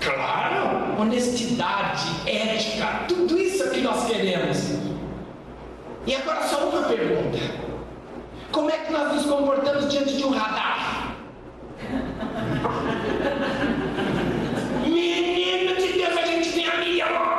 Claro, 0.00 1.00
honestidade, 1.00 2.04
ética, 2.26 3.04
tudo 3.08 3.36
isso 3.36 3.70
que 3.70 3.80
nós 3.80 4.06
queremos. 4.06 4.94
E 6.06 6.14
agora 6.14 6.42
só 6.42 6.68
uma 6.68 6.82
pergunta: 6.82 7.38
Como 8.52 8.70
é 8.70 8.76
que 8.78 8.92
nós 8.92 9.14
nos 9.14 9.26
comportamos 9.26 9.88
diante 9.88 10.16
de 10.16 10.24
um 10.24 10.30
radar? 10.30 11.14
Menino 14.84 15.76
de 15.76 15.92
Deus, 15.92 16.16
a 16.16 16.26
gente 16.26 16.52
tem 16.52 16.68
a 16.68 16.76
milhão. 16.78 17.34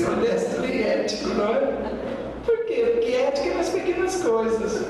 ser 0.00 0.08
honesto 0.08 0.64
e 0.64 0.82
ético, 0.82 1.28
não 1.30 1.54
é? 1.54 1.60
Por 2.44 2.64
quê? 2.66 2.92
Porque 2.94 3.12
ética 3.12 3.48
é 3.48 3.54
nas 3.54 3.68
pequenas 3.68 4.22
coisas. 4.22 4.86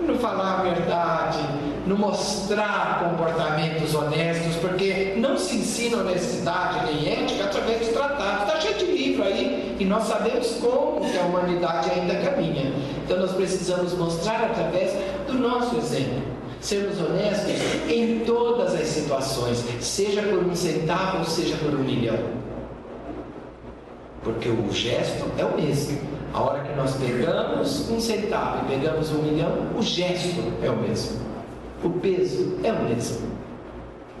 Não 0.00 0.18
falar 0.18 0.60
a 0.60 0.62
verdade, 0.62 1.38
não 1.86 1.96
mostrar 2.44 3.02
comportamentos 3.02 3.94
honestos, 3.94 4.56
porque 4.56 5.14
não 5.16 5.38
se 5.38 5.56
ensina 5.56 5.98
honestidade 5.98 6.92
nem 6.92 7.12
ética 7.12 7.44
através 7.44 7.78
dos 7.80 7.88
tratados. 7.88 8.42
Está 8.42 8.60
cheio 8.60 8.74
de 8.78 8.84
livro 8.84 9.24
aí 9.24 9.76
e 9.80 9.84
nós 9.84 10.04
sabemos 10.04 10.58
como 10.60 11.00
que 11.00 11.18
a 11.18 11.22
humanidade 11.22 11.90
ainda 11.90 12.14
caminha. 12.16 12.70
Então 13.02 13.18
nós 13.18 13.32
precisamos 13.32 13.94
mostrar 13.94 14.44
através 14.44 14.92
do 15.26 15.34
nosso 15.34 15.76
exemplo 15.76 16.22
sermos 16.60 16.98
honestos 16.98 17.60
em 17.88 18.20
todas 18.20 18.74
as 18.74 18.86
situações, 18.88 19.64
seja 19.80 20.22
por 20.22 20.44
um 20.44 20.54
centavo 20.54 21.18
ou 21.18 21.24
seja 21.24 21.56
por 21.56 21.74
um 21.74 21.82
milhão. 21.82 22.18
Porque 24.22 24.48
o 24.48 24.72
gesto 24.72 25.24
é 25.38 25.44
o 25.44 25.56
mesmo. 25.56 25.98
A 26.32 26.42
hora 26.42 26.60
que 26.62 26.74
nós 26.74 26.94
pegamos 26.96 27.88
um 27.90 28.00
centavo 28.00 28.64
e 28.64 28.76
pegamos 28.76 29.10
um 29.12 29.22
milhão, 29.22 29.68
o 29.78 29.82
gesto 29.82 30.40
é 30.62 30.70
o 30.70 30.76
mesmo. 30.76 31.33
O 31.84 31.90
peso 31.90 32.58
é 32.64 32.72
o 32.72 32.84
mesmo. 32.84 33.28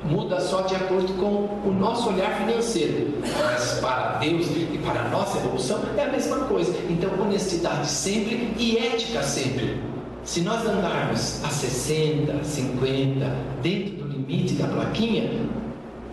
Muda 0.04 0.38
só 0.38 0.60
de 0.60 0.76
acordo 0.76 1.14
com 1.14 1.66
o 1.66 1.72
nosso 1.72 2.10
olhar 2.10 2.36
financeiro. 2.36 3.14
Mas 3.22 3.78
para 3.80 4.18
Deus 4.18 4.48
e 4.48 4.78
para 4.84 5.00
a 5.00 5.08
nossa 5.08 5.38
evolução 5.38 5.80
é 5.96 6.02
a 6.02 6.12
mesma 6.12 6.40
coisa. 6.40 6.76
Então, 6.90 7.10
honestidade 7.18 7.86
sempre 7.86 8.52
e 8.58 8.76
ética 8.76 9.22
sempre. 9.22 9.80
Se 10.24 10.42
nós 10.42 10.66
andarmos 10.66 11.42
a 11.42 11.48
60, 11.48 12.44
50, 12.44 13.34
dentro 13.62 13.94
do 13.96 14.08
limite 14.08 14.54
da 14.54 14.66
plaquinha, 14.66 15.30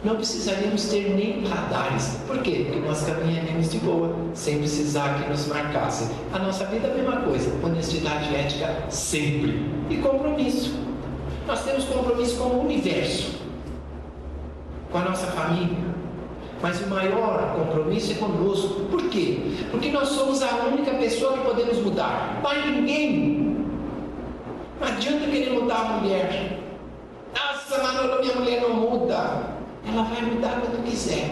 não 0.05 0.15
precisaríamos 0.15 0.85
ter 0.85 1.13
nem 1.13 1.45
radares. 1.45 2.17
Por 2.27 2.39
quê? 2.39 2.65
Porque 2.65 2.87
nós 2.87 3.03
caminharíamos 3.03 3.69
de 3.69 3.77
boa, 3.79 4.15
sem 4.33 4.57
precisar 4.59 5.21
que 5.21 5.29
nos 5.29 5.47
marcassem. 5.47 6.07
A 6.31 6.39
nossa 6.39 6.65
vida 6.65 6.87
é 6.87 6.91
a 6.91 6.95
mesma 6.95 7.17
coisa, 7.23 7.53
honestidade 7.61 8.33
ética 8.33 8.85
sempre. 8.89 9.69
E 9.89 9.97
compromisso. 9.97 10.91
Nós 11.47 11.63
temos 11.63 11.85
compromisso 11.85 12.37
com 12.37 12.49
o 12.49 12.61
universo, 12.63 13.39
com 14.91 14.97
a 14.97 15.01
nossa 15.01 15.27
família. 15.27 15.91
Mas 16.61 16.79
o 16.81 16.87
maior 16.87 17.55
compromisso 17.55 18.11
é 18.11 18.15
conosco. 18.15 18.81
Por 18.91 19.09
quê? 19.09 19.39
Porque 19.71 19.89
nós 19.89 20.09
somos 20.09 20.43
a 20.43 20.65
única 20.65 20.91
pessoa 20.91 21.33
que 21.33 21.45
podemos 21.45 21.77
mudar. 21.79 22.39
Mas 22.43 22.65
ninguém. 22.65 23.65
Não 24.79 24.87
adianta 24.87 25.25
querer 25.25 25.53
mudar 25.53 25.79
a 25.79 25.83
mulher. 25.99 26.59
Nossa, 27.35 27.81
Manolo, 27.81 28.21
minha 28.21 28.35
mulher 28.35 28.61
não 28.61 28.75
muda 28.75 29.61
ela 29.87 30.03
vai 30.03 30.21
mudar 30.21 30.61
quando 30.61 30.83
quiser. 30.83 31.31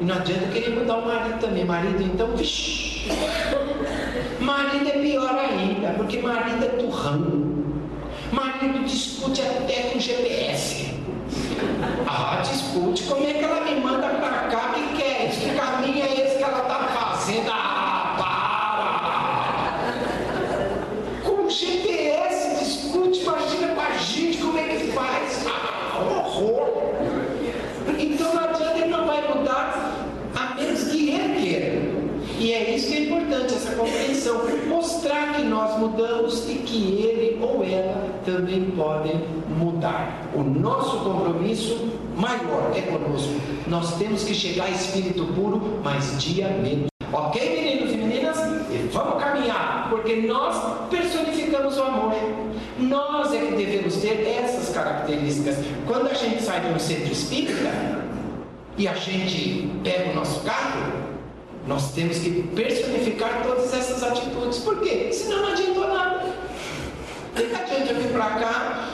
E 0.00 0.04
não 0.04 0.16
adianta 0.16 0.46
querer 0.48 0.70
mudar 0.70 0.98
o 0.98 1.06
marido 1.06 1.40
também. 1.40 1.64
Marido, 1.64 2.02
então, 2.02 2.36
vixi. 2.36 3.08
Marido 4.40 4.88
é 4.88 4.98
pior 5.02 5.36
ainda, 5.36 5.90
porque 5.96 6.20
marido 6.20 6.64
é 6.64 6.68
turrão. 6.68 7.47
Marido 8.32 8.84
discute 8.84 9.40
até 9.40 9.90
com 9.90 9.98
GPS. 9.98 10.94
Ah, 12.06 12.42
discute. 12.42 13.04
Como 13.04 13.26
é 13.26 13.32
que 13.32 13.44
ela 13.44 13.62
me 13.62 13.80
manda 13.80 14.08
pra 14.08 14.48
cá? 14.50 14.74
que 14.74 14.96
quer? 14.96 15.24
É 15.24 15.28
que 15.28 15.54
caminho 15.54 16.04
é 16.04 16.26
esse 16.26 16.36
que 16.36 16.42
ela 16.44 16.60
tá 16.60 16.88
fazendo? 16.88 17.50
Ah, 17.50 18.16
para! 19.78 19.94
Com 21.24 21.48
GPS 21.48 22.64
discute, 22.64 23.20
imagina 23.20 23.68
com 23.74 23.80
a 23.80 23.96
gente 23.96 24.38
como 24.38 24.58
é 24.58 24.64
que 24.64 24.92
faz. 24.92 25.46
Ah, 25.46 25.98
horror! 25.98 26.68
Então 27.98 28.34
não 28.34 28.44
adianta, 28.44 28.78
ele 28.78 28.88
não 28.88 29.06
vai 29.06 29.26
mudar 29.34 29.94
a 30.36 30.54
menos 30.54 30.84
que 30.84 31.10
ele 31.10 31.40
queira. 31.40 31.88
E 32.38 32.52
é 32.52 32.74
isso 32.74 32.88
que 32.88 32.96
é 32.96 33.00
importante, 33.04 33.54
essa 33.54 33.74
compreensão. 33.74 34.42
Mostrar 34.66 35.34
que 35.34 35.42
nós 35.42 35.78
mudamos 35.78 36.48
e 36.48 36.56
que 36.56 37.02
ele 37.02 37.38
ou 37.42 37.64
ela 37.64 38.17
também 38.28 38.70
podem 38.72 39.24
mudar. 39.58 40.28
O 40.34 40.42
nosso 40.42 40.98
compromisso 40.98 41.88
maior 42.14 42.70
é 42.74 42.82
conosco. 42.82 43.32
Nós 43.66 43.96
temos 43.96 44.22
que 44.24 44.34
chegar 44.34 44.64
a 44.66 44.70
espírito 44.70 45.24
puro, 45.34 45.80
mas 45.82 46.22
dia 46.22 46.48
menos. 46.48 46.88
Ok, 47.10 47.40
meninos 47.40 47.94
e 47.94 47.96
meninas? 47.96 48.36
E 48.70 48.88
vamos 48.92 49.22
caminhar, 49.22 49.88
porque 49.88 50.16
nós 50.16 50.88
personificamos 50.90 51.78
o 51.78 51.82
amor. 51.82 52.12
Nós 52.78 53.32
é 53.32 53.38
que 53.38 53.54
devemos 53.56 53.96
ter 53.96 54.26
essas 54.28 54.74
características. 54.74 55.56
Quando 55.86 56.10
a 56.10 56.14
gente 56.14 56.42
sai 56.42 56.60
de 56.60 56.68
um 56.68 56.78
centro 56.78 57.10
espírita 57.10 57.72
e 58.76 58.86
a 58.86 58.94
gente 58.94 59.70
pega 59.82 60.10
o 60.10 60.14
nosso 60.14 60.40
carro, 60.40 61.08
Nós 61.66 61.92
temos 61.92 62.18
que 62.18 62.30
personificar 62.56 63.42
todas 63.42 63.74
essas 63.74 64.02
atitudes. 64.02 64.58
Por 64.60 64.80
quê? 64.80 65.10
Senão 65.12 65.42
não 65.42 65.48
adiantou 65.52 65.86
nada. 65.86 66.34
Eu 67.86 67.94
vir 67.94 68.12
para 68.12 68.30
cá, 68.40 68.88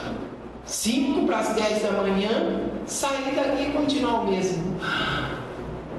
5 0.65 1.25
para 1.25 1.39
as 1.39 1.49
10 1.55 1.81
da 1.81 1.91
manhã, 1.91 2.61
sair 2.85 3.35
daqui 3.35 3.63
e 3.63 3.71
continuar 3.71 4.21
o 4.21 4.27
mesmo? 4.27 4.79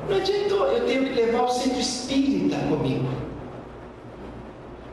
Não 0.08 0.16
adiantou, 0.16 0.66
eu 0.68 0.86
tenho 0.86 1.04
que 1.04 1.12
levar 1.12 1.42
o 1.42 1.48
centro 1.48 1.80
espírita 1.80 2.56
comigo. 2.68 3.08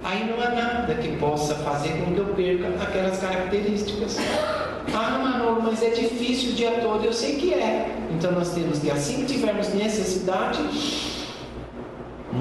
Aí 0.04 0.30
não 0.30 0.44
há 0.44 0.50
nada 0.50 0.96
que 0.96 1.16
possa 1.18 1.56
fazer 1.56 2.04
com 2.04 2.14
que 2.14 2.20
eu 2.20 2.26
perca 2.36 2.84
aquelas 2.84 3.20
características. 3.20 4.18
Ah, 4.94 5.18
Manolo, 5.18 5.62
mas 5.64 5.82
é 5.82 5.91
difícil 5.91 6.52
o 6.52 6.54
dia 6.56 6.72
todo. 6.82 7.06
Eu 7.06 7.14
sei 7.14 7.36
que 7.36 7.54
é. 7.54 7.96
Então 8.12 8.32
nós 8.34 8.54
temos 8.54 8.80
que, 8.80 8.91
assim 8.91 9.26
que 9.26 9.34
tivermos 9.34 9.70
necessidade, 9.74 10.60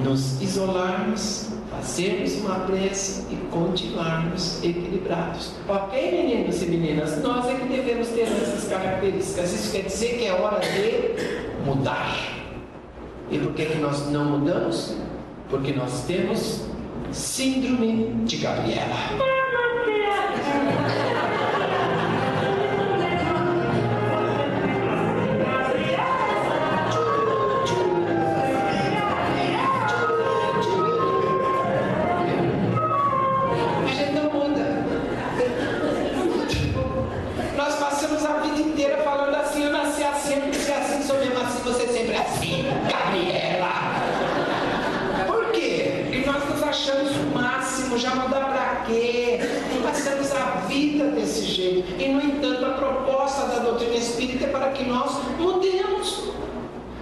nos 0.04 0.40
isolarmos, 0.42 1.50
fazermos 1.82 2.36
uma 2.36 2.60
prece 2.60 3.26
e 3.28 3.36
continuarmos 3.50 4.62
equilibrados. 4.62 5.52
Ok, 5.68 6.12
meninos 6.12 6.62
e 6.62 6.66
meninas? 6.66 7.20
Nós 7.22 7.48
é 7.48 7.54
que 7.54 7.66
devemos 7.66 8.08
ter 8.08 8.22
essas 8.22 8.68
características. 8.68 9.52
Isso 9.52 9.72
quer 9.72 9.82
dizer 9.82 10.18
que 10.18 10.26
é 10.26 10.32
hora 10.32 10.60
de 10.60 11.66
mudar. 11.66 12.16
E 13.30 13.38
por 13.38 13.52
que, 13.52 13.66
que 13.66 13.78
nós 13.78 14.08
não 14.10 14.38
mudamos? 14.38 14.96
Porque 15.50 15.72
nós 15.72 16.04
temos 16.06 16.60
síndrome 17.10 18.24
de 18.24 18.36
Gabriela. 18.36 19.41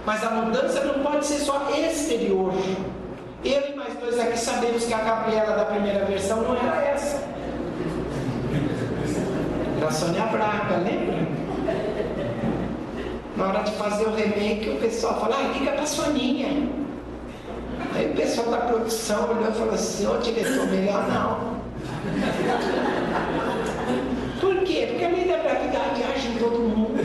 Mas 0.05 0.23
a 0.23 0.31
mudança 0.31 0.83
não 0.83 1.03
pode 1.03 1.25
ser 1.25 1.39
só 1.39 1.69
exterior. 1.69 2.53
Eu 3.43 3.71
e 3.71 3.75
mais 3.75 3.95
dois 3.95 4.19
aqui 4.19 4.37
sabemos 4.37 4.85
que 4.85 4.93
a 4.93 4.99
Gabriela 4.99 5.55
da 5.55 5.65
primeira 5.65 6.05
versão 6.05 6.41
não 6.41 6.55
era 6.55 6.83
essa. 6.83 7.23
Era 9.77 9.87
a 9.87 9.91
Sônia 9.91 10.25
Braga, 10.25 10.77
lembra? 10.77 11.27
Na 13.37 13.47
hora 13.47 13.63
de 13.63 13.71
fazer 13.71 14.05
o 14.05 14.13
remake, 14.13 14.69
o 14.69 14.79
pessoal 14.79 15.19
fala, 15.19 15.37
ah, 15.37 15.57
liga 15.57 15.71
pra 15.71 15.85
Soninha. 15.85 16.80
O 18.11 18.13
pessoal 18.13 18.51
da 18.51 18.57
produção 18.57 19.29
olhou 19.29 19.49
e 19.49 19.53
falou 19.53 19.73
assim, 19.73 20.05
ô 20.05 20.17
diretor, 20.17 20.67
melhor 20.67 21.07
não. 21.07 21.61
Por 24.41 24.63
quê? 24.63 24.87
Porque 24.89 25.05
a 25.05 25.09
lei 25.09 25.27
da 25.29 25.37
gravidade 25.37 26.03
age 26.03 26.27
em 26.27 26.37
todo 26.37 26.59
mundo. 26.59 26.99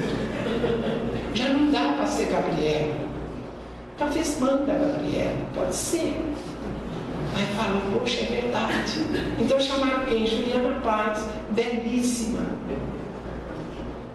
Já 1.33 1.49
não 1.51 1.71
dá 1.71 1.95
para 1.97 2.07
ser 2.07 2.27
Gabriela. 2.27 2.95
Talvez 3.97 4.41
manda 4.41 4.73
Gabriela, 4.73 5.37
pode 5.55 5.77
ser. 5.77 6.21
Aí 7.37 7.47
falou, 7.57 8.01
poxa, 8.01 8.23
é 8.23 8.41
verdade. 8.41 9.07
Então 9.39 9.61
chamaram 9.61 10.07
quem? 10.07 10.27
Juliana 10.27 10.81
Paz, 10.81 11.25
belíssima. 11.51 12.41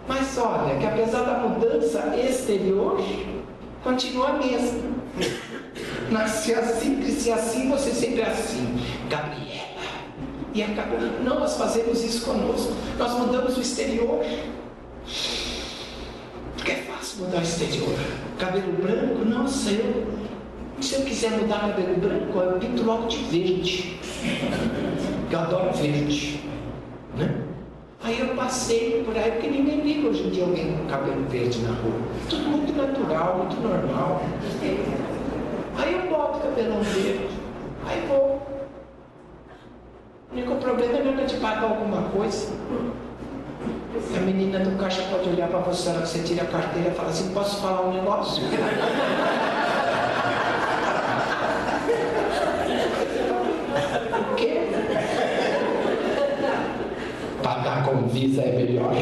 Mas 0.06 0.36
olha, 0.36 0.76
que 0.78 0.86
apesar 0.86 1.22
da 1.22 1.38
mudança 1.38 2.14
exterior, 2.16 3.00
continua 3.82 4.28
a 4.28 4.32
mesma. 4.34 4.92
Nasci 6.12 6.54
assim, 6.54 6.96
cresci 7.00 7.32
assim, 7.32 7.68
você 7.68 7.90
sempre 7.90 8.22
assim. 8.22 8.78
Gabriela. 9.08 9.72
E 10.54 10.62
acabou. 10.62 10.98
Não, 11.24 11.40
nós 11.40 11.56
fazemos 11.56 12.04
isso 12.04 12.24
conosco. 12.26 12.74
Nós 12.98 13.12
mudamos 13.18 13.56
o 13.56 13.60
exterior 13.60 14.22
mudar 17.22 17.38
o 17.38 17.42
exterior. 17.42 17.94
Cabelo 18.38 18.72
branco, 18.72 19.24
não 19.24 19.46
seu. 19.46 20.06
Se 20.80 20.94
eu 20.94 21.02
quiser 21.02 21.30
mudar 21.32 21.60
cabelo 21.60 21.96
branco, 21.96 22.38
eu 22.38 22.58
pinto 22.58 22.82
logo 22.82 23.06
de 23.06 23.18
verde. 23.18 23.98
Eu 25.30 25.38
adoro 25.38 25.72
verde. 25.74 26.40
Né? 27.16 27.34
Aí 28.02 28.18
eu 28.18 28.34
passei 28.34 29.02
por 29.04 29.16
aí, 29.16 29.30
porque 29.32 29.48
ninguém 29.48 29.80
liga 29.80 30.08
hoje 30.08 30.24
em 30.24 30.30
dia 30.30 30.44
alguém 30.44 30.76
com 30.76 30.86
cabelo 30.86 31.24
verde 31.28 31.60
na 31.60 31.70
rua. 31.70 32.00
Tudo 32.28 32.48
muito 32.48 32.72
natural, 32.72 33.38
muito 33.38 33.60
normal. 33.60 34.22
Aí 35.76 35.94
eu 35.94 36.10
boto 36.10 36.40
cabelão 36.40 36.82
verde. 36.82 37.28
Aí 37.86 38.06
vou. 38.08 38.42
O 40.30 40.34
único 40.34 40.54
problema 40.56 40.98
é 40.98 41.08
hora 41.08 41.26
de 41.26 41.36
pagar 41.36 41.64
alguma 41.64 42.02
coisa. 42.10 42.52
A 44.16 44.20
menina 44.20 44.58
do 44.60 44.78
caixa 44.78 45.02
pode 45.10 45.28
olhar 45.28 45.48
para 45.48 45.58
você 45.60 45.90
na 45.90 45.96
hora 45.96 46.04
que 46.04 46.08
você 46.08 46.22
tira 46.22 46.42
a 46.42 46.46
carteira 46.46 46.88
e 46.90 46.94
fala 46.94 47.10
assim, 47.10 47.32
posso 47.32 47.60
falar 47.60 47.82
um 47.82 47.92
negócio? 47.92 48.42
o 54.30 54.34
quê? 54.34 54.70
Pagar 57.42 57.84
com 57.84 58.08
visa 58.08 58.42
é 58.42 58.52
melhor. 58.52 58.92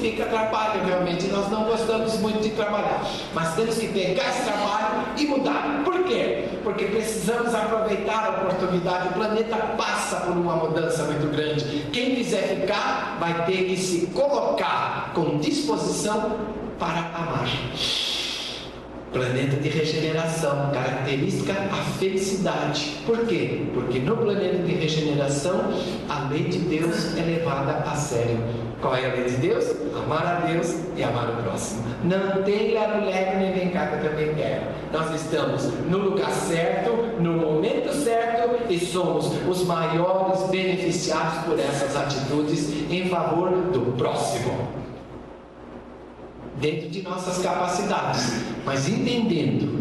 significa 0.00 0.26
trabalho 0.26 0.84
realmente. 0.84 1.26
Nós 1.28 1.50
não 1.50 1.64
gostamos 1.64 2.18
muito 2.18 2.40
de 2.40 2.50
trabalhar, 2.50 3.02
mas 3.34 3.54
temos 3.54 3.76
que 3.76 3.88
pegar 3.88 4.28
esse 4.28 4.42
trabalho 4.42 5.04
e 5.16 5.26
mudar. 5.26 5.82
Por 5.84 6.04
quê? 6.04 6.48
Porque 6.62 6.86
precisamos 6.86 7.54
aproveitar 7.54 8.26
a 8.26 8.30
oportunidade. 8.42 9.08
O 9.08 9.12
planeta 9.12 9.56
passa 9.76 10.16
por 10.20 10.36
uma 10.36 10.56
mudança 10.56 11.04
muito 11.04 11.30
grande. 11.30 11.86
Quem 11.92 12.16
quiser 12.16 12.60
ficar 12.60 13.16
vai 13.20 13.46
ter 13.46 13.64
que 13.64 13.76
se 13.76 14.06
colocar 14.08 15.12
com 15.14 15.38
disposição 15.38 16.36
para 16.78 16.98
amar. 17.14 17.48
Planeta 19.12 19.56
de 19.56 19.68
regeneração, 19.68 20.70
característica 20.72 21.52
a 21.52 21.98
felicidade. 21.98 22.98
Por 23.04 23.26
quê? 23.26 23.66
Porque 23.74 23.98
no 23.98 24.16
planeta 24.16 24.58
de 24.58 24.72
regeneração 24.72 25.72
a 26.08 26.28
lei 26.30 26.44
de 26.44 26.58
Deus 26.58 27.16
é 27.16 27.22
levada 27.22 27.84
a 27.90 27.94
sério. 27.96 28.69
Qual 28.80 28.94
é 28.94 29.10
a 29.10 29.14
lei 29.14 29.24
de 29.24 29.36
Deus? 29.36 29.64
Amar 29.94 30.26
a 30.26 30.46
Deus 30.46 30.74
e 30.96 31.02
amar 31.02 31.28
o 31.30 31.42
próximo. 31.42 31.82
Não 32.02 32.42
tem 32.42 32.72
lero-lero 32.72 33.38
nem 33.38 33.52
vem 33.52 33.70
cá 33.70 33.86
que 33.86 34.06
eu 34.06 34.10
também 34.10 34.34
quero. 34.34 34.62
Nós 34.92 35.14
estamos 35.14 35.64
no 35.88 35.98
lugar 35.98 36.30
certo, 36.30 36.92
no 37.20 37.34
momento 37.34 37.92
certo 37.92 38.72
e 38.72 38.78
somos 38.78 39.30
os 39.46 39.64
maiores 39.64 40.42
beneficiados 40.50 41.44
por 41.44 41.58
essas 41.58 41.94
atitudes 41.96 42.70
em 42.90 43.08
favor 43.08 43.50
do 43.50 43.96
próximo 43.96 44.80
dentro 46.60 46.90
de 46.90 47.02
nossas 47.02 47.42
capacidades, 47.42 48.44
mas 48.64 48.88
entendendo 48.88 49.80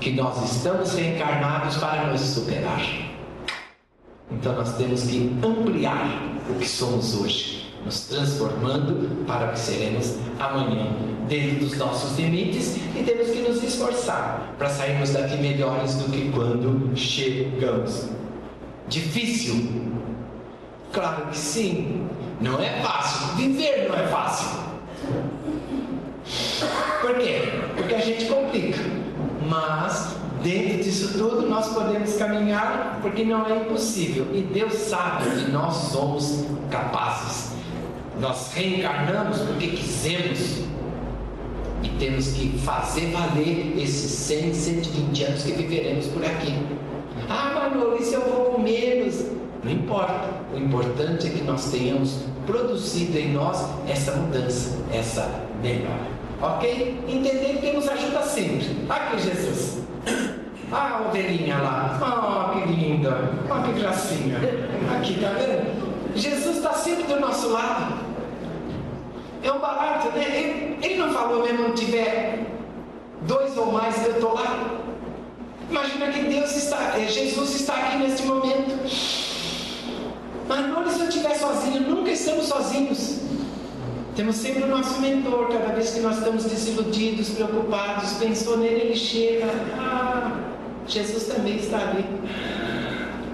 que 0.00 0.10
nós 0.12 0.50
estamos 0.50 0.94
reencarnados 0.94 1.76
para 1.76 2.08
nos 2.08 2.20
superar. 2.20 2.82
Então 4.30 4.54
nós 4.54 4.76
temos 4.76 5.04
que 5.04 5.32
ampliar 5.44 6.38
o 6.48 6.54
que 6.54 6.68
somos 6.68 7.14
hoje, 7.20 7.69
nos 7.84 8.02
transformando 8.02 9.24
para 9.26 9.48
que 9.48 9.58
seremos 9.58 10.16
amanhã, 10.38 10.86
dentro 11.28 11.66
dos 11.66 11.76
nossos 11.76 12.18
limites, 12.18 12.76
e 12.96 13.02
temos 13.02 13.30
que 13.30 13.40
nos 13.40 13.62
esforçar 13.62 14.54
para 14.58 14.68
sairmos 14.68 15.10
daqui 15.10 15.36
melhores 15.36 15.94
do 15.94 16.10
que 16.10 16.30
quando 16.30 16.96
chegamos. 16.96 18.08
Difícil? 18.88 19.90
Claro 20.92 21.26
que 21.26 21.38
sim. 21.38 22.08
Não 22.40 22.60
é 22.60 22.80
fácil. 22.82 23.36
Viver 23.36 23.88
não 23.88 23.94
é 23.96 24.06
fácil. 24.08 24.58
Por 27.00 27.14
quê? 27.14 27.42
Porque 27.76 27.94
a 27.94 28.00
gente 28.00 28.24
complica. 28.26 28.80
Mas 29.48 30.16
dentro 30.42 30.82
disso 30.82 31.18
tudo 31.18 31.42
nós 31.48 31.68
podemos 31.68 32.16
caminhar 32.16 32.98
porque 33.02 33.24
não 33.24 33.46
é 33.46 33.56
impossível. 33.58 34.26
E 34.32 34.42
Deus 34.42 34.74
sabe 34.74 35.30
que 35.30 35.50
nós 35.50 35.74
somos 35.92 36.44
capazes. 36.70 37.49
Nós 38.20 38.52
reencarnamos 38.54 39.38
porque 39.38 39.68
quisemos. 39.68 40.60
E 41.82 41.88
temos 41.98 42.32
que 42.32 42.58
fazer 42.58 43.10
valer 43.10 43.74
esses 43.78 44.10
100, 44.10 44.52
120 44.52 45.24
anos 45.24 45.42
que 45.42 45.52
viveremos 45.52 46.06
por 46.08 46.22
aqui. 46.24 46.54
Ah, 47.28 47.70
e 47.98 48.02
se 48.02 48.14
eu 48.14 48.20
vou 48.20 48.44
com 48.52 48.60
menos? 48.60 49.24
Não 49.64 49.72
importa. 49.72 50.28
O 50.54 50.58
importante 50.58 51.26
é 51.26 51.30
que 51.30 51.42
nós 51.42 51.70
tenhamos 51.70 52.18
produzido 52.46 53.18
em 53.18 53.32
nós 53.32 53.66
essa 53.88 54.12
mudança, 54.12 54.76
essa 54.92 55.42
melhora. 55.62 56.08
Ok? 56.42 57.02
Entender 57.08 57.56
que 57.56 57.70
Deus 57.70 57.88
ajuda 57.88 58.22
sempre. 58.22 58.66
Aqui, 58.88 59.22
Jesus. 59.22 59.78
Ah, 60.72 60.98
a 60.98 61.08
ovelhinha 61.08 61.58
lá. 61.58 61.98
Oh, 62.00 62.58
que 62.58 62.72
linda. 62.72 63.32
Oh, 63.50 63.62
que 63.62 63.80
gracinha. 63.80 64.36
Aqui, 64.94 65.18
tá 65.20 65.30
vendo? 65.30 65.90
Jesus 66.14 66.56
está 66.56 66.72
sempre 66.72 67.04
do 67.04 67.20
nosso 67.20 67.50
lado. 67.50 68.09
É 69.42 69.52
um 69.52 69.58
barato, 69.58 70.08
né? 70.10 70.24
Ele, 70.24 70.78
ele 70.82 70.96
não 70.96 71.12
falou 71.12 71.42
mesmo, 71.42 71.72
tiver 71.74 72.46
dois 73.22 73.56
ou 73.56 73.72
mais, 73.72 74.04
eu 74.04 74.12
estou 74.12 74.34
lá. 74.34 74.80
Imagina 75.70 76.08
que 76.08 76.24
Deus 76.24 76.54
está, 76.56 76.98
eh, 76.98 77.06
Jesus 77.06 77.60
está 77.60 77.74
aqui 77.74 77.98
neste 77.98 78.26
momento. 78.26 78.78
Mas 80.48 80.66
não 80.66 80.90
se 80.90 81.00
eu 81.00 81.08
estiver 81.08 81.34
sozinho, 81.34 81.88
nunca 81.88 82.10
estamos 82.10 82.46
sozinhos. 82.46 83.20
Temos 84.16 84.36
sempre 84.36 84.64
o 84.64 84.66
nosso 84.66 85.00
mentor, 85.00 85.48
cada 85.48 85.72
vez 85.72 85.90
que 85.90 86.00
nós 86.00 86.18
estamos 86.18 86.44
desiludidos, 86.44 87.30
preocupados, 87.30 88.14
pensou 88.14 88.58
nele, 88.58 88.80
ele 88.80 88.96
chega. 88.96 89.46
Ah, 89.78 90.38
Jesus 90.86 91.24
também 91.26 91.56
está 91.56 91.78
ali. 91.78 92.04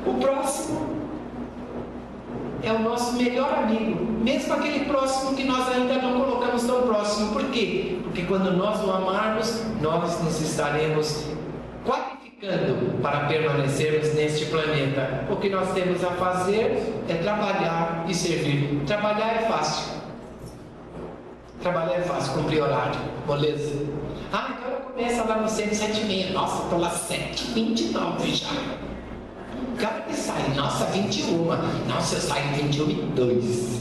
O 0.07 0.15
próximo 0.15 1.06
é 2.69 2.73
o 2.73 2.81
nosso 2.81 3.13
melhor 3.15 3.53
amigo, 3.55 4.05
mesmo 4.23 4.53
aquele 4.55 4.85
próximo 4.87 5.37
que 5.37 5.45
nós 5.45 5.69
ainda 5.69 5.95
não 5.97 6.21
colocamos 6.21 6.65
tão 6.65 6.83
próximo. 6.83 7.33
Por 7.33 7.45
quê? 7.51 7.99
Porque 8.03 8.23
quando 8.23 8.51
nós 8.57 8.83
o 8.85 8.91
amarmos, 8.91 9.63
nós 9.81 10.23
nos 10.23 10.41
estaremos 10.41 11.27
qualificando 11.85 13.01
para 13.01 13.27
permanecermos 13.27 14.15
neste 14.15 14.47
planeta. 14.47 15.25
O 15.31 15.37
que 15.37 15.49
nós 15.49 15.73
temos 15.73 16.03
a 16.03 16.11
fazer 16.11 16.93
é 17.09 17.15
trabalhar 17.15 18.05
e 18.09 18.15
servir. 18.15 18.83
Trabalhar 18.87 19.35
é 19.35 19.49
fácil. 19.49 19.97
Trabalhar 21.63 21.95
é 21.95 22.03
fácil, 22.03 22.33
cumprir 22.35 22.63
horário, 22.63 22.99
moleza. 23.27 23.75
Ah, 24.33 24.57
então 24.59 24.93
começa 24.93 25.23
lá 25.25 25.37
no 25.37 25.47
107,6. 25.47 26.33
Nossa, 26.33 26.65
estou 26.65 26.79
lá 26.79 26.91
7,29 26.91 28.35
já. 28.35 28.49
Cara 29.79 30.01
que 30.03 30.15
sai, 30.15 30.55
nossa, 30.55 30.87
21. 30.87 31.45
Nossa, 31.89 32.17
eu 32.17 32.21
saio 32.21 32.55
21 32.55 32.91
e 32.91 32.95
2. 32.95 33.81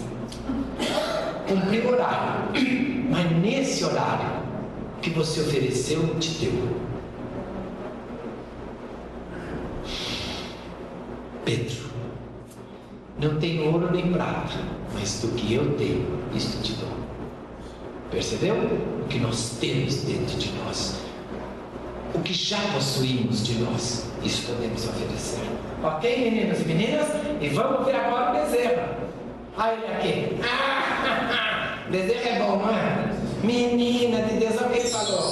Cumprir 1.47 1.85
horário. 1.87 2.49
Mas 3.09 3.31
nesse 3.41 3.83
horário 3.85 4.43
que 5.01 5.09
você 5.11 5.41
ofereceu, 5.41 6.15
te 6.19 6.29
deu. 6.31 6.85
Pedro, 11.45 11.85
não 13.19 13.39
tenho 13.39 13.71
ouro 13.71 13.91
nem 13.91 14.11
prata, 14.11 14.57
mas 14.93 15.21
do 15.21 15.27
que 15.35 15.53
eu 15.53 15.77
tenho, 15.77 16.05
isto 16.33 16.61
te 16.63 16.73
dou. 16.73 16.89
Percebeu? 18.09 18.55
O 18.55 19.07
que 19.07 19.19
nós 19.19 19.57
temos 19.59 19.97
dentro 19.97 20.37
de 20.37 20.51
nós, 20.53 20.95
o 22.13 22.19
que 22.19 22.33
já 22.33 22.59
possuímos 22.73 23.45
de 23.45 23.59
nós, 23.59 24.07
isso 24.23 24.47
podemos 24.47 24.87
oferecer. 24.87 25.64
Ok, 25.85 26.17
meninos 26.17 26.61
e 26.61 26.63
meninas? 26.63 27.07
E 27.39 27.49
vamos 27.49 27.85
ver 27.85 27.95
agora 27.95 28.31
o 28.31 28.33
bezerro. 28.33 28.81
Olha 29.55 29.73
ele 29.73 29.93
aqui. 29.93 30.39
Ah, 30.43 31.77
bezerro 31.91 32.27
é 32.27 32.39
bom, 32.39 32.57
não 32.57 32.69
é? 32.71 33.13
Menina 33.43 34.23
de 34.23 34.39
Deus, 34.39 34.55
olha 34.57 34.65
o 34.65 34.71
que 34.71 34.79
ele 34.79 34.89
falou. 34.89 35.29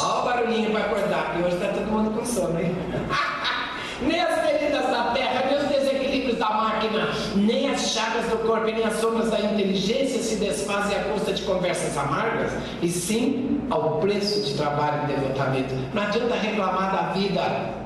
Olha 0.00 0.20
o 0.20 0.24
barulhinho 0.24 0.70
para 0.70 0.80
acordar, 0.80 1.34
que 1.34 1.42
hoje 1.42 1.56
está 1.56 1.68
todo 1.68 1.92
mundo 1.92 2.18
com 2.18 2.24
sono, 2.24 2.58
hein? 2.58 2.74
nem 4.00 4.18
as 4.18 4.40
feridas 4.46 4.86
da 4.86 5.10
terra, 5.12 5.44
nem 5.46 5.58
os 5.58 5.68
desequilíbrios 5.68 6.38
da 6.38 6.48
máquina, 6.48 7.08
nem 7.34 7.70
as 7.70 7.90
chagas 7.90 8.30
do 8.30 8.38
corpo 8.46 8.64
nem 8.64 8.82
as 8.82 8.94
sombras 8.94 9.30
da 9.30 9.40
inteligência 9.40 10.22
se 10.22 10.36
desfazem 10.36 10.96
à 10.96 11.04
custa 11.04 11.34
de 11.34 11.42
conversas 11.42 11.96
amargas, 11.98 12.52
e 12.80 12.88
sim 12.88 13.60
ao 13.68 13.98
preço 13.98 14.42
de 14.42 14.54
trabalho 14.54 15.04
e 15.04 15.06
devotamento. 15.14 15.74
Não 15.92 16.02
adianta 16.02 16.34
reclamar 16.34 16.92
da 16.96 17.12
vida 17.12 17.85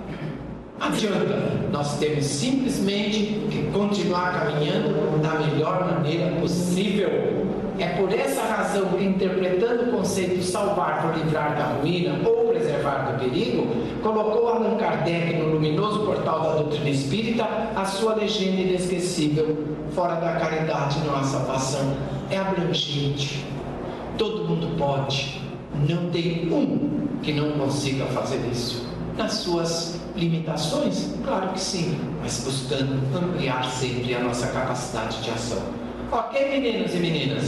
adianta. 0.81 1.61
Nós 1.71 1.99
temos 1.99 2.25
simplesmente 2.25 3.47
que 3.51 3.71
continuar 3.73 4.33
caminhando 4.33 5.21
da 5.23 5.35
melhor 5.35 5.93
maneira 5.93 6.33
possível. 6.41 7.31
É 7.79 7.89
por 7.97 8.13
essa 8.13 8.43
razão 8.43 8.87
que, 8.89 9.05
interpretando 9.05 9.89
o 9.89 9.97
conceito 9.97 10.43
salvar 10.43 11.03
por 11.03 11.17
livrar 11.17 11.57
da 11.57 11.65
ruína 11.65 12.19
ou 12.29 12.49
preservar 12.49 13.11
do 13.11 13.19
perigo, 13.19 13.67
colocou 14.03 14.49
Allan 14.49 14.77
Kardec 14.77 15.35
no 15.37 15.53
luminoso 15.53 16.01
portal 16.01 16.41
da 16.41 16.53
doutrina 16.57 16.91
espírita 16.91 17.47
a 17.75 17.85
sua 17.85 18.17
legenda 18.17 18.61
inesquecível: 18.61 19.57
fora 19.93 20.17
da 20.17 20.33
caridade 20.33 20.99
não 21.07 21.17
há 21.17 21.23
salvação. 21.23 21.95
É 22.31 22.39
abrangente. 22.39 23.45
Todo 24.19 24.45
mundo 24.47 24.77
pode. 24.77 25.41
Não 25.89 26.11
tem 26.11 26.53
um 26.53 27.09
que 27.23 27.33
não 27.33 27.53
consiga 27.53 28.05
fazer 28.07 28.41
isso. 28.53 28.90
Nas 29.21 29.35
suas 29.35 29.97
limitações? 30.17 31.11
Claro 31.23 31.53
que 31.53 31.61
sim, 31.61 32.01
mas 32.23 32.41
buscando 32.43 32.95
ampliar 33.15 33.71
sempre 33.71 34.15
a 34.15 34.21
nossa 34.21 34.47
capacidade 34.47 35.23
de 35.23 35.31
ação. 35.31 35.63
Ok, 36.11 36.49
meninos 36.49 36.95
e 36.95 36.99
meninas? 36.99 37.39